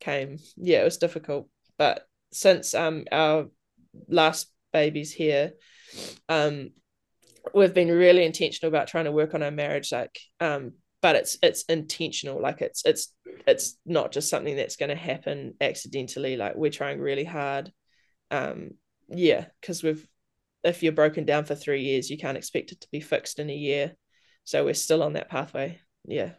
came 0.00 0.38
yeah 0.56 0.80
it 0.80 0.84
was 0.84 0.98
difficult. 0.98 1.48
But 1.78 2.06
since 2.32 2.74
um 2.74 3.04
our 3.10 3.46
last 4.08 4.50
baby's 4.72 5.12
here 5.12 5.52
um 6.28 6.70
we've 7.54 7.74
been 7.74 7.88
really 7.88 8.24
intentional 8.24 8.68
about 8.68 8.88
trying 8.88 9.04
to 9.04 9.12
work 9.12 9.34
on 9.34 9.42
our 9.42 9.52
marriage 9.52 9.92
like 9.92 10.18
um 10.40 10.72
but 11.04 11.16
it's 11.16 11.36
it's 11.42 11.64
intentional 11.64 12.40
like 12.40 12.62
it's 12.62 12.80
it's 12.86 13.12
it's 13.46 13.76
not 13.84 14.10
just 14.10 14.30
something 14.30 14.56
that's 14.56 14.76
going 14.76 14.88
to 14.88 14.94
happen 14.94 15.52
accidentally 15.60 16.34
like 16.38 16.56
we're 16.56 16.70
trying 16.70 16.98
really 16.98 17.24
hard 17.24 17.70
um 18.30 18.70
yeah 19.10 19.44
because 19.60 19.82
we've 19.82 20.08
if 20.62 20.82
you're 20.82 20.92
broken 20.92 21.26
down 21.26 21.44
for 21.44 21.54
three 21.54 21.82
years 21.82 22.08
you 22.08 22.16
can't 22.16 22.38
expect 22.38 22.72
it 22.72 22.80
to 22.80 22.88
be 22.90 23.00
fixed 23.00 23.38
in 23.38 23.50
a 23.50 23.54
year. 23.54 23.94
So 24.44 24.64
we're 24.64 24.72
still 24.72 25.02
on 25.02 25.12
that 25.12 25.28
pathway 25.28 25.78
yeah. 26.06 26.30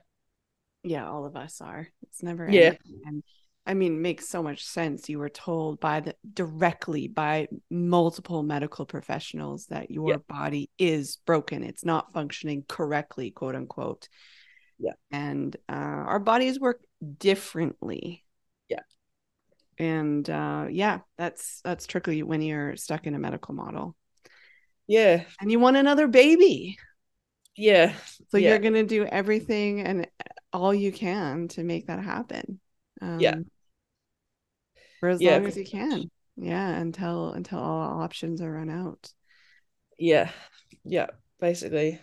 Yeah 0.81 1.07
all 1.07 1.25
of 1.25 1.35
us 1.35 1.61
are. 1.61 1.87
It's 2.01 2.23
never 2.23 2.49
yeah. 2.49 2.73
And 3.05 3.21
i 3.67 3.75
mean 3.75 4.01
makes 4.01 4.27
so 4.27 4.41
much 4.41 4.65
sense. 4.65 5.09
You 5.09 5.19
were 5.19 5.29
told 5.29 5.79
by 5.79 5.99
the 5.99 6.15
directly 6.33 7.07
by 7.07 7.49
multiple 7.69 8.41
medical 8.41 8.87
professionals 8.87 9.67
that 9.67 9.91
your 9.91 10.09
yeah. 10.09 10.17
body 10.27 10.71
is 10.79 11.19
broken. 11.27 11.61
It's 11.61 11.85
not 11.85 12.13
functioning 12.13 12.65
correctly 12.67 13.29
quote 13.29 13.53
unquote 13.53 14.09
yeah. 14.77 14.93
And 15.11 15.55
uh, 15.69 15.73
our 15.73 16.19
bodies 16.19 16.59
work 16.59 16.81
differently. 17.17 18.23
Yeah. 18.69 18.81
And 19.77 20.29
uh, 20.29 20.67
yeah, 20.69 20.99
that's 21.17 21.61
that's 21.63 21.87
tricky 21.87 22.23
when 22.23 22.41
you're 22.41 22.75
stuck 22.75 23.07
in 23.07 23.15
a 23.15 23.19
medical 23.19 23.53
model. 23.53 23.95
Yeah. 24.87 25.23
And 25.39 25.51
you 25.51 25.59
want 25.59 25.77
another 25.77 26.07
baby. 26.07 26.77
Yeah. 27.55 27.93
So 28.29 28.37
yeah. 28.37 28.49
you're 28.49 28.59
gonna 28.59 28.83
do 28.83 29.05
everything 29.05 29.81
and 29.81 30.07
all 30.51 30.73
you 30.73 30.91
can 30.91 31.47
to 31.49 31.63
make 31.63 31.87
that 31.87 32.03
happen. 32.03 32.59
Um, 33.01 33.19
yeah. 33.19 33.35
For 34.99 35.09
as 35.09 35.21
yeah. 35.21 35.33
long 35.33 35.47
as 35.47 35.57
you 35.57 35.65
can. 35.65 36.09
Yeah, 36.37 36.69
until 36.69 37.31
until 37.31 37.59
all 37.59 38.01
options 38.01 38.41
are 38.41 38.51
run 38.51 38.69
out. 38.69 39.11
Yeah. 39.97 40.31
Yeah. 40.83 41.07
Basically. 41.39 41.99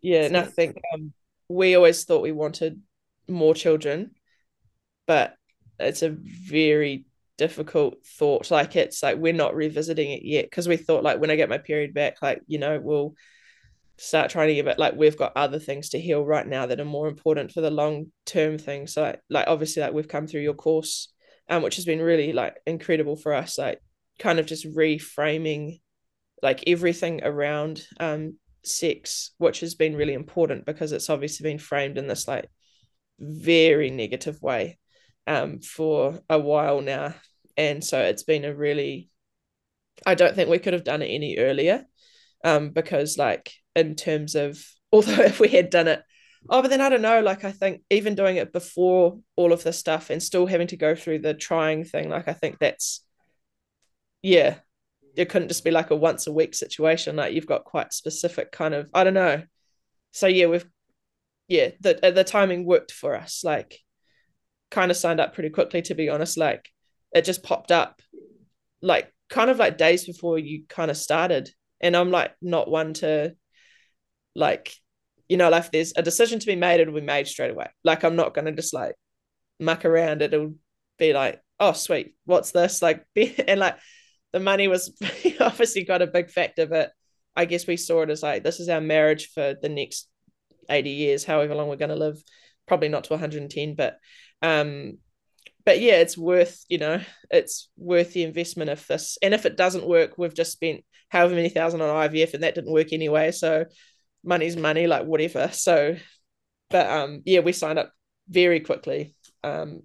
Yeah. 0.00 0.28
So, 0.28 0.44
think 0.50 0.78
um 0.94 1.12
we 1.48 1.74
always 1.74 2.04
thought 2.04 2.22
we 2.22 2.32
wanted 2.32 2.80
more 3.28 3.54
children, 3.54 4.12
but 5.06 5.34
it's 5.78 6.02
a 6.02 6.10
very 6.10 7.06
difficult 7.38 8.04
thought. 8.04 8.50
Like 8.50 8.76
it's 8.76 9.02
like 9.02 9.18
we're 9.18 9.32
not 9.32 9.54
revisiting 9.54 10.10
it 10.10 10.22
yet 10.24 10.46
because 10.46 10.68
we 10.68 10.76
thought 10.76 11.04
like 11.04 11.20
when 11.20 11.30
I 11.30 11.36
get 11.36 11.48
my 11.48 11.58
period 11.58 11.94
back, 11.94 12.22
like 12.22 12.40
you 12.46 12.58
know 12.58 12.80
we'll 12.82 13.14
start 13.98 14.30
trying 14.30 14.48
to 14.48 14.54
give 14.54 14.66
it 14.66 14.78
like 14.78 14.94
we've 14.94 15.16
got 15.16 15.32
other 15.36 15.58
things 15.58 15.90
to 15.90 16.00
heal 16.00 16.22
right 16.22 16.46
now 16.46 16.66
that 16.66 16.80
are 16.80 16.84
more 16.84 17.08
important 17.08 17.50
for 17.50 17.60
the 17.60 17.70
long 17.70 18.06
term 18.24 18.58
thing. 18.58 18.86
So 18.86 19.02
like, 19.02 19.20
like 19.30 19.48
obviously 19.48 19.82
like 19.82 19.92
we've 19.92 20.08
come 20.08 20.26
through 20.26 20.42
your 20.42 20.54
course, 20.54 21.12
um, 21.48 21.62
which 21.62 21.76
has 21.76 21.84
been 21.84 22.00
really 22.00 22.32
like 22.32 22.56
incredible 22.66 23.16
for 23.16 23.32
us. 23.34 23.58
Like 23.58 23.80
kind 24.18 24.38
of 24.38 24.46
just 24.46 24.66
reframing 24.66 25.80
like 26.42 26.64
everything 26.66 27.22
around 27.24 27.86
um 27.98 28.36
sex, 28.66 29.32
which 29.38 29.60
has 29.60 29.74
been 29.74 29.96
really 29.96 30.14
important 30.14 30.66
because 30.66 30.92
it's 30.92 31.10
obviously 31.10 31.44
been 31.44 31.58
framed 31.58 31.98
in 31.98 32.06
this 32.06 32.26
like 32.26 32.48
very 33.18 33.90
negative 33.90 34.40
way 34.42 34.78
um, 35.26 35.60
for 35.60 36.20
a 36.28 36.38
while 36.38 36.80
now. 36.80 37.14
And 37.56 37.82
so 37.82 38.00
it's 38.00 38.22
been 38.22 38.44
a 38.44 38.54
really, 38.54 39.10
I 40.04 40.14
don't 40.14 40.34
think 40.34 40.48
we 40.48 40.58
could 40.58 40.74
have 40.74 40.84
done 40.84 41.02
it 41.02 41.06
any 41.06 41.38
earlier 41.38 41.84
um, 42.44 42.70
because, 42.70 43.16
like, 43.16 43.52
in 43.74 43.94
terms 43.94 44.34
of, 44.34 44.62
although 44.92 45.22
if 45.22 45.40
we 45.40 45.48
had 45.48 45.70
done 45.70 45.88
it, 45.88 46.02
oh, 46.48 46.62
but 46.62 46.68
then 46.68 46.80
I 46.80 46.88
don't 46.88 47.02
know, 47.02 47.20
like, 47.20 47.44
I 47.44 47.52
think 47.52 47.82
even 47.90 48.14
doing 48.14 48.36
it 48.36 48.52
before 48.52 49.18
all 49.36 49.52
of 49.52 49.64
this 49.64 49.78
stuff 49.78 50.10
and 50.10 50.22
still 50.22 50.46
having 50.46 50.68
to 50.68 50.76
go 50.76 50.94
through 50.94 51.20
the 51.20 51.34
trying 51.34 51.84
thing, 51.84 52.08
like, 52.08 52.28
I 52.28 52.34
think 52.34 52.58
that's, 52.58 53.04
yeah, 54.22 54.56
it 55.16 55.28
couldn't 55.28 55.48
just 55.48 55.64
be 55.64 55.70
like 55.70 55.90
a 55.90 55.96
once 55.96 56.26
a 56.26 56.32
week 56.32 56.54
situation 56.54 57.16
like 57.16 57.32
you've 57.34 57.46
got 57.46 57.64
quite 57.64 57.92
specific 57.92 58.52
kind 58.52 58.74
of 58.74 58.88
i 58.94 59.04
don't 59.04 59.14
know. 59.14 59.42
So 60.12 60.26
yeah 60.26 60.46
we've 60.46 60.66
yeah 61.48 61.70
the 61.80 62.06
uh, 62.06 62.10
the 62.10 62.24
timing 62.24 62.64
worked 62.64 62.92
for 62.92 63.14
us 63.14 63.42
like 63.44 63.80
kind 64.70 64.90
of 64.90 64.96
signed 64.96 65.20
up 65.20 65.34
pretty 65.34 65.50
quickly 65.50 65.82
to 65.82 65.94
be 65.94 66.08
honest. 66.08 66.36
Like 66.36 66.70
it 67.12 67.24
just 67.24 67.42
popped 67.42 67.70
up 67.70 68.00
like 68.82 69.12
kind 69.28 69.50
of 69.50 69.58
like 69.58 69.78
days 69.78 70.04
before 70.06 70.38
you 70.38 70.64
kind 70.68 70.90
of 70.90 70.96
started. 70.96 71.50
And 71.80 71.94
i'm 71.94 72.10
like 72.10 72.32
not 72.40 72.70
one 72.70 72.94
to 72.94 73.34
like 74.34 74.72
you 75.28 75.36
know 75.36 75.50
like 75.50 75.70
there's 75.70 75.92
a 75.96 76.02
decision 76.02 76.38
to 76.38 76.46
be 76.46 76.56
made 76.56 76.80
it'll 76.80 76.94
be 76.94 77.00
made 77.00 77.26
straight 77.26 77.50
away. 77.50 77.68
Like 77.84 78.04
i'm 78.04 78.16
not 78.16 78.34
going 78.34 78.46
to 78.46 78.52
just 78.52 78.74
like 78.74 78.94
muck 79.60 79.84
around. 79.84 80.22
It'll 80.22 80.54
be 80.98 81.12
like 81.12 81.40
oh 81.60 81.72
sweet 81.72 82.14
what's 82.24 82.52
this? 82.52 82.82
Like 82.82 83.04
be, 83.14 83.34
and 83.46 83.60
like 83.60 83.76
the 84.36 84.40
money 84.40 84.68
was 84.68 84.92
obviously 85.40 85.82
got 85.82 86.02
a 86.02 86.06
big 86.06 86.28
factor, 86.28 86.66
but 86.66 86.92
I 87.34 87.46
guess 87.46 87.66
we 87.66 87.78
saw 87.78 88.02
it 88.02 88.10
as 88.10 88.22
like 88.22 88.44
this 88.44 88.60
is 88.60 88.68
our 88.68 88.82
marriage 88.82 89.30
for 89.32 89.54
the 89.60 89.70
next 89.70 90.08
80 90.68 90.90
years, 90.90 91.24
however 91.24 91.54
long 91.54 91.68
we're 91.68 91.76
going 91.76 91.88
to 91.88 91.96
live. 91.96 92.22
Probably 92.68 92.90
not 92.90 93.04
to 93.04 93.14
110, 93.14 93.76
but 93.76 93.96
um, 94.42 94.98
but 95.64 95.80
yeah, 95.80 95.94
it's 95.94 96.18
worth 96.18 96.62
you 96.68 96.76
know 96.76 97.00
it's 97.30 97.70
worth 97.78 98.12
the 98.12 98.24
investment 98.24 98.68
if 98.68 98.86
this 98.86 99.16
and 99.22 99.32
if 99.32 99.46
it 99.46 99.56
doesn't 99.56 99.88
work, 99.88 100.18
we've 100.18 100.34
just 100.34 100.52
spent 100.52 100.84
however 101.08 101.34
many 101.34 101.48
thousand 101.48 101.80
on 101.80 102.10
IVF 102.10 102.34
and 102.34 102.42
that 102.42 102.54
didn't 102.54 102.72
work 102.74 102.92
anyway. 102.92 103.32
So 103.32 103.64
money's 104.22 104.56
money, 104.56 104.86
like 104.86 105.06
whatever. 105.06 105.48
So, 105.54 105.96
but 106.68 106.90
um, 106.90 107.22
yeah, 107.24 107.40
we 107.40 107.52
signed 107.52 107.78
up 107.78 107.90
very 108.28 108.60
quickly, 108.60 109.14
um, 109.42 109.80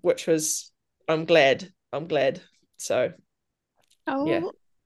which 0.00 0.28
was 0.28 0.70
I'm 1.08 1.24
glad. 1.24 1.68
I'm 1.92 2.06
glad. 2.06 2.40
So, 2.76 3.12
how 4.06 4.26
yeah. 4.26 4.40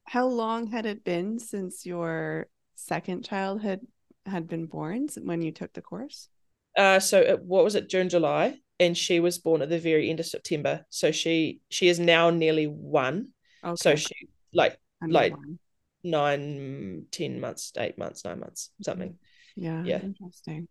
how 0.04 0.26
long 0.26 0.66
had 0.66 0.86
it 0.86 1.04
been 1.04 1.38
since 1.38 1.84
your 1.84 2.46
second 2.74 3.24
child 3.24 3.62
had 3.62 3.80
had 4.26 4.48
been 4.48 4.66
born 4.66 5.08
when 5.22 5.42
you 5.42 5.52
took 5.52 5.72
the 5.72 5.82
course? 5.82 6.28
Uh, 6.76 7.00
so 7.00 7.20
it, 7.20 7.42
what 7.42 7.64
was 7.64 7.74
it? 7.74 7.88
June, 7.88 8.08
July, 8.08 8.58
and 8.78 8.96
she 8.96 9.20
was 9.20 9.38
born 9.38 9.62
at 9.62 9.68
the 9.68 9.78
very 9.78 10.10
end 10.10 10.20
of 10.20 10.26
September. 10.26 10.84
So 10.90 11.10
she 11.10 11.60
she 11.68 11.88
is 11.88 11.98
now 11.98 12.30
nearly 12.30 12.66
one. 12.66 13.28
Okay. 13.64 13.76
So 13.76 13.96
she 13.96 14.28
like 14.52 14.78
like 15.06 15.36
one. 15.36 15.58
nine, 16.04 17.06
ten 17.10 17.40
months, 17.40 17.72
eight 17.76 17.98
months, 17.98 18.24
nine 18.24 18.40
months, 18.40 18.70
something. 18.82 19.16
Yeah. 19.56 19.82
Yeah. 19.84 20.00
Interesting. 20.00 20.68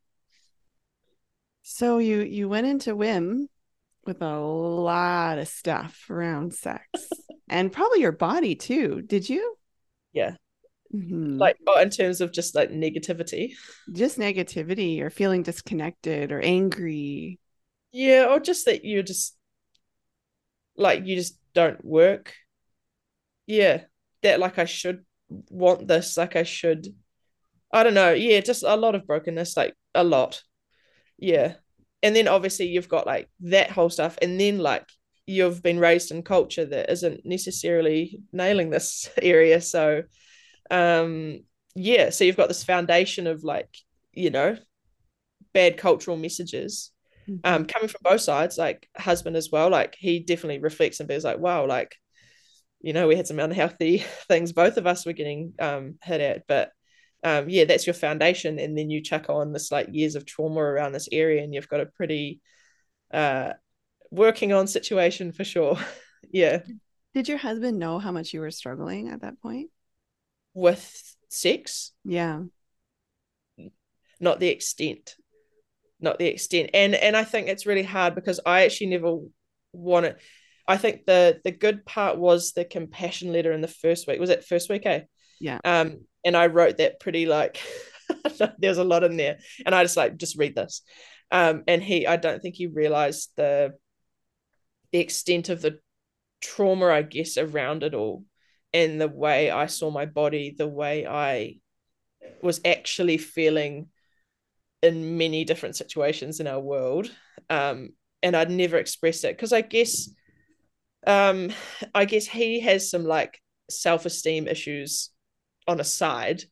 So 1.63 1.97
you 1.97 2.21
you 2.21 2.47
went 2.47 2.67
into 2.67 2.95
WIM 2.95 3.49
with 4.05 4.21
a 4.21 4.39
lot 4.39 5.37
of 5.37 5.49
stuff 5.49 6.05
around 6.09 6.53
sex 6.53 6.87
and 7.47 7.71
probably 7.71 8.01
your 8.01 8.11
body 8.11 8.55
too. 8.55 9.01
Did 9.01 9.29
you? 9.29 9.57
Yeah. 10.13 10.35
Mm-hmm. 10.93 11.37
Like, 11.37 11.57
oh, 11.67 11.79
in 11.79 11.89
terms 11.89 12.21
of 12.21 12.31
just 12.31 12.55
like 12.55 12.71
negativity, 12.71 13.53
just 13.91 14.17
negativity 14.17 15.01
or 15.01 15.09
feeling 15.09 15.43
disconnected 15.43 16.31
or 16.31 16.39
angry. 16.39 17.39
Yeah, 17.91 18.27
or 18.29 18.39
just 18.39 18.65
that 18.65 18.85
you're 18.85 19.03
just 19.03 19.35
like 20.77 21.05
you 21.05 21.15
just 21.15 21.37
don't 21.53 21.83
work. 21.83 22.33
Yeah, 23.47 23.81
that 24.23 24.39
like 24.39 24.59
I 24.59 24.65
should 24.65 25.05
want 25.29 25.87
this, 25.87 26.17
like 26.17 26.35
I 26.35 26.43
should. 26.43 26.87
I 27.71 27.83
don't 27.83 27.93
know. 27.93 28.13
Yeah, 28.13 28.39
just 28.39 28.63
a 28.63 28.75
lot 28.77 28.95
of 28.95 29.05
brokenness, 29.05 29.57
like 29.57 29.73
a 29.93 30.03
lot. 30.03 30.41
Yeah, 31.17 31.55
and 32.01 32.15
then 32.15 32.29
obviously 32.29 32.67
you've 32.67 32.89
got 32.89 33.05
like 33.05 33.29
that 33.41 33.71
whole 33.71 33.89
stuff, 33.89 34.17
and 34.21 34.39
then 34.39 34.59
like 34.59 34.87
you've 35.27 35.61
been 35.61 35.79
raised 35.79 36.09
in 36.11 36.23
culture 36.23 36.65
that 36.65 36.89
isn't 36.89 37.25
necessarily 37.25 38.21
nailing 38.31 38.69
this 38.69 39.09
area, 39.21 39.61
so 39.61 40.03
um 40.71 41.39
yeah 41.75 42.09
so 42.09 42.23
you've 42.23 42.37
got 42.37 42.47
this 42.47 42.63
foundation 42.63 43.27
of 43.27 43.43
like 43.43 43.69
you 44.13 44.29
know 44.29 44.57
bad 45.53 45.77
cultural 45.77 46.17
messages 46.17 46.91
mm-hmm. 47.29 47.39
um 47.43 47.65
coming 47.65 47.87
from 47.87 48.01
both 48.03 48.21
sides 48.21 48.57
like 48.57 48.89
husband 48.97 49.35
as 49.35 49.49
well 49.51 49.69
like 49.69 49.95
he 49.97 50.19
definitely 50.19 50.59
reflects 50.59 50.99
and 50.99 51.07
feels 51.07 51.23
like 51.23 51.39
wow 51.39 51.65
like 51.65 51.95
you 52.81 52.93
know 52.93 53.07
we 53.07 53.15
had 53.15 53.27
some 53.27 53.39
unhealthy 53.39 53.99
things 54.27 54.53
both 54.53 54.77
of 54.77 54.87
us 54.87 55.05
were 55.05 55.13
getting 55.13 55.53
um 55.59 55.95
hit 56.03 56.19
at 56.19 56.43
but 56.47 56.71
um 57.23 57.49
yeah 57.49 57.63
that's 57.63 57.87
your 57.87 57.93
foundation 57.93 58.59
and 58.59 58.77
then 58.77 58.89
you 58.89 59.01
chuck 59.01 59.29
on 59.29 59.53
this 59.53 59.71
like 59.71 59.87
years 59.91 60.15
of 60.15 60.25
trauma 60.25 60.59
around 60.59 60.91
this 60.91 61.09
area 61.11 61.43
and 61.43 61.53
you've 61.53 61.69
got 61.69 61.79
a 61.79 61.85
pretty 61.85 62.41
uh 63.13 63.53
working 64.11 64.53
on 64.53 64.67
situation 64.67 65.31
for 65.31 65.43
sure 65.43 65.77
yeah 66.31 66.59
did 67.13 67.27
your 67.27 67.37
husband 67.37 67.79
know 67.79 67.99
how 67.99 68.11
much 68.11 68.33
you 68.33 68.39
were 68.39 68.51
struggling 68.51 69.09
at 69.09 69.21
that 69.21 69.41
point 69.41 69.69
with 70.53 71.15
sex. 71.29 71.91
Yeah. 72.03 72.41
Not 74.19 74.39
the 74.39 74.47
extent. 74.47 75.15
Not 75.99 76.19
the 76.19 76.27
extent. 76.27 76.71
And 76.73 76.95
and 76.95 77.15
I 77.15 77.23
think 77.23 77.47
it's 77.47 77.65
really 77.65 77.83
hard 77.83 78.15
because 78.15 78.39
I 78.45 78.63
actually 78.63 78.87
never 78.87 79.19
wanted 79.73 80.17
I 80.67 80.77
think 80.77 81.05
the 81.05 81.39
the 81.43 81.51
good 81.51 81.85
part 81.85 82.17
was 82.17 82.53
the 82.53 82.65
compassion 82.65 83.31
letter 83.31 83.51
in 83.51 83.61
the 83.61 83.67
first 83.67 84.07
week. 84.07 84.19
Was 84.19 84.29
it 84.29 84.43
first 84.43 84.69
week, 84.69 84.85
eh? 84.85 85.01
Yeah. 85.39 85.59
Um, 85.63 86.05
and 86.25 86.35
I 86.35 86.47
wrote 86.47 86.77
that 86.77 86.99
pretty 86.99 87.25
like 87.25 87.61
there's 88.59 88.79
a 88.79 88.83
lot 88.83 89.03
in 89.03 89.17
there. 89.17 89.37
And 89.65 89.73
I 89.73 89.83
just 89.83 89.97
like 89.97 90.17
just 90.17 90.37
read 90.37 90.55
this. 90.55 90.81
Um, 91.31 91.63
and 91.67 91.83
he 91.83 92.07
I 92.07 92.15
don't 92.17 92.41
think 92.41 92.55
he 92.55 92.67
realized 92.67 93.31
the 93.37 93.73
the 94.91 94.99
extent 94.99 95.49
of 95.49 95.61
the 95.61 95.79
trauma, 96.41 96.87
I 96.87 97.01
guess, 97.01 97.37
around 97.37 97.83
it 97.83 97.93
all 97.93 98.23
and 98.73 98.99
the 98.99 99.07
way 99.07 99.49
I 99.49 99.67
saw 99.67 99.89
my 99.89 100.05
body, 100.05 100.55
the 100.57 100.67
way 100.67 101.07
I 101.07 101.55
was 102.41 102.61
actually 102.65 103.17
feeling 103.17 103.87
in 104.81 105.17
many 105.17 105.43
different 105.45 105.75
situations 105.75 106.39
in 106.39 106.47
our 106.47 106.59
world. 106.59 107.11
Um, 107.49 107.89
and 108.21 108.35
I'd 108.35 108.51
never 108.51 108.77
expressed 108.77 109.23
it 109.23 109.35
because 109.35 109.53
I 109.53 109.61
guess 109.61 110.09
um 111.05 111.51
I 111.93 112.05
guess 112.05 112.25
he 112.25 112.59
has 112.61 112.89
some 112.89 113.05
like 113.05 113.39
self-esteem 113.69 114.47
issues 114.47 115.11
on 115.67 115.79
a 115.79 115.83
side 115.83 116.43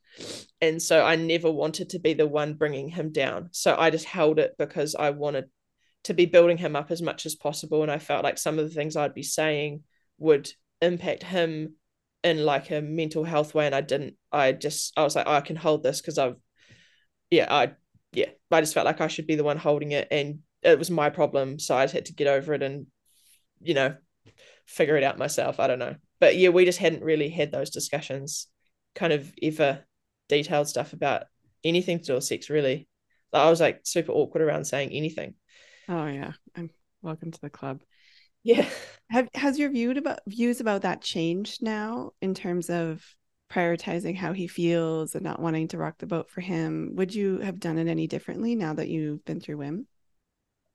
and 0.60 0.80
so 0.80 1.04
I 1.04 1.16
never 1.16 1.50
wanted 1.50 1.90
to 1.90 1.98
be 1.98 2.14
the 2.14 2.26
one 2.26 2.54
bringing 2.54 2.88
him 2.88 3.12
down 3.12 3.48
so 3.52 3.76
I 3.76 3.90
just 3.90 4.04
held 4.04 4.38
it 4.38 4.54
because 4.58 4.94
I 4.94 5.10
wanted 5.10 5.46
to 6.06 6.14
be 6.14 6.26
building 6.26 6.56
him 6.56 6.76
up 6.76 6.92
as 6.92 7.02
much 7.02 7.26
as 7.26 7.34
possible. 7.34 7.82
And 7.82 7.90
I 7.90 7.98
felt 7.98 8.22
like 8.22 8.38
some 8.38 8.60
of 8.60 8.64
the 8.64 8.74
things 8.74 8.96
I'd 8.96 9.12
be 9.12 9.24
saying 9.24 9.82
would 10.18 10.48
impact 10.80 11.24
him 11.24 11.74
in 12.22 12.44
like 12.44 12.70
a 12.70 12.80
mental 12.80 13.24
health 13.24 13.54
way. 13.54 13.66
And 13.66 13.74
I 13.74 13.80
didn't 13.80 14.14
I 14.30 14.52
just 14.52 14.92
I 14.96 15.02
was 15.02 15.16
like 15.16 15.26
oh, 15.26 15.32
I 15.32 15.40
can 15.40 15.56
hold 15.56 15.82
this 15.82 16.00
because 16.00 16.16
I've 16.16 16.36
yeah 17.28 17.52
I 17.52 17.72
yeah 18.12 18.28
I 18.52 18.60
just 18.60 18.72
felt 18.74 18.86
like 18.86 19.00
I 19.00 19.08
should 19.08 19.26
be 19.26 19.34
the 19.34 19.44
one 19.44 19.58
holding 19.58 19.92
it. 19.92 20.06
And 20.12 20.40
it 20.62 20.78
was 20.78 20.90
my 20.90 21.10
problem 21.10 21.58
so 21.58 21.76
I 21.76 21.84
just 21.84 21.94
had 21.94 22.06
to 22.06 22.14
get 22.14 22.28
over 22.28 22.54
it 22.54 22.62
and 22.62 22.86
you 23.60 23.74
know 23.74 23.96
figure 24.66 24.96
it 24.96 25.02
out 25.02 25.18
myself. 25.18 25.58
I 25.58 25.66
don't 25.66 25.80
know. 25.80 25.96
But 26.20 26.36
yeah 26.36 26.50
we 26.50 26.64
just 26.64 26.78
hadn't 26.78 27.02
really 27.02 27.30
had 27.30 27.50
those 27.50 27.70
discussions 27.70 28.46
kind 28.94 29.12
of 29.12 29.32
ever 29.42 29.84
detailed 30.28 30.68
stuff 30.68 30.92
about 30.92 31.24
anything 31.64 31.98
to 31.98 32.04
do 32.04 32.14
with 32.14 32.24
sex 32.24 32.48
really. 32.48 32.88
I 33.32 33.50
was 33.50 33.60
like 33.60 33.80
super 33.82 34.12
awkward 34.12 34.42
around 34.42 34.66
saying 34.66 34.90
anything 34.92 35.34
oh 35.88 36.06
yeah. 36.06 36.32
I'm 36.54 36.70
welcome 37.02 37.30
to 37.30 37.40
the 37.40 37.50
club. 37.50 37.82
Yeah. 38.42 38.68
Have 39.10 39.28
has 39.34 39.58
your 39.58 39.70
view 39.70 39.92
about 39.92 40.20
views 40.26 40.60
about 40.60 40.82
that 40.82 41.00
changed 41.00 41.62
now 41.62 42.12
in 42.20 42.34
terms 42.34 42.70
of 42.70 43.04
prioritizing 43.50 44.16
how 44.16 44.32
he 44.32 44.48
feels 44.48 45.14
and 45.14 45.22
not 45.22 45.40
wanting 45.40 45.68
to 45.68 45.78
rock 45.78 45.98
the 45.98 46.06
boat 46.06 46.28
for 46.30 46.40
him? 46.40 46.92
Would 46.94 47.14
you 47.14 47.38
have 47.38 47.60
done 47.60 47.78
it 47.78 47.86
any 47.86 48.08
differently 48.08 48.56
now 48.56 48.74
that 48.74 48.88
you've 48.88 49.24
been 49.24 49.40
through 49.40 49.58
WIM? 49.58 49.86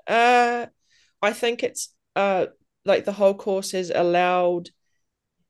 Uh 0.08 0.66
i 1.22 1.32
think 1.34 1.64
it's 1.64 1.94
uh 2.16 2.48
like 2.86 3.06
the 3.06 3.12
whole 3.12 3.36
course 3.36 3.72
has 3.72 3.92
allowed 3.94 4.70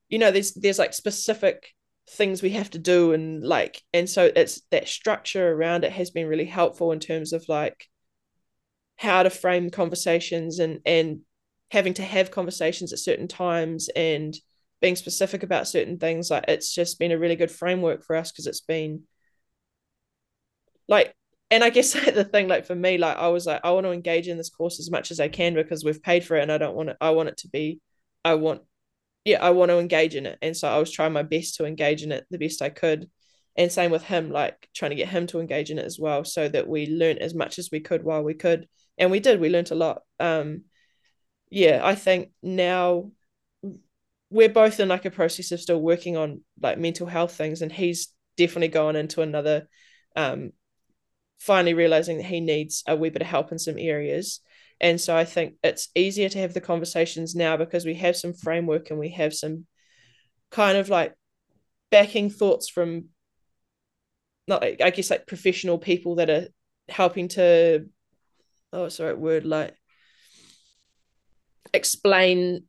you 0.09 0.20
know 0.20 0.32
there's 0.32 0.53
there's 0.53 0.80
like 0.80 0.93
specific 0.93 1.74
things 2.09 2.41
we 2.41 2.49
have 2.51 2.70
to 2.70 2.80
do 2.80 3.14
and 3.14 3.43
like 3.43 3.82
and 3.93 4.09
so 4.09 4.30
it's 4.36 4.62
that 4.72 4.88
structure 4.88 5.53
around 5.53 5.86
it 5.86 5.91
has 5.93 6.12
been 6.12 6.28
really 6.28 6.45
helpful 6.45 6.91
in 6.91 6.99
terms 6.99 7.32
of 7.32 7.45
like 7.47 7.88
how 9.01 9.23
to 9.23 9.31
frame 9.31 9.71
conversations 9.71 10.59
and 10.59 10.79
and 10.85 11.21
having 11.71 11.93
to 11.95 12.03
have 12.03 12.29
conversations 12.29 12.93
at 12.93 12.99
certain 12.99 13.27
times 13.27 13.89
and 13.95 14.35
being 14.79 14.95
specific 14.95 15.41
about 15.41 15.67
certain 15.67 15.97
things 15.97 16.29
like 16.29 16.45
it's 16.47 16.71
just 16.71 16.99
been 16.99 17.11
a 17.11 17.17
really 17.17 17.35
good 17.35 17.49
framework 17.49 18.03
for 18.03 18.15
us 18.15 18.31
because 18.31 18.45
it's 18.45 18.61
been 18.61 19.01
like 20.87 21.15
and 21.49 21.63
I 21.63 21.71
guess 21.71 21.93
the 22.13 22.23
thing 22.23 22.47
like 22.47 22.65
for 22.65 22.75
me 22.75 22.99
like 22.99 23.17
I 23.17 23.29
was 23.29 23.47
like 23.47 23.61
I 23.63 23.71
want 23.71 23.87
to 23.87 23.91
engage 23.91 24.27
in 24.27 24.37
this 24.37 24.51
course 24.51 24.79
as 24.79 24.91
much 24.91 25.09
as 25.09 25.19
I 25.19 25.29
can 25.29 25.55
because 25.55 25.83
we've 25.83 26.03
paid 26.03 26.23
for 26.23 26.37
it 26.37 26.43
and 26.43 26.51
I 26.51 26.59
don't 26.59 26.75
want 26.75 26.89
it 26.89 26.97
I 27.01 27.09
want 27.09 27.29
it 27.29 27.37
to 27.37 27.47
be 27.47 27.81
I 28.23 28.35
want 28.35 28.61
yeah 29.25 29.43
I 29.43 29.49
want 29.49 29.69
to 29.69 29.79
engage 29.79 30.15
in 30.15 30.27
it. 30.27 30.37
And 30.43 30.55
so 30.55 30.67
I 30.67 30.77
was 30.77 30.91
trying 30.91 31.13
my 31.13 31.23
best 31.23 31.55
to 31.55 31.65
engage 31.65 32.03
in 32.03 32.11
it 32.11 32.27
the 32.29 32.37
best 32.37 32.61
I 32.61 32.69
could. 32.69 33.09
And 33.55 33.71
same 33.71 33.89
with 33.89 34.03
him 34.03 34.29
like 34.29 34.69
trying 34.75 34.91
to 34.91 34.95
get 34.95 35.09
him 35.09 35.25
to 35.27 35.39
engage 35.39 35.71
in 35.71 35.79
it 35.79 35.85
as 35.85 35.97
well 35.99 36.23
so 36.23 36.47
that 36.49 36.67
we 36.67 36.85
learned 36.85 37.19
as 37.19 37.33
much 37.33 37.57
as 37.57 37.69
we 37.71 37.79
could 37.79 38.03
while 38.03 38.23
we 38.23 38.35
could 38.35 38.67
and 38.97 39.11
we 39.11 39.19
did 39.19 39.39
we 39.39 39.49
learned 39.49 39.71
a 39.71 39.75
lot 39.75 40.01
um 40.19 40.63
yeah, 41.51 41.81
I 41.83 41.95
think 41.95 42.29
now 42.41 43.11
we're 44.31 44.49
both 44.49 44.79
in 44.79 44.87
like 44.87 45.03
a 45.05 45.11
process 45.11 45.51
of 45.51 45.59
still 45.59 45.81
working 45.81 46.15
on 46.15 46.41
like 46.61 46.79
mental 46.79 47.05
health 47.05 47.35
things, 47.35 47.61
and 47.61 47.71
he's 47.71 48.07
definitely 48.37 48.69
going 48.69 48.95
into 48.95 49.21
another, 49.21 49.67
um, 50.15 50.53
finally 51.37 51.73
realizing 51.73 52.17
that 52.17 52.25
he 52.25 52.39
needs 52.39 52.83
a 52.87 52.95
wee 52.95 53.09
bit 53.09 53.21
of 53.21 53.27
help 53.27 53.51
in 53.51 53.59
some 53.59 53.77
areas. 53.77 54.39
And 54.79 54.99
so 54.99 55.15
I 55.15 55.25
think 55.25 55.55
it's 55.63 55.89
easier 55.93 56.29
to 56.29 56.39
have 56.39 56.53
the 56.53 56.61
conversations 56.61 57.35
now 57.35 57.57
because 57.57 57.85
we 57.85 57.95
have 57.95 58.15
some 58.15 58.33
framework 58.33 58.89
and 58.89 58.97
we 58.97 59.09
have 59.09 59.33
some 59.33 59.65
kind 60.49 60.77
of 60.77 60.89
like 60.89 61.13
backing 61.91 62.29
thoughts 62.29 62.69
from 62.69 63.09
not 64.47 64.63
I 64.63 64.89
guess 64.89 65.11
like 65.11 65.27
professional 65.27 65.77
people 65.77 66.15
that 66.15 66.29
are 66.29 66.47
helping 66.89 67.27
to 67.29 67.85
oh 68.74 68.89
sorry 68.89 69.13
word 69.13 69.45
like 69.45 69.76
explain 71.74 72.63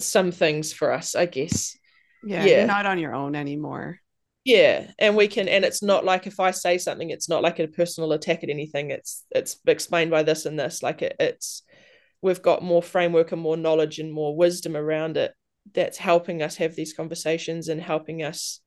some 0.00 0.30
things 0.30 0.72
for 0.72 0.92
us, 0.92 1.14
I 1.14 1.26
guess. 1.26 1.76
Yeah, 2.22 2.44
yeah. 2.44 2.58
You're 2.58 2.66
not 2.66 2.86
on 2.86 2.98
your 2.98 3.14
own 3.14 3.34
anymore. 3.34 3.98
Yeah. 4.44 4.90
And 4.98 5.16
we 5.16 5.28
can 5.28 5.48
and 5.48 5.64
it's 5.64 5.82
not 5.82 6.04
like 6.04 6.26
if 6.26 6.38
I 6.40 6.50
say 6.50 6.78
something, 6.78 7.10
it's 7.10 7.28
not 7.28 7.42
like 7.42 7.58
a 7.58 7.66
personal 7.66 8.12
attack 8.12 8.44
at 8.44 8.50
anything. 8.50 8.90
It's 8.90 9.24
it's 9.30 9.58
explained 9.66 10.10
by 10.10 10.22
this 10.22 10.46
and 10.46 10.58
this. 10.58 10.82
Like 10.82 11.02
it, 11.02 11.16
it's 11.18 11.62
we've 12.20 12.42
got 12.42 12.62
more 12.62 12.82
framework 12.82 13.32
and 13.32 13.40
more 13.40 13.56
knowledge 13.56 13.98
and 13.98 14.12
more 14.12 14.36
wisdom 14.36 14.76
around 14.76 15.16
it 15.16 15.32
that's 15.72 15.96
helping 15.96 16.42
us 16.42 16.56
have 16.56 16.74
these 16.74 16.92
conversations 16.92 17.68
and 17.68 17.80
helping 17.80 18.22
us 18.22 18.60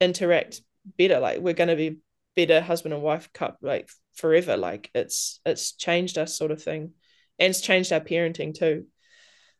interact 0.00 0.62
better. 0.98 1.20
Like 1.20 1.38
we're 1.38 1.54
gonna 1.54 1.76
be 1.76 1.98
better 2.34 2.60
husband 2.60 2.94
and 2.94 3.02
wife 3.02 3.32
cup 3.32 3.58
like 3.60 3.88
forever. 4.14 4.56
Like 4.56 4.90
it's 4.94 5.40
it's 5.44 5.72
changed 5.72 6.18
us 6.18 6.36
sort 6.36 6.50
of 6.50 6.62
thing. 6.62 6.92
And 7.38 7.50
it's 7.50 7.60
changed 7.60 7.92
our 7.92 8.00
parenting 8.00 8.54
too. 8.54 8.86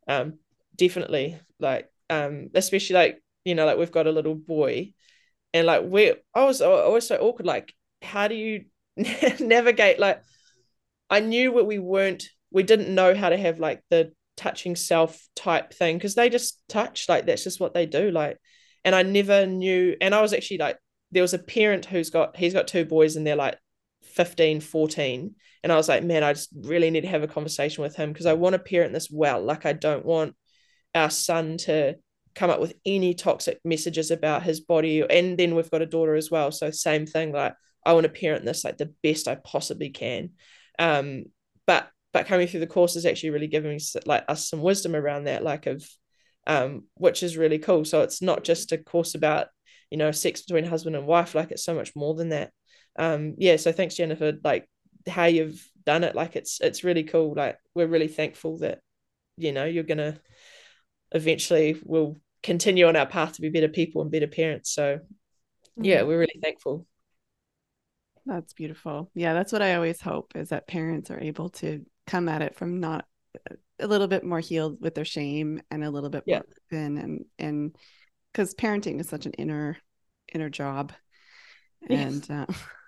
Um, 0.06 0.38
definitely. 0.76 1.38
Like 1.58 1.90
um, 2.08 2.50
especially 2.54 2.94
like, 2.94 3.22
you 3.44 3.54
know, 3.54 3.66
like 3.66 3.78
we've 3.78 3.92
got 3.92 4.06
a 4.06 4.12
little 4.12 4.34
boy 4.34 4.92
and 5.52 5.66
like 5.66 5.82
we 5.84 6.14
I 6.34 6.44
was 6.44 6.60
always 6.60 7.06
so 7.06 7.16
awkward. 7.16 7.46
Like, 7.46 7.74
how 8.02 8.28
do 8.28 8.34
you 8.34 8.64
navigate? 9.40 9.98
Like, 9.98 10.22
I 11.08 11.20
knew 11.20 11.52
what 11.52 11.66
we 11.66 11.78
weren't. 11.78 12.24
We 12.52 12.62
didn't 12.62 12.94
know 12.94 13.14
how 13.14 13.28
to 13.28 13.36
have 13.36 13.58
like 13.60 13.82
the 13.90 14.12
touching 14.36 14.76
self 14.76 15.28
type 15.36 15.72
thing 15.72 15.96
because 15.96 16.14
they 16.14 16.28
just 16.28 16.62
touch. 16.68 17.08
Like 17.08 17.26
that's 17.26 17.44
just 17.44 17.60
what 17.60 17.74
they 17.74 17.86
do. 17.86 18.10
Like, 18.10 18.38
and 18.84 18.94
I 18.94 19.02
never 19.02 19.46
knew. 19.46 19.96
And 20.00 20.14
I 20.14 20.22
was 20.22 20.32
actually 20.32 20.58
like, 20.58 20.78
there 21.12 21.22
was 21.22 21.34
a 21.34 21.38
parent 21.38 21.86
who's 21.86 22.10
got 22.10 22.36
he's 22.36 22.54
got 22.54 22.68
two 22.68 22.84
boys 22.84 23.16
and 23.16 23.26
they're 23.26 23.36
like 23.36 23.58
15, 24.10 24.60
14. 24.60 25.34
And 25.62 25.72
I 25.72 25.76
was 25.76 25.88
like, 25.88 26.04
man, 26.04 26.22
I 26.22 26.32
just 26.32 26.50
really 26.54 26.90
need 26.90 27.02
to 27.02 27.08
have 27.08 27.22
a 27.22 27.28
conversation 27.28 27.82
with 27.82 27.96
him 27.96 28.12
because 28.12 28.26
I 28.26 28.32
want 28.32 28.54
to 28.54 28.58
parent 28.58 28.92
this 28.92 29.10
well. 29.10 29.42
Like, 29.42 29.66
I 29.66 29.72
don't 29.72 30.04
want 30.04 30.34
our 30.94 31.10
son 31.10 31.58
to 31.58 31.96
come 32.34 32.50
up 32.50 32.60
with 32.60 32.74
any 32.86 33.14
toxic 33.14 33.58
messages 33.64 34.10
about 34.10 34.42
his 34.42 34.60
body 34.60 35.04
and 35.08 35.38
then 35.38 35.54
we've 35.54 35.70
got 35.70 35.82
a 35.82 35.86
daughter 35.86 36.14
as 36.14 36.30
well 36.30 36.52
so 36.52 36.70
same 36.70 37.06
thing 37.06 37.32
like 37.32 37.54
i 37.84 37.92
want 37.92 38.04
to 38.04 38.08
parent 38.08 38.44
this 38.44 38.64
like 38.64 38.78
the 38.78 38.92
best 39.02 39.26
i 39.26 39.34
possibly 39.34 39.90
can 39.90 40.30
um 40.78 41.24
but 41.66 41.88
but 42.12 42.26
coming 42.26 42.46
through 42.46 42.60
the 42.60 42.66
course 42.66 42.96
is 42.96 43.04
actually 43.06 43.30
really 43.30 43.46
giving 43.46 43.80
like 44.06 44.24
us 44.28 44.48
some 44.48 44.62
wisdom 44.62 44.94
around 44.94 45.24
that 45.24 45.42
like 45.42 45.66
of 45.66 45.84
um 46.46 46.84
which 46.94 47.22
is 47.22 47.36
really 47.36 47.58
cool 47.58 47.84
so 47.84 48.02
it's 48.02 48.22
not 48.22 48.44
just 48.44 48.72
a 48.72 48.78
course 48.78 49.14
about 49.14 49.48
you 49.90 49.98
know 49.98 50.12
sex 50.12 50.42
between 50.42 50.64
husband 50.64 50.94
and 50.94 51.06
wife 51.06 51.34
like 51.34 51.50
it's 51.50 51.64
so 51.64 51.74
much 51.74 51.96
more 51.96 52.14
than 52.14 52.28
that 52.28 52.52
um 52.98 53.34
yeah 53.38 53.56
so 53.56 53.72
thanks 53.72 53.94
jennifer 53.94 54.32
like 54.44 54.68
how 55.08 55.24
you've 55.24 55.64
done 55.86 56.04
it 56.04 56.14
like 56.14 56.36
it's 56.36 56.60
it's 56.60 56.84
really 56.84 57.04
cool 57.04 57.34
like 57.34 57.58
we're 57.74 57.86
really 57.86 58.08
thankful 58.08 58.58
that 58.58 58.80
you 59.36 59.52
know 59.52 59.64
you're 59.64 59.84
gonna 59.84 60.18
eventually 61.12 61.80
we'll 61.84 62.16
continue 62.42 62.86
on 62.86 62.96
our 62.96 63.06
path 63.06 63.34
to 63.34 63.42
be 63.42 63.50
better 63.50 63.68
people 63.68 64.02
and 64.02 64.10
better 64.10 64.26
parents. 64.26 64.70
So 64.72 65.00
yeah, 65.76 65.98
mm-hmm. 65.98 66.08
we're 66.08 66.18
really 66.20 66.40
thankful. 66.42 66.86
That's 68.26 68.52
beautiful. 68.52 69.10
Yeah, 69.14 69.34
that's 69.34 69.52
what 69.52 69.62
I 69.62 69.74
always 69.74 70.00
hope 70.00 70.32
is 70.34 70.50
that 70.50 70.68
parents 70.68 71.10
are 71.10 71.20
able 71.20 71.50
to 71.50 71.84
come 72.06 72.28
at 72.28 72.42
it 72.42 72.54
from 72.54 72.80
not 72.80 73.06
a 73.78 73.86
little 73.86 74.08
bit 74.08 74.24
more 74.24 74.40
healed 74.40 74.78
with 74.80 74.94
their 74.94 75.04
shame 75.04 75.62
and 75.70 75.82
a 75.82 75.90
little 75.90 76.10
bit 76.10 76.24
yeah. 76.26 76.36
more 76.36 76.44
open 76.72 76.98
and 76.98 77.24
and 77.38 77.76
because 78.32 78.54
parenting 78.54 79.00
is 79.00 79.08
such 79.08 79.26
an 79.26 79.32
inner 79.32 79.76
inner 80.32 80.50
job 80.50 80.92
and 81.88 82.26
yes. 82.28 82.30
uh, 82.30 82.52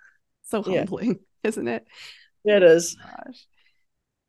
so 0.52 0.62
humbling, 0.62 1.08
yeah. 1.10 1.14
isn't 1.48 1.68
it? 1.68 1.86
It 2.44 2.62
is. 2.62 2.94
Gosh. 2.96 3.46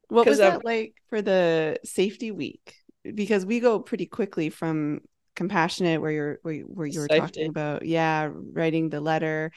What 0.10 0.28
was 0.28 0.40
that 0.40 0.66
like 0.66 0.96
for 1.10 1.22
the 1.22 1.78
safety 1.84 2.32
week? 2.32 2.76
because 3.04 3.46
we 3.46 3.60
go 3.60 3.80
pretty 3.80 4.06
quickly 4.06 4.50
from 4.50 5.02
compassionate 5.36 6.00
where 6.00 6.12
you're 6.12 6.40
where, 6.44 6.60
where 6.62 6.88
you 6.88 7.00
were 7.00 7.08
Safety. 7.08 7.20
talking 7.20 7.50
about 7.50 7.86
yeah 7.86 8.30
writing 8.32 8.90
the 8.90 9.02
letter 9.02 9.52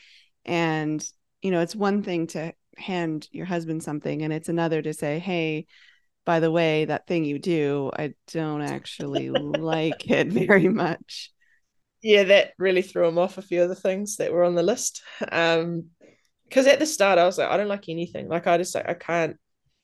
and 0.44 1.04
you 1.42 1.50
know 1.50 1.60
it's 1.60 1.76
one 1.76 2.02
thing 2.02 2.26
to 2.28 2.52
hand 2.78 3.28
your 3.30 3.46
husband 3.46 3.82
something 3.82 4.22
and 4.22 4.32
it's 4.32 4.48
another 4.48 4.80
to 4.80 4.94
say 4.94 5.18
hey 5.18 5.66
by 6.24 6.40
the 6.40 6.50
way 6.50 6.86
that 6.86 7.06
thing 7.06 7.24
you 7.24 7.38
do 7.38 7.90
i 7.96 8.14
don't 8.32 8.62
actually 8.62 9.30
like 9.30 10.10
it 10.10 10.28
very 10.28 10.68
much 10.68 11.30
yeah 12.02 12.24
that 12.24 12.52
really 12.58 12.82
threw 12.82 13.06
him 13.06 13.18
off 13.18 13.38
a 13.38 13.42
few 13.42 13.62
of 13.62 13.68
the 13.68 13.74
things 13.74 14.16
that 14.16 14.32
were 14.32 14.44
on 14.44 14.54
the 14.54 14.62
list 14.62 15.02
um 15.30 15.86
because 16.48 16.66
at 16.66 16.78
the 16.78 16.86
start 16.86 17.18
i 17.18 17.24
was 17.24 17.38
like 17.38 17.50
i 17.50 17.56
don't 17.56 17.68
like 17.68 17.88
anything 17.88 18.28
like 18.28 18.46
i 18.46 18.56
just 18.56 18.74
like 18.74 18.88
i 18.88 18.94
can't 18.94 19.36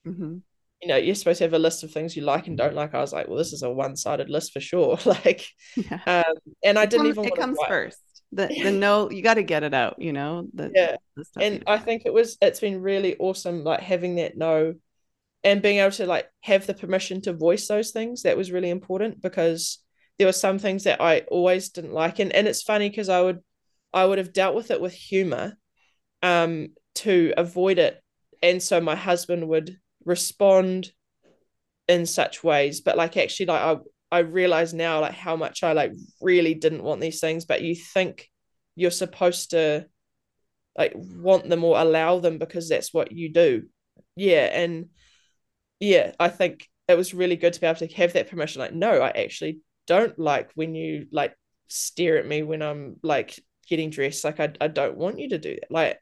mm-hmm 0.07 0.39
you 0.83 0.89
know, 0.89 0.97
you're 0.97 1.15
supposed 1.15 1.39
to 1.39 1.45
have 1.45 1.55
a 1.55 1.59
list 1.59 1.85
of 1.85 1.93
things 1.93 2.17
you 2.17 2.23
like 2.23 2.49
and 2.49 2.59
don't 2.59 2.75
like. 2.75 2.93
I 2.93 3.01
was 3.01 3.13
like, 3.13 3.29
well, 3.29 3.39
this 3.39 3.53
is 3.53 3.63
a 3.63 3.71
one-sided 3.71 4.29
list 4.29 4.53
for 4.53 4.61
sure. 4.61 4.99
like, 5.05 5.47
yeah. 5.77 6.01
um, 6.07 6.35
and 6.65 6.79
I 6.79 6.83
it 6.83 6.91
didn't 6.91 7.07
comes, 7.07 7.19
even. 7.19 7.25
It 7.33 7.37
comes 7.37 7.59
first. 7.69 8.01
The 8.33 8.49
the 8.49 8.71
no, 8.73 9.09
you 9.09 9.23
got 9.23 9.35
to 9.35 9.45
get 9.45 9.63
it 9.63 9.75
out. 9.75 9.97
You 9.99 10.13
know. 10.13 10.49
The, 10.53 10.73
yeah. 10.75 10.97
The 11.15 11.25
and 11.41 11.65
I 11.69 11.79
think 11.79 12.03
it 12.05 12.13
was. 12.13 12.37
It's 12.43 12.59
been 12.59 12.83
really 12.83 13.17
awesome, 13.19 13.63
like 13.63 13.81
having 13.81 14.17
that 14.17 14.37
no, 14.37 14.75
and 15.45 15.63
being 15.63 15.79
able 15.79 15.93
to 15.93 16.07
like 16.07 16.29
have 16.41 16.67
the 16.67 16.75
permission 16.75 17.21
to 17.23 17.33
voice 17.33 17.69
those 17.69 17.93
things. 17.93 18.23
That 18.23 18.37
was 18.37 18.51
really 18.51 18.71
important 18.71 19.23
because 19.23 19.79
there 20.19 20.27
were 20.27 20.33
some 20.33 20.59
things 20.59 20.85
that 20.85 21.01
I 21.01 21.21
always 21.29 21.69
didn't 21.69 21.95
like, 21.95 22.19
and 22.19 22.33
and 22.33 22.49
it's 22.49 22.63
funny 22.63 22.91
because 22.91 23.09
I 23.09 23.21
would, 23.21 23.39
I 23.93 24.05
would 24.05 24.19
have 24.19 24.33
dealt 24.33 24.57
with 24.57 24.73
it 24.73 24.81
with 24.81 24.95
humor, 24.95 25.57
um, 26.23 26.68
to 26.97 27.33
avoid 27.37 27.79
it, 27.79 28.03
and 28.43 28.62
so 28.62 28.81
my 28.81 28.95
husband 28.95 29.49
would 29.49 29.77
respond 30.05 30.93
in 31.89 32.07
such 32.07 32.43
ways. 32.43 32.81
But 32.81 32.97
like 32.97 33.16
actually 33.16 33.47
like 33.47 33.62
i 33.62 33.77
i 34.11 34.18
realize 34.20 34.75
now 34.75 35.01
like 35.01 35.14
how 35.14 35.37
much 35.37 35.62
i 35.62 35.73
like 35.73 35.93
really 36.20 36.55
didn't 36.55 36.83
want 36.83 37.01
these 37.01 37.20
things. 37.20 37.45
But 37.45 37.62
you 37.62 37.75
think 37.75 38.29
you're 38.75 38.91
supposed 38.91 39.51
to 39.51 39.87
like 40.77 40.93
want 40.97 41.49
them 41.49 41.64
or 41.64 41.79
allow 41.79 42.18
them 42.18 42.39
because 42.39 42.68
that's 42.68 42.95
what 42.95 43.12
you 43.12 43.33
do. 43.33 43.64
Yeah. 44.16 44.49
And 44.53 44.89
yeah 45.83 46.12
i 46.20 46.29
think 46.29 46.68
it 46.87 46.97
was 46.97 47.12
really 47.12 47.35
good 47.35 47.53
to 47.53 47.61
be 47.61 47.66
able 47.66 47.79
to 47.79 47.87
have 47.89 48.12
that 48.12 48.31
permission. 48.31 48.61
Like 48.61 48.73
no 48.73 49.01
i 49.01 49.11
actually 49.11 49.61
don't 49.87 50.16
like 50.18 50.51
when 50.55 50.75
you 50.75 51.09
like 51.11 51.37
stare 51.66 52.18
at 52.18 52.27
me 52.27 52.43
when 52.43 52.62
i'm 52.62 52.97
like 53.03 53.39
getting 53.68 53.91
dressed. 53.91 54.25
Like 54.25 54.41
i, 54.41 54.53
I 54.61 54.68
don't 54.68 54.97
want 54.97 55.18
you 55.18 55.31
to 55.31 55.39
do 55.39 55.57
that. 55.61 55.70
Like 55.70 55.99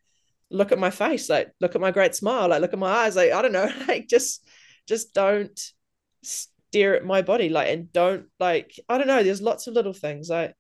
look 0.51 0.73
at 0.73 0.79
my 0.79 0.91
face 0.91 1.29
like 1.29 1.51
look 1.61 1.75
at 1.75 1.81
my 1.81 1.91
great 1.91 2.15
smile 2.15 2.49
like 2.49 2.61
look 2.61 2.73
at 2.73 2.79
my 2.79 2.91
eyes 2.91 3.17
like 3.17 3.33
i 3.33 3.41
don't 3.41 3.53
know 3.53 3.71
like 3.89 4.09
just 4.09 4.47
just 4.87 5.15
don't 5.15 5.61
stare 6.23 6.97
at 6.97 7.05
my 7.05 7.23
body 7.23 7.49
like 7.49 7.69
and 7.69 7.93
don't 7.93 8.27
like 8.39 8.73
i 8.89 8.99
don't 8.99 9.07
know 9.07 9.23
there's 9.23 9.43
lots 9.43 9.67
of 9.67 9.75
little 9.75 9.93
things 9.93 10.29
like 10.29 10.55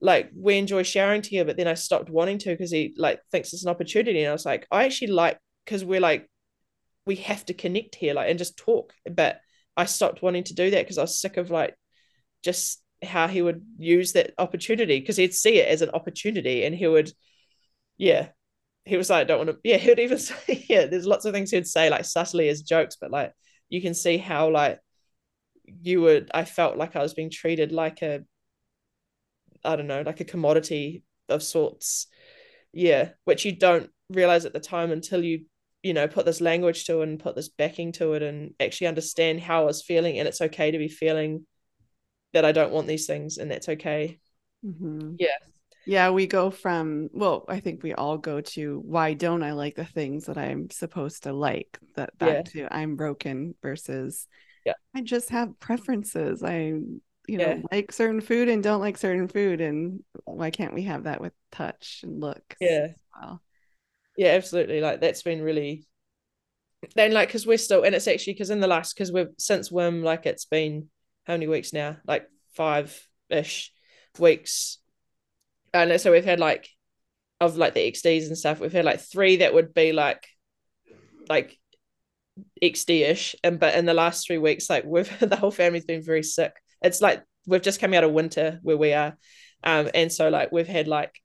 like 0.00 0.30
we 0.34 0.56
enjoy 0.56 0.82
sharing 0.82 1.20
together 1.20 1.46
but 1.46 1.56
then 1.56 1.68
i 1.68 1.74
stopped 1.74 2.08
wanting 2.08 2.38
to 2.38 2.50
because 2.50 2.70
he 2.70 2.94
like 2.96 3.20
thinks 3.30 3.52
it's 3.52 3.64
an 3.64 3.70
opportunity 3.70 4.20
and 4.20 4.30
i 4.30 4.32
was 4.32 4.46
like 4.46 4.66
i 4.70 4.84
actually 4.84 5.08
like 5.08 5.38
because 5.64 5.84
we're 5.84 6.00
like 6.00 6.28
we 7.06 7.16
have 7.16 7.44
to 7.44 7.54
connect 7.54 7.94
here 7.94 8.14
like 8.14 8.30
and 8.30 8.38
just 8.38 8.56
talk 8.56 8.94
but 9.10 9.40
i 9.76 9.84
stopped 9.84 10.22
wanting 10.22 10.44
to 10.44 10.54
do 10.54 10.70
that 10.70 10.84
because 10.84 10.98
i 10.98 11.02
was 11.02 11.20
sick 11.20 11.36
of 11.36 11.50
like 11.50 11.74
just 12.42 12.82
how 13.02 13.28
he 13.28 13.42
would 13.42 13.62
use 13.78 14.12
that 14.12 14.32
opportunity 14.38 15.00
because 15.00 15.16
he'd 15.16 15.34
see 15.34 15.58
it 15.58 15.68
as 15.68 15.82
an 15.82 15.90
opportunity 15.90 16.64
and 16.64 16.74
he 16.74 16.86
would 16.86 17.12
yeah 17.98 18.28
he 18.84 18.96
was 18.96 19.10
like, 19.10 19.22
I 19.22 19.24
don't 19.24 19.38
want 19.38 19.50
to, 19.50 19.58
yeah, 19.64 19.76
he'd 19.76 19.98
even 19.98 20.18
say, 20.18 20.64
yeah, 20.68 20.86
there's 20.86 21.06
lots 21.06 21.24
of 21.24 21.34
things 21.34 21.50
he'd 21.50 21.66
say 21.66 21.90
like 21.90 22.04
subtly 22.04 22.48
as 22.48 22.62
jokes, 22.62 22.96
but 23.00 23.10
like 23.10 23.32
you 23.68 23.80
can 23.80 23.94
see 23.94 24.16
how 24.16 24.50
like 24.50 24.80
you 25.82 26.00
would, 26.02 26.30
I 26.34 26.44
felt 26.44 26.76
like 26.76 26.96
I 26.96 27.02
was 27.02 27.14
being 27.14 27.30
treated 27.30 27.72
like 27.72 28.02
a, 28.02 28.20
I 29.64 29.76
don't 29.76 29.86
know, 29.86 30.02
like 30.02 30.20
a 30.20 30.24
commodity 30.24 31.04
of 31.28 31.42
sorts. 31.42 32.06
Yeah, 32.72 33.10
which 33.24 33.44
you 33.44 33.52
don't 33.52 33.90
realize 34.10 34.44
at 34.44 34.52
the 34.52 34.60
time 34.60 34.92
until 34.92 35.24
you, 35.24 35.46
you 35.82 35.92
know, 35.92 36.06
put 36.08 36.24
this 36.24 36.40
language 36.40 36.84
to 36.86 37.00
it 37.00 37.08
and 37.08 37.20
put 37.20 37.34
this 37.34 37.48
backing 37.48 37.92
to 37.92 38.14
it 38.14 38.22
and 38.22 38.54
actually 38.60 38.86
understand 38.86 39.40
how 39.40 39.62
I 39.62 39.64
was 39.66 39.82
feeling. 39.82 40.18
And 40.18 40.28
it's 40.28 40.40
okay 40.40 40.70
to 40.70 40.78
be 40.78 40.88
feeling 40.88 41.46
that 42.32 42.44
I 42.44 42.52
don't 42.52 42.72
want 42.72 42.86
these 42.86 43.06
things 43.06 43.38
and 43.38 43.50
that's 43.50 43.68
okay. 43.68 44.20
Mm-hmm. 44.64 45.14
Yeah. 45.18 45.28
Yeah, 45.86 46.10
we 46.10 46.26
go 46.26 46.50
from 46.50 47.08
well, 47.12 47.44
I 47.48 47.60
think 47.60 47.82
we 47.82 47.94
all 47.94 48.18
go 48.18 48.40
to 48.40 48.80
why 48.84 49.14
don't 49.14 49.42
I 49.42 49.52
like 49.52 49.76
the 49.76 49.84
things 49.84 50.26
that 50.26 50.36
I'm 50.36 50.70
supposed 50.70 51.24
to 51.24 51.32
like? 51.32 51.78
That 51.96 52.16
back 52.18 52.54
yeah. 52.54 52.66
to 52.68 52.74
I'm 52.74 52.96
broken 52.96 53.54
versus 53.62 54.26
yeah. 54.64 54.74
I 54.94 55.00
just 55.02 55.30
have 55.30 55.58
preferences. 55.58 56.42
I 56.42 56.74
you 57.28 57.38
know 57.38 57.48
yeah. 57.48 57.62
like 57.70 57.92
certain 57.92 58.20
food 58.20 58.48
and 58.48 58.62
don't 58.62 58.80
like 58.80 58.98
certain 58.98 59.28
food 59.28 59.60
and 59.60 60.02
why 60.24 60.50
can't 60.50 60.74
we 60.74 60.82
have 60.82 61.04
that 61.04 61.20
with 61.20 61.32
touch 61.52 62.00
and 62.02 62.20
look? 62.20 62.56
Yeah. 62.60 62.88
Well. 63.18 63.42
Yeah, 64.16 64.32
absolutely. 64.32 64.80
Like 64.80 65.00
that's 65.00 65.22
been 65.22 65.42
really 65.42 65.86
then 66.94 67.12
like 67.12 67.28
because 67.28 67.46
we're 67.46 67.58
still 67.58 67.84
and 67.84 67.94
it's 67.94 68.08
actually 68.08 68.34
because 68.34 68.50
in 68.50 68.60
the 68.60 68.66
last 68.66 68.94
because 68.94 69.12
we've 69.12 69.28
since 69.38 69.70
WIM 69.70 70.02
like 70.02 70.26
it's 70.26 70.44
been 70.44 70.88
how 71.24 71.34
many 71.34 71.46
weeks 71.46 71.72
now? 71.72 71.96
Like 72.06 72.26
five 72.54 72.98
ish 73.28 73.72
weeks 74.18 74.78
and 75.72 76.00
so 76.00 76.12
we've 76.12 76.24
had 76.24 76.40
like 76.40 76.68
of 77.40 77.56
like 77.56 77.74
the 77.74 77.90
XDs 77.90 78.26
and 78.26 78.36
stuff, 78.36 78.60
we've 78.60 78.72
had 78.72 78.84
like 78.84 79.00
three 79.00 79.36
that 79.36 79.54
would 79.54 79.72
be 79.74 79.92
like 79.92 80.26
like 81.28 81.58
XD-ish. 82.62 83.36
And 83.42 83.58
but 83.58 83.74
in 83.74 83.86
the 83.86 83.94
last 83.94 84.26
three 84.26 84.38
weeks, 84.38 84.68
like 84.68 84.84
we've 84.84 85.18
the 85.20 85.36
whole 85.36 85.50
family's 85.50 85.84
been 85.84 86.02
very 86.02 86.22
sick. 86.22 86.52
It's 86.82 87.00
like 87.00 87.22
we've 87.46 87.62
just 87.62 87.80
come 87.80 87.94
out 87.94 88.04
of 88.04 88.12
winter 88.12 88.58
where 88.62 88.76
we 88.76 88.92
are. 88.92 89.16
Um, 89.62 89.90
and 89.94 90.12
so 90.12 90.28
like 90.28 90.52
we've 90.52 90.68
had 90.68 90.88
like 90.88 91.20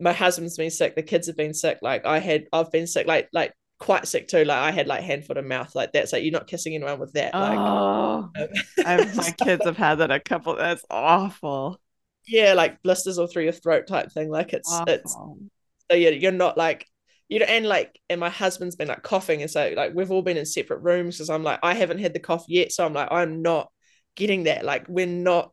my 0.00 0.12
husband's 0.12 0.56
been 0.56 0.70
sick, 0.70 0.96
the 0.96 1.02
kids 1.02 1.26
have 1.28 1.36
been 1.36 1.54
sick, 1.54 1.78
like 1.82 2.04
I 2.04 2.18
had 2.18 2.46
I've 2.52 2.72
been 2.72 2.86
sick, 2.86 3.06
like 3.06 3.28
like 3.32 3.52
quite 3.82 4.06
sick 4.06 4.28
too. 4.28 4.44
Like 4.44 4.58
I 4.58 4.70
had 4.70 4.86
like 4.86 5.02
hand, 5.02 5.24
foot, 5.24 5.38
and 5.38 5.48
mouth. 5.48 5.74
Like 5.74 5.92
that's 5.92 6.12
like 6.12 6.22
you're 6.22 6.32
not 6.32 6.46
kissing 6.46 6.74
anyone 6.74 7.00
with 7.00 7.12
that. 7.14 7.34
Like, 7.34 7.58
oh, 7.58 8.30
um, 8.86 9.16
my 9.16 9.34
kids 9.44 9.64
have 9.64 9.76
had 9.76 9.96
that 9.96 10.10
a 10.10 10.20
couple. 10.20 10.56
That's 10.56 10.84
awful. 10.88 11.80
Yeah, 12.26 12.54
like 12.54 12.82
blisters 12.82 13.18
all 13.18 13.26
through 13.26 13.44
your 13.44 13.52
throat 13.52 13.86
type 13.86 14.12
thing. 14.12 14.30
Like 14.30 14.52
it's 14.52 14.70
it's 14.86 15.12
so 15.12 15.96
yeah, 15.96 16.10
you're 16.10 16.32
not 16.32 16.56
like 16.56 16.86
you 17.32 17.38
know, 17.38 17.46
and 17.46 17.66
like, 17.66 17.98
and 18.10 18.20
my 18.20 18.28
husband's 18.28 18.76
been 18.76 18.88
like 18.88 19.02
coughing, 19.02 19.40
and 19.40 19.50
so 19.50 19.72
like 19.74 19.94
we've 19.94 20.10
all 20.10 20.20
been 20.20 20.36
in 20.36 20.44
separate 20.44 20.82
rooms 20.82 21.16
because 21.16 21.30
I'm 21.30 21.42
like, 21.42 21.60
I 21.62 21.72
haven't 21.72 22.00
had 22.00 22.12
the 22.12 22.20
cough 22.20 22.44
yet, 22.46 22.72
so 22.72 22.84
I'm 22.84 22.92
like, 22.92 23.08
I'm 23.10 23.40
not 23.40 23.70
getting 24.16 24.44
that. 24.44 24.66
Like, 24.66 24.84
we're 24.86 25.06
not 25.06 25.50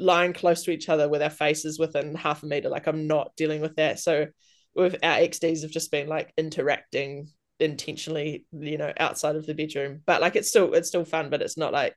lying 0.00 0.32
close 0.32 0.62
to 0.64 0.70
each 0.70 0.88
other 0.88 1.06
with 1.06 1.20
our 1.20 1.28
faces 1.28 1.78
within 1.78 2.14
half 2.14 2.42
a 2.42 2.46
meter. 2.46 2.70
Like, 2.70 2.86
I'm 2.86 3.06
not 3.06 3.32
dealing 3.36 3.60
with 3.60 3.76
that. 3.76 3.98
So, 3.98 4.28
with 4.74 4.96
our 5.02 5.18
XDs 5.18 5.60
have 5.62 5.70
just 5.70 5.90
been 5.90 6.08
like 6.08 6.32
interacting 6.38 7.28
intentionally, 7.60 8.46
you 8.52 8.78
know, 8.78 8.94
outside 8.98 9.36
of 9.36 9.44
the 9.44 9.52
bedroom. 9.54 10.00
But 10.06 10.22
like, 10.22 10.34
it's 10.34 10.48
still 10.48 10.72
it's 10.72 10.88
still 10.88 11.04
fun, 11.04 11.28
but 11.28 11.42
it's 11.42 11.58
not 11.58 11.74
like 11.74 11.94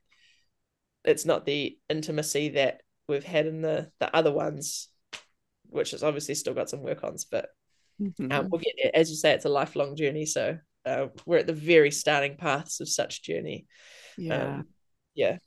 it's 1.06 1.26
not 1.26 1.46
the 1.46 1.78
intimacy 1.90 2.50
that 2.50 2.82
we've 3.12 3.24
had 3.24 3.46
in 3.46 3.62
the 3.62 3.92
the 4.00 4.16
other 4.16 4.32
ones, 4.32 4.88
which 5.70 5.92
has 5.92 6.04
obviously 6.04 6.36
still 6.36 6.54
got 6.54 6.70
some 6.70 6.82
work 6.82 7.04
ons, 7.04 7.26
but 7.26 7.50
Mm-hmm. 8.02 8.32
Um, 8.32 8.50
we'll 8.50 8.62
get 8.62 8.74
there. 8.82 8.92
As 8.94 9.10
you 9.10 9.16
say, 9.16 9.32
it's 9.34 9.46
a 9.46 9.50
lifelong 9.50 9.96
journey. 9.96 10.26
So 10.26 10.58
uh, 10.86 11.08
we're 11.26 11.40
at 11.40 11.48
the 11.48 11.54
very 11.54 11.92
starting 11.92 12.36
paths 12.38 12.80
of 12.80 12.90
such 12.90 13.22
journey. 13.24 13.68
Yeah. 14.18 14.56
Um, 14.56 14.68
yeah. 15.14 15.38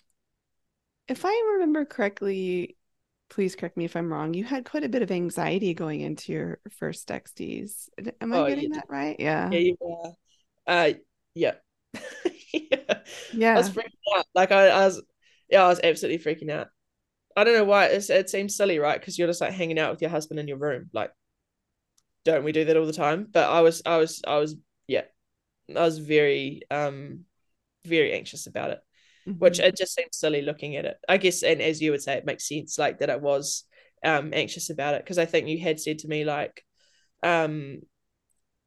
If 1.09 1.25
I 1.25 1.53
remember 1.55 1.85
correctly, 1.85 2.77
please 3.29 3.57
correct 3.57 3.77
me 3.77 3.85
if 3.85 3.97
I'm 3.97 4.12
wrong. 4.12 4.35
You 4.35 4.45
had 4.45 4.65
quite 4.65 4.85
a 4.85 4.89
bit 4.89 5.03
of 5.03 5.11
anxiety 5.11 5.75
going 5.75 6.01
into 6.01 6.33
your 6.33 6.61
first 6.71 7.09
XDs. 7.09 7.89
Am 8.21 8.33
I 8.33 8.39
oh, 8.39 8.47
getting 8.47 8.71
that 8.71 8.87
right? 8.89 9.17
Yeah. 9.19 9.51
Yeah, 9.51 9.59
you 9.59 9.77
are. 9.83 10.12
Uh, 10.67 10.93
yeah. 11.35 11.55
yeah. 12.53 13.01
Yeah. 13.33 13.55
I 13.55 13.59
was 13.59 13.71
freaking 13.71 14.17
out. 14.17 14.27
Like 14.35 14.53
I, 14.53 14.69
I 14.69 14.85
was, 14.87 15.03
yeah, 15.51 15.65
I 15.65 15.69
was 15.69 15.81
absolutely 15.83 16.25
freaking 16.25 16.51
out. 16.51 16.69
I 17.37 17.45
don't 17.45 17.55
know 17.55 17.64
why. 17.64 17.87
It's, 17.87 18.11
it 18.11 18.30
seems 18.30 18.57
silly, 18.57 18.78
right? 18.78 18.99
Because 18.99 19.18
you're 19.18 19.28
just 19.28 19.41
like 19.41 19.53
hanging 19.53 19.78
out 19.78 19.91
with 19.91 20.03
your 20.03 20.11
husband 20.11 20.41
in 20.41 20.49
your 20.49 20.59
room, 20.59 20.91
like 20.93 21.11
don't 22.24 22.45
we 22.45 22.53
do 22.53 22.64
that 22.64 22.76
all 22.76 22.87
the 22.87 22.93
time? 22.93 23.26
But 23.30 23.51
I 23.51 23.61
was, 23.61 23.82
I 23.85 23.99
was, 23.99 24.22
I 24.26 24.39
was, 24.39 24.57
yeah, 24.87 25.03
I 25.68 25.82
was 25.82 25.99
very, 25.99 26.62
um, 26.70 27.24
very 27.85 28.14
anxious 28.14 28.47
about 28.47 28.70
it, 28.70 28.80
mm-hmm. 29.28 29.39
which 29.39 29.61
it 29.61 29.76
just 29.76 29.95
seems 29.95 30.16
silly 30.16 30.43
looking 30.43 30.76
at 30.76 30.87
it. 30.87 30.97
I 31.09 31.18
guess, 31.18 31.43
and 31.43 31.61
as 31.61 31.82
you 31.82 31.91
would 31.91 32.03
say, 32.03 32.14
it 32.14 32.24
makes 32.24 32.49
sense, 32.49 32.78
like 32.78 33.01
that 33.01 33.11
I 33.11 33.16
was, 33.16 33.64
um, 34.05 34.32
anxious 34.35 34.70
about 34.70 34.95
it 34.95 35.03
because 35.03 35.18
I 35.18 35.24
think 35.24 35.49
you 35.49 35.59
had 35.59 35.80
said 35.80 36.01
to 36.01 36.09
me 36.09 36.24
like, 36.24 36.64
um, 37.22 37.80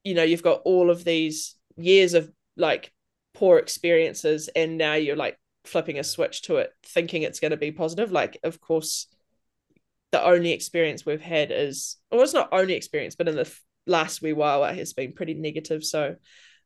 you 0.03 0.13
know, 0.13 0.23
you've 0.23 0.43
got 0.43 0.61
all 0.65 0.89
of 0.89 1.03
these 1.03 1.55
years 1.75 2.13
of 2.13 2.31
like 2.55 2.91
poor 3.33 3.57
experiences, 3.59 4.49
and 4.55 4.77
now 4.77 4.93
you're 4.93 5.15
like 5.15 5.37
flipping 5.67 5.99
a 5.99 6.03
switch 6.03 6.43
to 6.43 6.57
it, 6.57 6.71
thinking 6.83 7.21
it's 7.21 7.39
going 7.39 7.51
to 7.51 7.57
be 7.57 7.71
positive. 7.71 8.11
Like, 8.11 8.37
of 8.43 8.59
course 8.61 9.07
the 10.11 10.23
only 10.23 10.51
experience 10.51 11.05
we've 11.05 11.21
had 11.21 11.51
is 11.51 11.97
well 12.11 12.21
it's 12.21 12.33
not 12.33 12.49
only 12.51 12.73
experience 12.73 13.15
but 13.15 13.27
in 13.27 13.35
the 13.35 13.51
last 13.85 14.21
wee 14.21 14.33
while 14.33 14.63
it 14.63 14.77
has 14.77 14.93
been 14.93 15.13
pretty 15.13 15.33
negative 15.33 15.83
so 15.83 16.15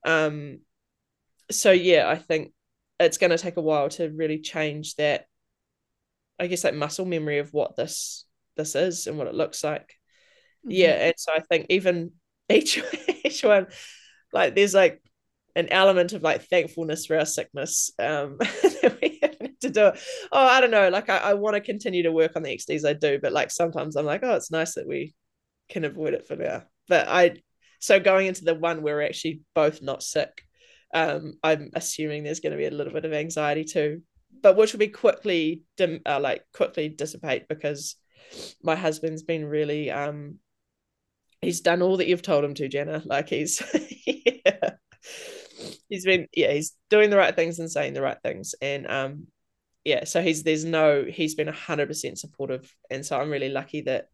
um 0.05 0.59
so 1.49 1.71
yeah 1.71 2.09
i 2.09 2.15
think 2.15 2.53
it's 2.99 3.17
going 3.17 3.31
to 3.31 3.37
take 3.37 3.57
a 3.57 3.61
while 3.61 3.89
to 3.89 4.09
really 4.09 4.39
change 4.39 4.95
that 4.95 5.25
i 6.39 6.47
guess 6.47 6.63
that 6.63 6.75
muscle 6.75 7.05
memory 7.05 7.39
of 7.39 7.53
what 7.53 7.75
this 7.75 8.25
this 8.57 8.75
is 8.75 9.07
and 9.07 9.17
what 9.17 9.27
it 9.27 9.33
looks 9.33 9.63
like 9.63 9.95
mm-hmm. 10.65 10.71
yeah 10.71 11.07
and 11.07 11.13
so 11.17 11.31
i 11.33 11.39
think 11.39 11.65
even 11.69 12.11
each 12.49 12.81
each 13.23 13.43
one 13.43 13.67
like 14.33 14.55
there's 14.55 14.73
like 14.73 15.01
an 15.55 15.67
element 15.69 16.13
of 16.13 16.23
like 16.23 16.43
thankfulness 16.43 17.05
for 17.05 17.17
our 17.17 17.25
sickness 17.25 17.91
um 17.99 18.37
we 19.01 19.21
to 19.61 19.69
do 19.69 19.87
it. 19.87 19.99
Oh, 20.31 20.45
I 20.45 20.59
don't 20.59 20.71
know. 20.71 20.89
Like 20.89 21.09
I, 21.09 21.17
I 21.17 21.33
want 21.35 21.55
to 21.55 21.61
continue 21.61 22.03
to 22.03 22.11
work 22.11 22.35
on 22.35 22.43
the 22.43 22.55
XDs 22.55 22.85
I 22.85 22.93
do, 22.93 23.19
but 23.21 23.31
like 23.31 23.51
sometimes 23.51 23.95
I'm 23.95 24.05
like, 24.05 24.21
oh, 24.23 24.35
it's 24.35 24.51
nice 24.51 24.75
that 24.75 24.87
we 24.87 25.15
can 25.69 25.85
avoid 25.85 26.13
it 26.13 26.27
for 26.27 26.35
now. 26.35 26.63
But 26.87 27.07
I 27.07 27.37
so 27.79 27.99
going 27.99 28.27
into 28.27 28.43
the 28.43 28.55
one 28.55 28.81
where 28.81 28.95
we're 28.95 29.03
actually 29.03 29.41
both 29.55 29.81
not 29.81 30.03
sick, 30.03 30.43
um, 30.93 31.33
I'm 31.43 31.71
assuming 31.73 32.23
there's 32.23 32.41
going 32.41 32.51
to 32.51 32.57
be 32.57 32.65
a 32.65 32.71
little 32.71 32.93
bit 32.93 33.05
of 33.05 33.13
anxiety 33.13 33.63
too, 33.63 34.01
but 34.41 34.57
which 34.57 34.73
will 34.73 34.79
be 34.79 34.89
quickly 34.89 35.63
dim, 35.77 36.01
uh, 36.05 36.19
like 36.19 36.43
quickly 36.53 36.89
dissipate 36.89 37.47
because 37.47 37.95
my 38.61 38.75
husband's 38.75 39.23
been 39.23 39.45
really 39.45 39.91
um 39.91 40.37
he's 41.41 41.61
done 41.61 41.81
all 41.81 41.97
that 41.97 42.07
you've 42.07 42.21
told 42.21 42.43
him 42.43 42.53
to, 42.55 42.69
Janna. 42.69 43.05
Like 43.05 43.29
he's. 43.29 43.61
he's 45.91 46.05
been 46.05 46.27
yeah 46.33 46.51
he's 46.51 46.75
doing 46.89 47.11
the 47.11 47.17
right 47.17 47.35
things 47.35 47.59
and 47.59 47.69
saying 47.69 47.93
the 47.93 48.01
right 48.01 48.17
things 48.23 48.55
and 48.59 48.89
um 48.89 49.27
yeah, 49.83 50.03
so 50.03 50.21
he's 50.21 50.43
there's 50.43 50.65
no 50.65 51.03
he's 51.03 51.35
been 51.35 51.47
hundred 51.47 51.87
percent 51.87 52.19
supportive, 52.19 52.73
and 52.89 53.05
so 53.05 53.19
I'm 53.19 53.31
really 53.31 53.49
lucky 53.49 53.81
that 53.81 54.09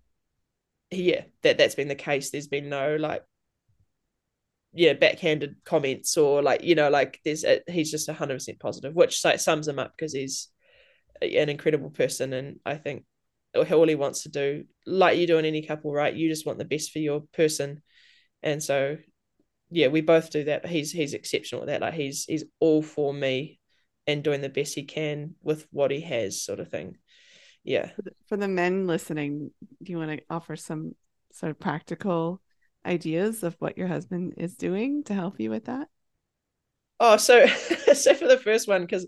yeah 0.92 1.24
that 1.44 1.58
that's 1.58 1.76
been 1.76 1.90
the 1.90 1.96
case. 1.96 2.32
There's 2.32 2.48
been 2.48 2.70
no 2.70 2.96
like 2.96 3.24
yeah 4.74 4.94
backhanded 4.94 5.56
comments 5.66 6.18
or 6.18 6.42
like 6.42 6.64
you 6.64 6.76
know 6.76 6.90
like 6.90 7.20
there's 7.26 7.44
a, 7.44 7.62
he's 7.68 7.92
just 7.92 8.10
hundred 8.10 8.36
percent 8.36 8.60
positive, 8.60 8.96
which 8.96 9.24
like, 9.26 9.40
sums 9.40 9.68
him 9.68 9.80
up 9.80 9.92
because 9.98 10.14
he's 10.14 10.48
an 11.22 11.50
incredible 11.50 11.90
person, 11.90 12.32
and 12.32 12.60
I 12.66 12.76
think 12.76 13.04
all 13.54 13.88
he 13.88 13.96
wants 13.96 14.24
to 14.24 14.30
do, 14.30 14.64
like 14.86 15.18
you 15.18 15.28
do 15.28 15.38
in 15.38 15.46
any 15.46 15.64
couple, 15.64 15.92
right? 15.92 16.14
You 16.14 16.30
just 16.30 16.46
want 16.46 16.60
the 16.60 16.66
best 16.66 16.92
for 16.92 17.00
your 17.00 17.24
person, 17.34 17.82
and 18.42 18.64
so 18.64 18.98
yeah, 19.70 19.88
we 19.88 20.02
both 20.02 20.32
do 20.32 20.46
that. 20.46 20.62
But 20.62 20.72
he's 20.72 20.92
he's 20.92 21.14
exceptional 21.14 21.62
at 21.62 21.68
that. 21.68 21.82
Like 21.82 21.94
he's 21.94 22.26
he's 22.26 22.46
all 22.60 22.82
for 22.82 23.14
me 23.14 23.60
and 24.06 24.24
doing 24.24 24.42
the 24.42 24.50
best 24.50 24.76
he 24.76 24.84
can 24.84 25.36
with 25.44 25.68
what 25.72 25.92
he 25.92 26.02
has, 26.02 26.42
sort 26.42 26.60
of 26.60 26.70
thing. 26.70 26.98
Yeah. 27.64 27.92
For 28.28 28.38
the 28.38 28.48
men 28.48 28.88
listening, 28.88 29.52
do 29.84 29.92
you 29.92 29.98
want 29.98 30.12
to 30.12 30.24
offer 30.30 30.56
some 30.56 30.96
sort 31.34 31.52
of 31.52 31.60
practical 31.60 32.42
ideas 32.86 33.44
of 33.44 33.56
what 33.60 33.78
your 33.78 33.88
husband 33.88 34.36
is 34.38 34.56
doing 34.56 35.04
to 35.04 35.14
help 35.14 35.40
you 35.40 35.50
with 35.50 35.66
that? 35.66 35.90
Oh, 37.00 37.18
so 37.18 37.46
so 37.94 38.14
for 38.14 38.28
the 38.28 38.40
first 38.42 38.68
one, 38.68 38.82
because 38.82 39.06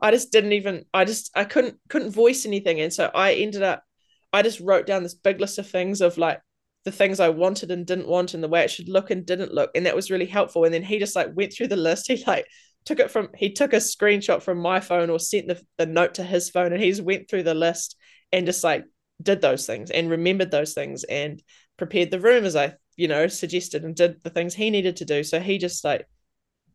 I 0.00 0.10
just 0.10 0.32
didn't 0.32 0.52
even 0.52 0.86
I 0.94 1.04
just 1.04 1.30
I 1.36 1.44
couldn't 1.44 1.78
couldn't 1.88 2.12
voice 2.12 2.46
anything. 2.46 2.80
And 2.80 2.92
so 2.92 3.10
I 3.14 3.34
ended 3.34 3.62
up 3.62 3.84
I 4.32 4.42
just 4.42 4.60
wrote 4.60 4.86
down 4.86 5.02
this 5.02 5.14
big 5.14 5.40
list 5.40 5.58
of 5.58 5.68
things 5.68 6.00
of 6.00 6.16
like 6.16 6.40
the 6.84 6.92
things 6.92 7.20
I 7.20 7.28
wanted 7.28 7.70
and 7.70 7.86
didn't 7.86 8.08
want 8.08 8.34
and 8.34 8.42
the 8.42 8.48
way 8.48 8.64
it 8.64 8.70
should 8.70 8.88
look 8.88 9.10
and 9.10 9.26
didn't 9.26 9.52
look. 9.52 9.70
And 9.74 9.86
that 9.86 9.96
was 9.96 10.10
really 10.10 10.26
helpful. 10.26 10.64
And 10.64 10.72
then 10.72 10.82
he 10.82 10.98
just 10.98 11.16
like 11.16 11.28
went 11.34 11.52
through 11.52 11.68
the 11.68 11.76
list. 11.76 12.06
He 12.10 12.22
like 12.26 12.46
took 12.84 12.98
it 12.98 13.10
from 13.10 13.28
he 13.36 13.52
took 13.52 13.72
a 13.72 13.76
screenshot 13.76 14.42
from 14.42 14.58
my 14.58 14.80
phone 14.80 15.10
or 15.10 15.18
sent 15.18 15.48
the, 15.48 15.60
the 15.76 15.86
note 15.86 16.14
to 16.14 16.22
his 16.22 16.50
phone 16.50 16.72
and 16.72 16.82
he's 16.82 17.00
went 17.00 17.28
through 17.28 17.42
the 17.42 17.54
list 17.54 17.96
and 18.32 18.46
just 18.46 18.64
like 18.64 18.84
did 19.22 19.40
those 19.40 19.66
things 19.66 19.90
and 19.90 20.10
remembered 20.10 20.50
those 20.50 20.72
things 20.72 21.04
and 21.04 21.42
prepared 21.76 22.10
the 22.10 22.20
room 22.20 22.44
as 22.44 22.56
I 22.56 22.74
you 22.96 23.08
know 23.08 23.26
suggested 23.26 23.84
and 23.84 23.94
did 23.94 24.22
the 24.22 24.30
things 24.30 24.54
he 24.54 24.70
needed 24.70 24.96
to 24.96 25.04
do 25.04 25.22
so 25.22 25.40
he 25.40 25.58
just 25.58 25.84
like 25.84 26.06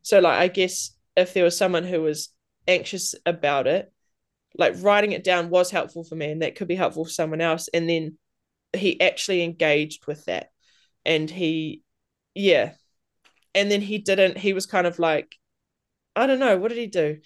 so 0.04 0.20
like 0.20 0.40
I 0.40 0.48
guess 0.48 0.92
if 1.18 1.34
there 1.34 1.44
was 1.44 1.58
someone 1.58 1.84
who 1.84 2.02
was 2.02 2.30
anxious 2.68 3.16
about 3.26 3.68
it 3.68 3.92
like 4.58 4.76
writing 4.82 5.12
it 5.12 5.24
down 5.24 5.50
was 5.50 5.72
helpful 5.72 6.04
for 6.04 6.16
me 6.16 6.32
and 6.32 6.42
that 6.42 6.56
could 6.56 6.68
be 6.68 6.76
helpful 6.76 7.06
for 7.06 7.12
someone 7.12 7.42
else 7.42 7.68
and 7.74 7.90
then 7.90 8.18
he 8.78 9.00
actually 9.02 9.44
engaged 9.44 10.08
with 10.08 10.26
that 10.26 10.50
and 11.06 11.30
he 11.30 11.84
yeah 12.34 12.74
and 13.54 13.72
then 13.72 13.82
he 13.82 13.98
didn't 13.98 14.38
he 14.38 14.54
was 14.54 14.66
kind 14.66 14.88
of 14.88 15.00
like 15.00 15.36
I 16.16 16.28
don't 16.28 16.40
know. 16.40 16.58
What 16.58 16.70
did 16.70 16.78
he 16.78 16.88
do? 16.88 17.20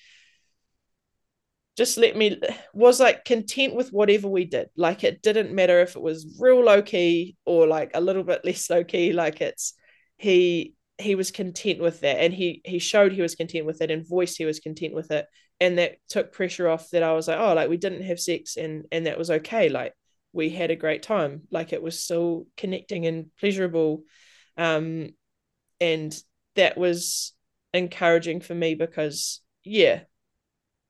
Just 1.77 1.97
let 1.97 2.17
me 2.17 2.41
was 2.73 2.99
like 2.99 3.23
content 3.23 3.75
with 3.75 3.93
whatever 3.93 4.27
we 4.27 4.45
did. 4.45 4.69
Like 4.75 5.03
it 5.03 5.21
didn't 5.21 5.53
matter 5.53 5.79
if 5.79 5.95
it 5.95 6.01
was 6.01 6.37
real 6.39 6.63
low 6.63 6.81
key 6.81 7.37
or 7.45 7.67
like 7.67 7.91
a 7.93 8.01
little 8.01 8.23
bit 8.23 8.41
less 8.45 8.69
low 8.69 8.83
key. 8.83 9.13
Like 9.13 9.41
it's 9.41 9.73
he 10.17 10.75
he 10.97 11.15
was 11.15 11.31
content 11.31 11.79
with 11.79 12.01
that 12.01 12.17
and 12.19 12.33
he 12.33 12.61
he 12.65 12.79
showed 12.79 13.13
he 13.13 13.21
was 13.21 13.35
content 13.35 13.65
with 13.65 13.81
it 13.81 13.91
and 13.91 14.07
voiced 14.07 14.37
he 14.37 14.43
was 14.43 14.59
content 14.59 14.93
with 14.93 15.11
it 15.11 15.25
and 15.61 15.77
that 15.77 15.95
took 16.09 16.33
pressure 16.33 16.67
off 16.67 16.89
that 16.89 17.03
I 17.03 17.13
was 17.13 17.29
like 17.29 17.39
oh 17.39 17.53
like 17.53 17.69
we 17.69 17.77
didn't 17.77 18.01
have 18.03 18.19
sex 18.19 18.57
and 18.57 18.83
and 18.91 19.05
that 19.05 19.17
was 19.17 19.31
okay 19.31 19.69
like 19.69 19.93
we 20.33 20.49
had 20.49 20.71
a 20.71 20.75
great 20.75 21.03
time. 21.03 21.41
Like 21.51 21.73
it 21.73 21.81
was 21.81 22.01
still 22.01 22.47
connecting 22.57 23.05
and 23.05 23.27
pleasurable. 23.39 24.03
Um 24.57 25.09
and 25.81 26.17
that 26.55 26.77
was 26.77 27.33
encouraging 27.73 28.41
for 28.41 28.53
me 28.53 28.75
because 28.75 29.41
yeah 29.63 30.01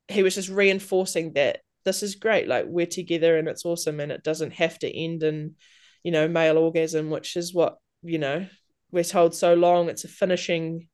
he 0.07 0.23
was 0.23 0.35
just 0.35 0.49
reinforcing 0.49 1.33
that 1.33 1.59
this 1.85 2.03
is 2.03 2.15
great. 2.15 2.47
Like 2.47 2.65
we're 2.67 2.85
together 2.85 3.37
and 3.37 3.47
it's 3.47 3.65
awesome 3.65 3.99
and 3.99 4.11
it 4.11 4.23
doesn't 4.23 4.53
have 4.53 4.77
to 4.79 4.91
end 4.91 5.23
in 5.23 5.55
you 6.03 6.11
know 6.11 6.27
male 6.27 6.57
orgasm 6.57 7.09
which 7.09 7.35
is 7.35 7.53
what 7.53 7.77
you 8.01 8.17
know 8.17 8.47
we're 8.91 9.03
told 9.03 9.35
so 9.35 9.53
long. 9.53 9.89
It's 9.89 10.03
a 10.03 10.07
finishing 10.07 10.87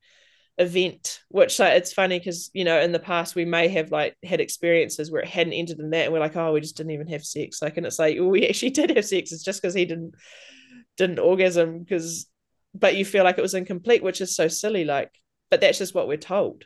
event 0.57 1.19
which 1.27 1.59
like 1.59 1.73
it's 1.73 1.91
funny 1.91 2.17
because 2.17 2.49
you 2.53 2.63
know 2.63 2.79
in 2.79 2.93
the 2.93 2.99
past 2.99 3.35
we 3.35 3.43
may 3.43 3.67
have 3.67 3.91
like 3.91 4.15
had 4.23 4.39
experiences 4.39 5.11
where 5.11 5.21
it 5.21 5.27
hadn't 5.27 5.51
ended 5.51 5.79
in 5.79 5.89
that 5.89 6.05
and 6.05 6.13
we're 6.13 6.19
like 6.19 6.37
oh 6.37 6.53
we 6.53 6.61
just 6.61 6.77
didn't 6.77 6.93
even 6.93 7.07
have 7.07 7.25
sex. 7.25 7.61
Like 7.61 7.75
and 7.77 7.85
it's 7.85 7.99
like 7.99 8.17
well, 8.17 8.29
we 8.29 8.47
actually 8.47 8.69
did 8.69 8.95
have 8.95 9.05
sex 9.05 9.31
it's 9.31 9.43
just 9.43 9.61
because 9.61 9.73
he 9.73 9.85
didn't 9.85 10.15
didn't 10.97 11.19
orgasm 11.19 11.79
because 11.79 12.27
but 12.73 12.95
you 12.95 13.03
feel 13.03 13.25
like 13.25 13.37
it 13.37 13.41
was 13.41 13.53
incomplete 13.53 14.03
which 14.03 14.21
is 14.21 14.35
so 14.35 14.47
silly 14.47 14.85
like 14.85 15.11
but 15.51 15.61
that's 15.61 15.77
just 15.77 15.93
what 15.93 16.07
we're 16.07 16.17
told. 16.17 16.65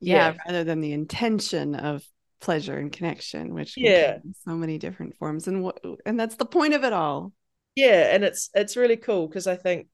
Yeah, 0.00 0.32
yeah. 0.32 0.36
rather 0.46 0.64
than 0.64 0.80
the 0.80 0.92
intention 0.92 1.74
of 1.76 2.04
pleasure 2.40 2.76
and 2.76 2.90
connection 2.90 3.54
which 3.54 3.76
yeah. 3.76 4.18
so 4.44 4.56
many 4.56 4.76
different 4.76 5.16
forms 5.16 5.46
and 5.46 5.62
what 5.62 5.80
and 6.04 6.18
that's 6.18 6.34
the 6.34 6.44
point 6.44 6.74
of 6.74 6.82
it 6.82 6.92
all. 6.92 7.32
Yeah 7.76 8.12
and 8.12 8.24
it's 8.24 8.50
it's 8.54 8.76
really 8.76 8.96
cool 8.96 9.28
because 9.28 9.46
i 9.46 9.56
think 9.56 9.86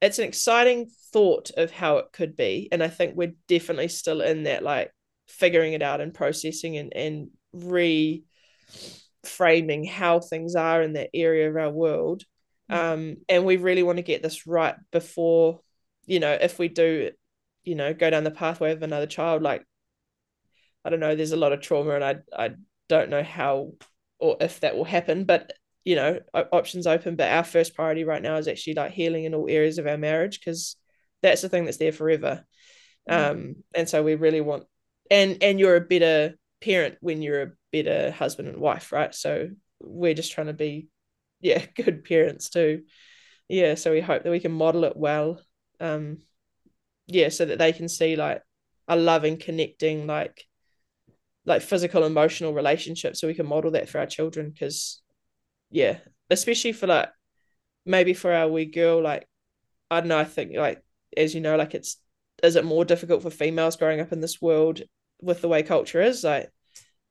it's 0.00 0.18
an 0.18 0.26
exciting 0.26 0.88
thought 1.12 1.50
of 1.56 1.70
how 1.70 1.98
it 1.98 2.06
could 2.12 2.36
be 2.36 2.68
and 2.72 2.82
i 2.82 2.88
think 2.88 3.14
we're 3.14 3.34
definitely 3.48 3.88
still 3.88 4.20
in 4.20 4.44
that 4.44 4.62
like 4.62 4.92
figuring 5.28 5.72
it 5.72 5.82
out 5.82 6.00
and 6.00 6.14
processing 6.14 6.76
and 6.76 6.92
and 6.94 7.30
reframing 7.54 8.28
how 9.88 10.20
things 10.20 10.54
are 10.54 10.82
in 10.82 10.94
that 10.94 11.10
area 11.14 11.48
of 11.48 11.56
our 11.56 11.70
world 11.70 12.24
mm-hmm. 12.70 12.92
um 12.92 13.16
and 13.28 13.44
we 13.44 13.56
really 13.56 13.82
want 13.82 13.96
to 13.96 14.02
get 14.02 14.22
this 14.22 14.46
right 14.46 14.74
before 14.90 15.60
you 16.06 16.20
know 16.20 16.32
if 16.32 16.58
we 16.58 16.68
do 16.68 17.10
you 17.64 17.74
know 17.74 17.94
go 17.94 18.10
down 18.10 18.24
the 18.24 18.30
pathway 18.30 18.72
of 18.72 18.82
another 18.82 19.06
child 19.06 19.42
like 19.42 19.64
i 20.84 20.90
don't 20.90 21.00
know 21.00 21.14
there's 21.14 21.32
a 21.32 21.36
lot 21.36 21.52
of 21.52 21.60
trauma 21.60 21.94
and 21.94 22.04
i 22.04 22.16
i 22.36 22.50
don't 22.88 23.10
know 23.10 23.22
how 23.22 23.72
or 24.18 24.36
if 24.40 24.60
that 24.60 24.76
will 24.76 24.84
happen 24.84 25.24
but 25.24 25.52
you 25.84 25.94
know 25.94 26.18
options 26.52 26.86
open 26.86 27.14
but 27.14 27.30
our 27.30 27.44
first 27.44 27.74
priority 27.74 28.04
right 28.04 28.22
now 28.22 28.36
is 28.36 28.48
actually 28.48 28.74
like 28.74 28.92
healing 28.92 29.24
in 29.24 29.34
all 29.34 29.48
areas 29.48 29.78
of 29.78 29.86
our 29.86 29.98
marriage 29.98 30.40
because 30.40 30.76
that's 31.22 31.42
the 31.42 31.48
thing 31.48 31.64
that's 31.64 31.76
there 31.76 31.92
forever. 31.92 32.44
Mm-hmm. 33.08 33.30
um 33.30 33.54
and 33.74 33.88
so 33.88 34.02
we 34.02 34.14
really 34.14 34.40
want 34.40 34.64
and 35.10 35.42
and 35.42 35.60
you're 35.60 35.76
a 35.76 35.80
better 35.80 36.34
parent 36.62 36.96
when 37.00 37.20
you're 37.20 37.42
a 37.42 37.52
better 37.70 38.10
husband 38.10 38.48
and 38.48 38.56
wife 38.56 38.92
right? 38.92 39.14
So 39.14 39.50
we're 39.80 40.14
just 40.14 40.32
trying 40.32 40.46
to 40.46 40.54
be 40.54 40.88
yeah 41.40 41.64
good 41.76 42.04
parents 42.04 42.48
too. 42.48 42.82
Yeah 43.48 43.74
so 43.74 43.92
we 43.92 44.00
hope 44.00 44.22
that 44.22 44.30
we 44.30 44.40
can 44.40 44.52
model 44.52 44.84
it 44.84 44.96
well 44.96 45.40
um 45.80 46.18
yeah 47.06 47.28
so 47.28 47.44
that 47.44 47.58
they 47.58 47.72
can 47.72 47.88
see 47.88 48.16
like 48.16 48.42
a 48.88 48.96
loving 48.96 49.36
connecting 49.36 50.06
like 50.06 50.44
like 51.46 51.60
physical 51.60 52.04
emotional 52.04 52.54
relationship 52.54 53.16
so 53.16 53.26
we 53.26 53.34
can 53.34 53.46
model 53.46 53.72
that 53.72 53.88
for 53.88 53.98
our 53.98 54.06
children 54.06 54.50
because 54.50 55.02
yeah, 55.74 55.98
especially 56.30 56.72
for 56.72 56.86
like 56.86 57.10
maybe 57.84 58.14
for 58.14 58.32
our 58.32 58.48
wee 58.48 58.64
girl, 58.64 59.02
like 59.02 59.26
I 59.90 60.00
don't 60.00 60.08
know, 60.08 60.18
I 60.18 60.24
think 60.24 60.52
like 60.56 60.80
as 61.16 61.34
you 61.34 61.40
know, 61.40 61.56
like 61.56 61.74
it's 61.74 61.96
is 62.44 62.54
it 62.54 62.64
more 62.64 62.84
difficult 62.84 63.22
for 63.22 63.30
females 63.30 63.76
growing 63.76 64.00
up 64.00 64.12
in 64.12 64.20
this 64.20 64.40
world 64.40 64.82
with 65.20 65.40
the 65.40 65.48
way 65.48 65.64
culture 65.64 66.00
is? 66.00 66.22
Like 66.22 66.48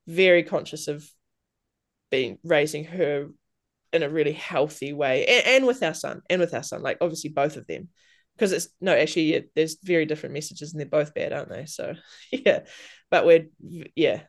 very 0.08 0.44
conscious 0.44 0.88
of 0.88 1.06
being 2.10 2.38
raising 2.42 2.86
her 2.86 3.28
in 3.92 4.02
a 4.02 4.10
really 4.10 4.32
healthy 4.32 4.94
way 4.94 5.26
and, 5.26 5.46
and 5.46 5.68
with 5.68 5.84
our 5.84 5.94
son 5.94 6.22
and 6.30 6.40
with 6.40 6.54
our 6.54 6.64
son 6.64 6.82
like 6.82 6.98
obviously 7.02 7.30
both 7.30 7.58
of 7.58 7.68
them. 7.68 7.90
Because 8.36 8.54
it's 8.54 8.70
no 8.80 8.96
actually 8.96 9.34
yeah, 9.34 9.40
there's 9.56 9.78
very 9.84 10.06
different 10.06 10.34
messages 10.34 10.72
and 10.72 10.80
they're 10.80 10.88
both 10.88 11.14
bad 11.14 11.34
aren't 11.34 11.50
they? 11.50 11.66
So 11.66 11.96
yeah 12.32 12.62
but 13.12 13.26
we're 13.26 13.48
yeah 13.94 14.22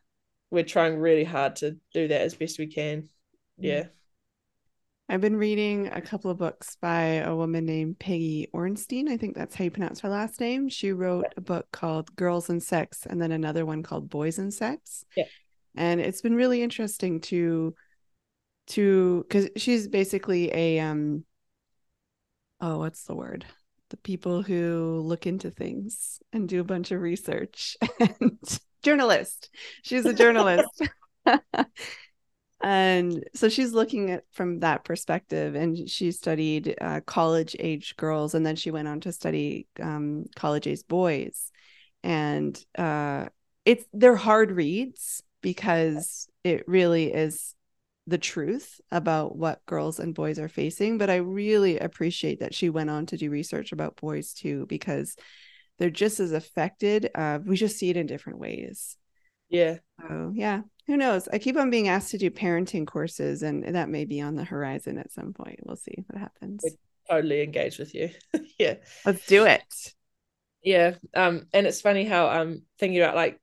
we're 0.51 0.65
trying 0.65 0.99
really 0.99 1.25
hard 1.25 1.57
to 1.57 1.77
do 1.93 2.09
that 2.09 2.23
as 2.23 2.35
best 2.35 2.59
we 2.59 2.67
can. 2.67 3.11
Yeah 3.59 3.85
I've 5.07 5.21
been 5.21 5.37
reading 5.37 5.89
a 5.89 6.01
couple 6.01 6.31
of 6.31 6.39
books 6.39 6.77
by 6.81 7.17
a 7.17 7.37
woman 7.37 7.67
named 7.67 7.99
Peggy 7.99 8.49
Orenstein. 8.55 9.09
I 9.09 9.19
think 9.19 9.35
that's 9.35 9.55
how 9.55 9.65
you 9.65 9.71
pronounce 9.71 10.01
her 10.01 10.09
last 10.09 10.41
name. 10.41 10.71
She 10.71 10.93
wrote 10.93 11.27
a 11.37 11.43
book 11.43 11.67
called 11.73 12.17
Girls 12.17 12.49
and 12.49 12.63
Sex 12.63 13.05
and 13.05 13.21
then 13.21 13.31
another 13.31 13.67
one 13.67 13.83
called 13.83 14.09
Boys 14.09 14.39
and 14.39 14.53
Sex. 14.53 15.05
Yeah. 15.15 15.25
And 15.77 16.01
it's 16.01 16.23
been 16.23 16.35
really 16.35 16.63
interesting 16.63 17.21
to 17.23 17.75
to 18.69 19.27
cuz 19.29 19.51
she's 19.59 19.89
basically 19.89 20.51
a 20.55 20.81
um 20.81 21.27
oh, 22.63 22.79
what's 22.79 23.05
the 23.05 23.15
word? 23.15 23.45
The 23.91 23.99
people 23.99 24.43
who 24.43 25.03
look 25.05 25.27
into 25.27 25.51
things 25.51 26.21
and 26.33 26.49
do 26.49 26.61
a 26.61 26.65
bunch 26.65 26.93
of 26.93 27.03
research 27.03 27.77
and 28.01 28.39
journalist. 28.83 29.51
She's 29.83 30.07
a 30.07 30.15
journalist. 30.15 30.83
and 32.65 33.23
so 33.35 33.51
she's 33.51 33.75
looking 33.75 34.11
at 34.11 34.25
from 34.33 34.61
that 34.61 34.85
perspective 34.85 35.55
and 35.55 35.87
she 35.89 36.13
studied 36.13 36.75
uh, 36.81 37.03
college 37.03 37.55
age 37.59 37.95
girls 37.97 38.35
and 38.35 38.45
then 38.45 38.57
she 38.57 38.71
went 38.71 38.89
on 38.89 39.01
to 39.01 39.13
study 39.13 39.67
um, 39.83 40.25
college 40.35 40.67
age 40.67 40.81
boys. 40.89 41.51
And 42.03 42.59
uh, 42.79 43.27
it's 43.67 43.85
they're 43.93 44.17
hard 44.17 44.51
reads 44.51 45.23
because 45.43 46.27
it 46.43 46.67
really 46.67 47.13
is 47.13 47.55
the 48.07 48.17
truth 48.17 48.81
about 48.91 49.37
what 49.37 49.65
girls 49.67 50.01
and 50.01 50.15
boys 50.15 50.39
are 50.39 50.49
facing 50.49 50.99
but 50.99 51.09
i 51.09 51.17
really 51.17 51.79
appreciate 51.79 52.41
that 52.41 52.53
she 52.53 52.69
went 52.69 52.91
on 52.91 53.07
to 53.07 53.17
do 53.17 53.31
research 53.31 53.73
about 53.73 53.97
boys 53.97 54.35
too 54.35 54.67
because 54.69 55.17
they're 55.79 55.89
just 55.89 56.21
as 56.21 56.33
affected 56.33 57.09
uh, 57.15 57.39
we 57.43 57.57
just 57.57 57.79
see 57.79 57.89
it 57.89 57.97
in 57.97 58.07
different 58.07 58.39
ways. 58.39 58.99
Yeah. 59.49 59.79
So 60.01 60.33
yeah 60.35 60.61
who 60.87 60.97
knows? 60.97 61.29
I 61.33 61.39
keep 61.39 61.57
on 61.57 61.71
being 61.71 61.89
asked 61.89 62.11
to 62.11 62.19
do 62.19 62.31
parenting 62.31 62.87
courses, 62.87 63.43
and 63.43 63.65
that 63.75 63.89
may 63.89 64.05
be 64.05 64.21
on 64.21 64.37
the 64.37 64.45
horizon 64.45 64.99
at 64.99 65.13
some 65.13 65.33
point. 65.33 65.61
We'll 65.63 65.77
see 65.77 66.05
what 66.07 66.21
happens. 66.21 66.63
We're 66.63 67.17
totally 67.17 67.43
engage 67.43 67.79
with 67.79 67.95
you. 67.95 68.11
yeah, 68.59 68.75
let's 69.07 69.27
do 69.27 69.47
it. 69.47 69.95
Yeah, 70.63 70.95
um, 71.15 71.47
and 71.53 71.67
it's 71.67 71.81
funny 71.81 72.05
how 72.05 72.27
I'm 72.27 72.49
um, 72.49 72.63
thinking 72.79 73.01
about 73.01 73.17
like 73.17 73.39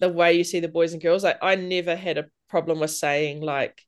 the 0.00 0.08
way 0.08 0.34
you 0.34 0.44
see 0.44 0.60
the 0.60 0.68
boys 0.68 0.92
and 0.92 1.02
girls. 1.02 1.24
Like, 1.24 1.38
I 1.42 1.56
never 1.56 1.96
had 1.96 2.18
a 2.18 2.26
problem 2.48 2.78
with 2.78 2.92
saying 2.92 3.40
like, 3.40 3.80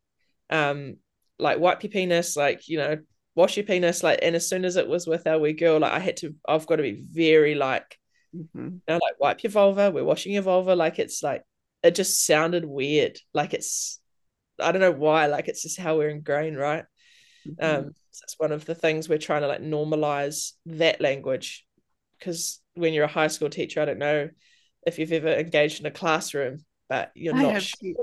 um, 0.51 0.97
like 1.39 1.61
wipe 1.61 1.85
your 1.85 1.91
penis, 1.91 2.37
like 2.37 2.69
you 2.69 2.79
know, 2.79 2.99
wash 3.37 3.57
your 3.57 3.67
penis, 3.67 4.03
like. 4.03 4.19
And 4.23 4.35
as 4.35 4.49
soon 4.49 4.65
as 4.65 4.75
it 4.75 4.89
was 4.89 5.07
with 5.07 5.29
our 5.29 5.39
wee 5.39 5.53
girl, 5.53 5.79
like 5.79 5.93
I 5.93 6.01
had 6.01 6.17
to, 6.19 6.35
I've 6.49 6.67
got 6.67 6.77
to 6.77 6.83
be 6.83 7.05
very 7.09 7.55
like, 7.55 7.99
mm-hmm. 8.35 8.65
you 8.65 8.81
know, 8.89 8.95
like 8.95 9.21
wipe 9.21 9.45
your 9.45 9.53
vulva. 9.53 9.93
We're 9.93 10.03
washing 10.03 10.33
your 10.33 10.43
vulva. 10.43 10.75
Like 10.75 10.99
it's 10.99 11.23
like 11.23 11.45
it 11.83 11.95
just 11.95 12.25
sounded 12.25 12.65
weird. 12.65 13.19
Like 13.33 13.55
it's 13.55 13.99
I 14.61 14.73
don't 14.73 14.81
know 14.81 14.93
why, 14.93 15.27
like 15.27 15.49
it's 15.49 15.63
just 15.63 15.79
how 15.79 15.97
we're 15.97 16.11
ingrained, 16.11 16.59
right? 16.59 16.85
Mm-hmm. 17.47 17.87
Um 17.87 17.95
so 18.11 18.25
it's 18.25 18.39
one 18.39 18.53
of 18.53 18.65
the 18.65 18.75
things 18.75 19.09
we're 19.09 19.19
trying 19.19 19.43
to 19.43 19.49
like 19.49 19.63
normalize 19.63 20.53
that 20.67 21.01
language. 21.01 21.67
Because 22.19 22.61
when 22.75 22.93
you're 22.93 23.05
a 23.05 23.09
high 23.09 23.29
school 23.29 23.49
teacher, 23.49 23.81
I 23.81 23.87
don't 23.87 23.99
know 23.99 24.29
if 24.87 24.99
you've 24.99 25.13
ever 25.13 25.29
engaged 25.29 25.81
in 25.81 25.87
a 25.87 25.91
classroom, 25.91 26.65
but 26.89 27.13
you're 27.15 27.35
I 27.35 27.43
not 27.43 27.53
have, 27.55 27.63
sure. 27.63 27.95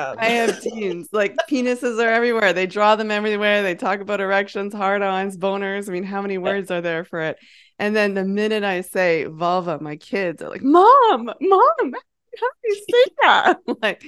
um, 0.00 0.16
I 0.18 0.26
have 0.26 0.60
teens. 0.60 1.08
Like 1.12 1.36
penises 1.50 2.02
are 2.02 2.08
everywhere. 2.08 2.52
They 2.52 2.66
draw 2.66 2.96
them 2.96 3.10
everywhere. 3.10 3.62
They 3.62 3.74
talk 3.74 4.00
about 4.00 4.20
erections, 4.20 4.72
hard-ons, 4.72 5.36
boners. 5.36 5.88
I 5.88 5.92
mean, 5.92 6.04
how 6.04 6.22
many 6.22 6.38
words 6.38 6.70
are 6.70 6.80
there 6.80 7.04
for 7.04 7.20
it? 7.20 7.38
And 7.78 7.94
then 7.94 8.14
the 8.14 8.24
minute 8.24 8.64
I 8.64 8.80
say 8.82 9.24
vulva, 9.24 9.78
my 9.80 9.96
kids 9.96 10.42
are 10.42 10.48
like, 10.48 10.62
Mom, 10.62 11.30
Mom, 11.40 11.94
how 12.40 12.46
do 12.62 12.68
you 12.68 12.74
say 12.74 13.12
that? 13.22 13.58
I'm 13.68 13.76
like, 13.82 14.02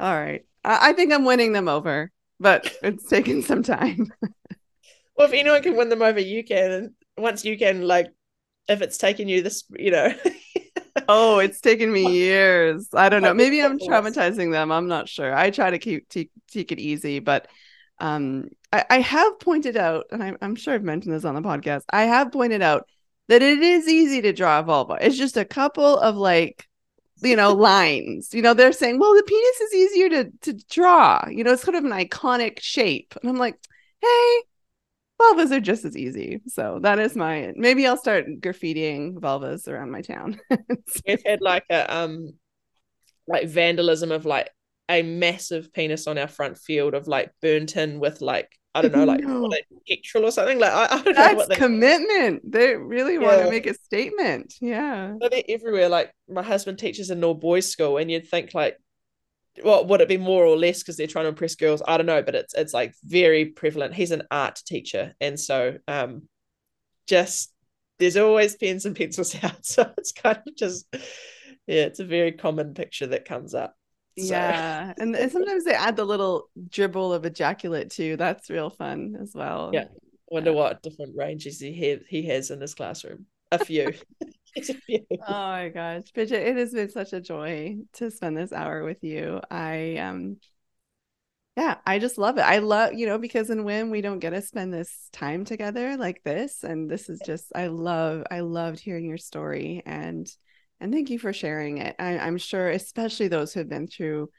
all 0.00 0.14
right. 0.14 0.44
I, 0.64 0.90
I 0.90 0.92
think 0.92 1.12
I'm 1.12 1.24
winning 1.24 1.52
them 1.52 1.68
over, 1.68 2.10
but 2.40 2.72
it's 2.82 3.08
taken 3.08 3.42
some 3.42 3.62
time. 3.62 4.12
well, 5.16 5.28
if 5.28 5.32
anyone 5.32 5.62
can 5.62 5.76
win 5.76 5.88
them 5.88 6.02
over, 6.02 6.20
you 6.20 6.44
can. 6.44 6.70
And 6.70 6.90
once 7.16 7.44
you 7.44 7.58
can, 7.58 7.82
like, 7.82 8.08
if 8.68 8.82
it's 8.82 8.98
taken 8.98 9.28
you 9.28 9.42
this, 9.42 9.64
you 9.76 9.90
know. 9.90 10.12
oh, 11.08 11.38
it's 11.38 11.60
taken 11.60 11.92
me 11.92 12.10
years. 12.12 12.88
I 12.94 13.08
don't 13.08 13.22
know. 13.22 13.34
Maybe 13.34 13.62
I'm 13.62 13.78
traumatizing 13.78 14.52
them. 14.52 14.70
I'm 14.70 14.88
not 14.88 15.08
sure. 15.08 15.34
I 15.34 15.50
try 15.50 15.70
to 15.70 15.78
keep 15.78 16.08
take, 16.08 16.30
take 16.50 16.72
it 16.72 16.78
easy, 16.78 17.18
but 17.18 17.48
um, 17.98 18.48
I, 18.72 18.84
I 18.90 19.00
have 19.00 19.38
pointed 19.40 19.76
out, 19.76 20.06
and 20.10 20.22
I, 20.22 20.34
I'm 20.40 20.56
sure 20.56 20.74
I've 20.74 20.82
mentioned 20.82 21.14
this 21.14 21.24
on 21.24 21.34
the 21.34 21.42
podcast. 21.42 21.82
I 21.90 22.04
have 22.04 22.32
pointed 22.32 22.62
out 22.62 22.88
that 23.28 23.42
it 23.42 23.58
is 23.60 23.88
easy 23.88 24.22
to 24.22 24.32
draw 24.32 24.58
a 24.58 24.62
vulva. 24.62 24.98
It's 25.00 25.16
just 25.16 25.36
a 25.36 25.44
couple 25.44 25.98
of 25.98 26.16
like 26.16 26.66
you 27.22 27.36
know 27.36 27.52
lines. 27.52 28.32
You 28.32 28.42
know 28.42 28.54
they're 28.54 28.72
saying 28.72 28.98
well 28.98 29.14
the 29.14 29.22
penis 29.22 29.60
is 29.60 29.74
easier 29.74 30.08
to 30.10 30.30
to 30.42 30.64
draw. 30.70 31.26
You 31.28 31.44
know 31.44 31.52
it's 31.52 31.64
kind 31.64 31.76
of 31.76 31.84
an 31.84 31.90
iconic 31.90 32.60
shape. 32.60 33.14
And 33.20 33.30
i'm 33.30 33.36
like 33.36 33.56
hey 34.00 34.40
vulvas 35.20 35.50
are 35.50 35.60
just 35.60 35.84
as 35.84 35.96
easy. 35.96 36.40
So 36.48 36.80
that 36.82 36.98
is 36.98 37.16
my 37.16 37.52
maybe 37.56 37.86
i'll 37.86 37.96
start 37.96 38.26
graffitiing 38.40 39.14
vulvas 39.14 39.68
around 39.68 39.90
my 39.90 40.02
town. 40.02 40.40
We've 41.06 41.22
had 41.24 41.40
like 41.40 41.64
a 41.70 41.96
um 41.96 42.34
like 43.26 43.48
vandalism 43.48 44.12
of 44.12 44.24
like 44.26 44.50
a 44.88 45.02
massive 45.02 45.72
penis 45.72 46.06
on 46.06 46.18
our 46.18 46.28
front 46.28 46.58
field 46.58 46.94
of 46.94 47.06
like 47.08 47.32
burnt 47.40 47.76
in 47.76 48.00
with 48.00 48.20
like 48.20 48.58
I 48.74 48.82
don't 48.82 48.92
know, 48.92 49.04
like 49.04 49.20
no. 49.22 49.50
petrol 49.86 50.24
or 50.24 50.30
something. 50.30 50.58
Like 50.58 50.72
I, 50.72 50.84
I 50.84 51.02
don't 51.02 51.14
That's 51.14 51.32
know 51.32 51.36
what 51.36 51.48
they 51.50 51.56
commitment. 51.56 52.50
They 52.50 52.74
really 52.74 53.14
yeah. 53.14 53.20
want 53.20 53.42
to 53.42 53.50
make 53.50 53.66
a 53.66 53.74
statement. 53.74 54.54
Yeah. 54.60 55.14
So 55.20 55.28
they're 55.28 55.42
everywhere. 55.48 55.88
Like 55.88 56.12
my 56.28 56.42
husband 56.42 56.78
teaches 56.78 57.10
in 57.10 57.22
all 57.22 57.34
boys 57.34 57.70
school, 57.70 57.98
and 57.98 58.10
you'd 58.10 58.28
think 58.28 58.54
like, 58.54 58.78
well, 59.62 59.84
would 59.86 60.00
it 60.00 60.08
be 60.08 60.16
more 60.16 60.46
or 60.46 60.56
less 60.56 60.78
because 60.78 60.96
they're 60.96 61.06
trying 61.06 61.26
to 61.26 61.30
impress 61.30 61.54
girls? 61.54 61.82
I 61.86 61.98
don't 61.98 62.06
know, 62.06 62.22
but 62.22 62.34
it's 62.34 62.54
it's 62.54 62.72
like 62.72 62.94
very 63.04 63.46
prevalent. 63.46 63.94
He's 63.94 64.10
an 64.10 64.22
art 64.30 64.62
teacher, 64.64 65.14
and 65.20 65.38
so 65.38 65.76
um, 65.86 66.28
just 67.06 67.52
there's 67.98 68.16
always 68.16 68.56
pens 68.56 68.86
and 68.86 68.96
pencils 68.96 69.36
out. 69.42 69.66
So 69.66 69.90
it's 69.98 70.12
kind 70.12 70.38
of 70.46 70.56
just 70.56 70.86
yeah, 71.66 71.84
it's 71.84 72.00
a 72.00 72.04
very 72.04 72.32
common 72.32 72.74
picture 72.74 73.08
that 73.08 73.26
comes 73.26 73.54
up. 73.54 73.76
So. 74.18 74.26
Yeah. 74.26 74.92
And, 74.98 75.16
sometimes 75.32 75.64
they 75.64 75.74
add 75.74 75.96
the 75.96 76.04
little 76.04 76.50
dribble 76.68 77.12
of 77.12 77.24
ejaculate 77.24 77.90
too. 77.90 78.16
That's 78.16 78.50
real 78.50 78.70
fun 78.70 79.16
as 79.20 79.32
well. 79.34 79.70
Yeah. 79.72 79.86
Wonder 80.28 80.50
yeah. 80.50 80.56
what 80.56 80.82
different 80.82 81.14
ranges 81.16 81.60
he 81.60 81.98
he 82.08 82.22
has 82.26 82.50
in 82.50 82.60
his 82.60 82.74
classroom. 82.74 83.26
A 83.52 83.58
few. 83.58 83.92
oh 84.56 85.24
my 85.28 85.68
gosh, 85.68 86.10
Bridget, 86.14 86.46
it 86.46 86.56
has 86.56 86.72
been 86.72 86.88
such 86.88 87.12
a 87.12 87.20
joy 87.20 87.76
to 87.94 88.10
spend 88.10 88.36
this 88.36 88.52
hour 88.52 88.82
with 88.82 89.04
you. 89.04 89.40
I 89.50 89.96
um 89.96 90.38
yeah, 91.56 91.76
I 91.86 91.98
just 91.98 92.16
love 92.16 92.38
it. 92.38 92.42
I 92.42 92.58
love, 92.58 92.94
you 92.94 93.06
know, 93.06 93.18
because 93.18 93.50
in 93.50 93.64
WIM 93.64 93.90
we 93.90 94.00
don't 94.00 94.20
get 94.20 94.30
to 94.30 94.40
spend 94.40 94.72
this 94.72 95.08
time 95.12 95.44
together 95.44 95.98
like 95.98 96.22
this. 96.22 96.64
And 96.64 96.90
this 96.90 97.10
is 97.10 97.20
just 97.26 97.52
I 97.54 97.66
love, 97.66 98.24
I 98.30 98.40
loved 98.40 98.80
hearing 98.80 99.04
your 99.04 99.18
story 99.18 99.82
and 99.84 100.26
and 100.82 100.92
thank 100.92 101.10
you 101.10 101.18
for 101.18 101.32
sharing 101.32 101.78
it. 101.78 101.94
I, 102.00 102.18
I'm 102.18 102.36
sure, 102.36 102.68
especially 102.68 103.28
those 103.28 103.54
who 103.54 103.60
have 103.60 103.68
been 103.68 103.86
through 103.86 104.30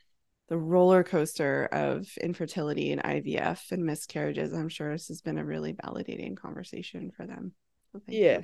the 0.50 0.58
roller 0.58 1.02
coaster 1.02 1.70
of 1.72 2.06
infertility 2.22 2.92
and 2.92 3.02
IVF 3.02 3.72
and 3.72 3.86
miscarriages. 3.86 4.52
I'm 4.52 4.68
sure 4.68 4.92
this 4.92 5.08
has 5.08 5.22
been 5.22 5.38
a 5.38 5.46
really 5.46 5.74
validating 5.74 6.36
conversation 6.36 7.12
for 7.16 7.26
them. 7.26 7.54
So 7.94 8.02
yeah. 8.08 8.40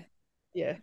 You. 0.53 0.63
Yeah. 0.63 0.75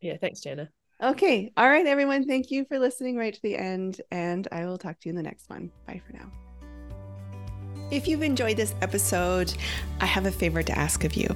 Yeah. 0.00 0.16
Thanks, 0.16 0.40
Janna. 0.40 0.68
Okay. 1.02 1.52
All 1.54 1.68
right, 1.68 1.86
everyone. 1.86 2.26
Thank 2.26 2.50
you 2.50 2.64
for 2.64 2.78
listening 2.78 3.18
right 3.18 3.34
to 3.34 3.42
the 3.42 3.58
end. 3.58 4.00
And 4.10 4.48
I 4.50 4.64
will 4.64 4.78
talk 4.78 5.00
to 5.00 5.08
you 5.08 5.10
in 5.10 5.16
the 5.16 5.22
next 5.22 5.50
one. 5.50 5.70
Bye 5.86 6.00
for 6.06 6.14
now. 6.14 6.32
If 7.90 8.08
you've 8.08 8.22
enjoyed 8.22 8.56
this 8.56 8.74
episode, 8.80 9.52
I 10.00 10.06
have 10.06 10.24
a 10.24 10.32
favor 10.32 10.62
to 10.62 10.78
ask 10.78 11.04
of 11.04 11.12
you. 11.12 11.28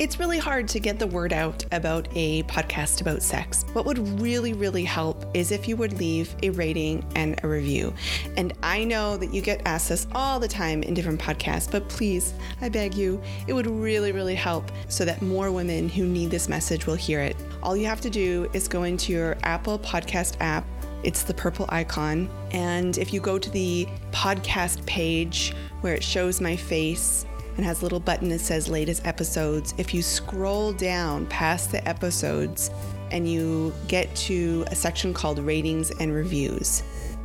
It's 0.00 0.18
really 0.18 0.40
hard 0.40 0.66
to 0.70 0.80
get 0.80 0.98
the 0.98 1.06
word 1.06 1.32
out 1.32 1.64
about 1.70 2.08
a 2.16 2.42
podcast 2.44 3.00
about 3.00 3.22
sex. 3.22 3.64
What 3.74 3.86
would 3.86 4.20
really, 4.20 4.52
really 4.52 4.82
help 4.82 5.24
is 5.34 5.52
if 5.52 5.68
you 5.68 5.76
would 5.76 6.00
leave 6.00 6.34
a 6.42 6.50
rating 6.50 7.06
and 7.14 7.38
a 7.44 7.48
review. 7.48 7.94
And 8.36 8.54
I 8.64 8.82
know 8.82 9.16
that 9.16 9.32
you 9.32 9.40
get 9.40 9.62
asked 9.66 9.90
this 9.90 10.08
all 10.12 10.40
the 10.40 10.48
time 10.48 10.82
in 10.82 10.94
different 10.94 11.20
podcasts, 11.20 11.70
but 11.70 11.88
please, 11.88 12.34
I 12.60 12.70
beg 12.70 12.94
you, 12.94 13.22
it 13.46 13.52
would 13.52 13.68
really, 13.68 14.10
really 14.10 14.34
help 14.34 14.68
so 14.88 15.04
that 15.04 15.22
more 15.22 15.52
women 15.52 15.88
who 15.88 16.04
need 16.04 16.32
this 16.32 16.48
message 16.48 16.86
will 16.86 16.96
hear 16.96 17.20
it. 17.20 17.36
All 17.62 17.76
you 17.76 17.86
have 17.86 18.00
to 18.00 18.10
do 18.10 18.50
is 18.52 18.66
go 18.66 18.82
into 18.82 19.12
your 19.12 19.36
Apple 19.44 19.78
Podcast 19.78 20.34
app. 20.40 20.66
It's 21.04 21.22
the 21.22 21.34
purple 21.34 21.66
icon. 21.68 22.28
And 22.50 22.98
if 22.98 23.12
you 23.12 23.20
go 23.20 23.38
to 23.38 23.50
the 23.50 23.86
podcast 24.10 24.84
page 24.86 25.54
where 25.82 25.94
it 25.94 26.02
shows 26.02 26.40
my 26.40 26.56
face, 26.56 27.26
and 27.56 27.64
has 27.64 27.80
a 27.80 27.82
little 27.84 28.00
button 28.00 28.28
that 28.30 28.40
says 28.40 28.68
latest 28.68 29.06
episodes. 29.06 29.74
If 29.78 29.94
you 29.94 30.02
scroll 30.02 30.72
down 30.72 31.26
past 31.26 31.70
the 31.70 31.86
episodes 31.88 32.70
and 33.10 33.30
you 33.30 33.72
get 33.88 34.14
to 34.16 34.64
a 34.68 34.74
section 34.74 35.14
called 35.14 35.38
ratings 35.38 35.90
and 36.00 36.12
reviews, 36.12 36.82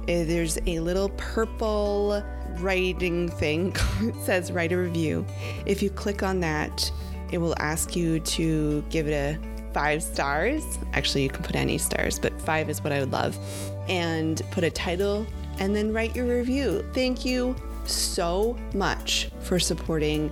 eh, 0.08 0.24
there's 0.24 0.58
a 0.68 0.80
little 0.80 1.10
purple 1.18 2.24
writing 2.58 3.30
thing 3.30 3.72
that 4.02 4.16
says 4.24 4.52
write 4.52 4.72
a 4.72 4.78
review. 4.78 5.26
If 5.66 5.82
you 5.82 5.90
click 5.90 6.24
on 6.24 6.40
that, 6.42 6.92
it 7.32 7.38
will 7.38 7.56
ask 7.60 7.96
you 7.96 8.20
to 8.20 8.84
give 8.90 9.08
it 9.08 9.14
a 9.14 9.74
five 9.74 10.02
stars. 10.02 10.64
Actually, 10.94 11.24
you 11.24 11.30
can 11.30 11.44
put 11.44 11.56
any 11.56 11.78
stars, 11.78 12.20
but 12.20 12.40
five 12.42 12.70
is 12.70 12.84
what 12.84 12.92
I 12.92 13.00
would 13.00 13.12
love. 13.12 13.38
And 13.88 14.42
put 14.52 14.64
a 14.64 14.72
title 14.72 15.26
and 15.60 15.76
then 15.76 15.94
write 15.94 16.16
your 16.16 16.26
review. 16.26 16.84
Thank 16.94 17.26
you 17.26 17.56
so 17.90 18.58
much 18.74 19.30
for 19.42 19.60
supporting 19.60 20.32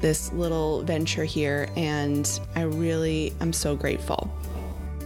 this 0.00 0.32
little 0.32 0.82
venture 0.82 1.24
here, 1.24 1.68
and 1.76 2.40
I 2.54 2.62
really 2.62 3.32
am 3.40 3.52
so 3.52 3.74
grateful. 3.76 4.30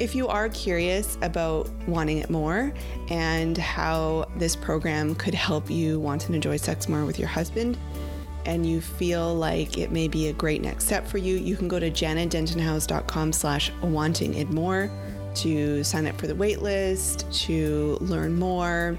If 0.00 0.14
you 0.14 0.28
are 0.28 0.48
curious 0.48 1.18
about 1.22 1.68
wanting 1.88 2.18
it 2.18 2.30
more 2.30 2.72
and 3.10 3.58
how 3.58 4.30
this 4.36 4.54
program 4.54 5.14
could 5.16 5.34
help 5.34 5.70
you 5.70 5.98
want 5.98 6.20
to 6.22 6.32
enjoy 6.32 6.56
sex 6.56 6.88
more 6.88 7.04
with 7.04 7.18
your 7.18 7.28
husband, 7.28 7.76
and 8.46 8.64
you 8.64 8.80
feel 8.80 9.34
like 9.34 9.76
it 9.76 9.92
may 9.92 10.08
be 10.08 10.28
a 10.28 10.32
great 10.32 10.62
next 10.62 10.86
step 10.86 11.06
for 11.06 11.18
you, 11.18 11.36
you 11.36 11.56
can 11.56 11.68
go 11.68 11.78
to 11.78 11.90
jannadentonhowes.com 11.90 13.32
slash 13.32 13.70
wanting 13.82 14.34
it 14.34 14.50
more 14.50 14.90
to 15.34 15.84
sign 15.84 16.06
up 16.06 16.18
for 16.18 16.26
the 16.26 16.34
waitlist, 16.34 17.30
to 17.46 17.98
learn 18.00 18.38
more, 18.38 18.98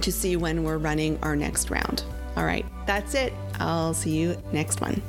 to 0.00 0.12
see 0.12 0.36
when 0.36 0.64
we're 0.64 0.78
running 0.78 1.18
our 1.22 1.36
next 1.36 1.70
round. 1.70 2.04
All 2.36 2.44
right, 2.44 2.66
that's 2.86 3.14
it. 3.14 3.32
I'll 3.60 3.94
see 3.94 4.10
you 4.10 4.36
next 4.52 4.80
one. 4.80 5.00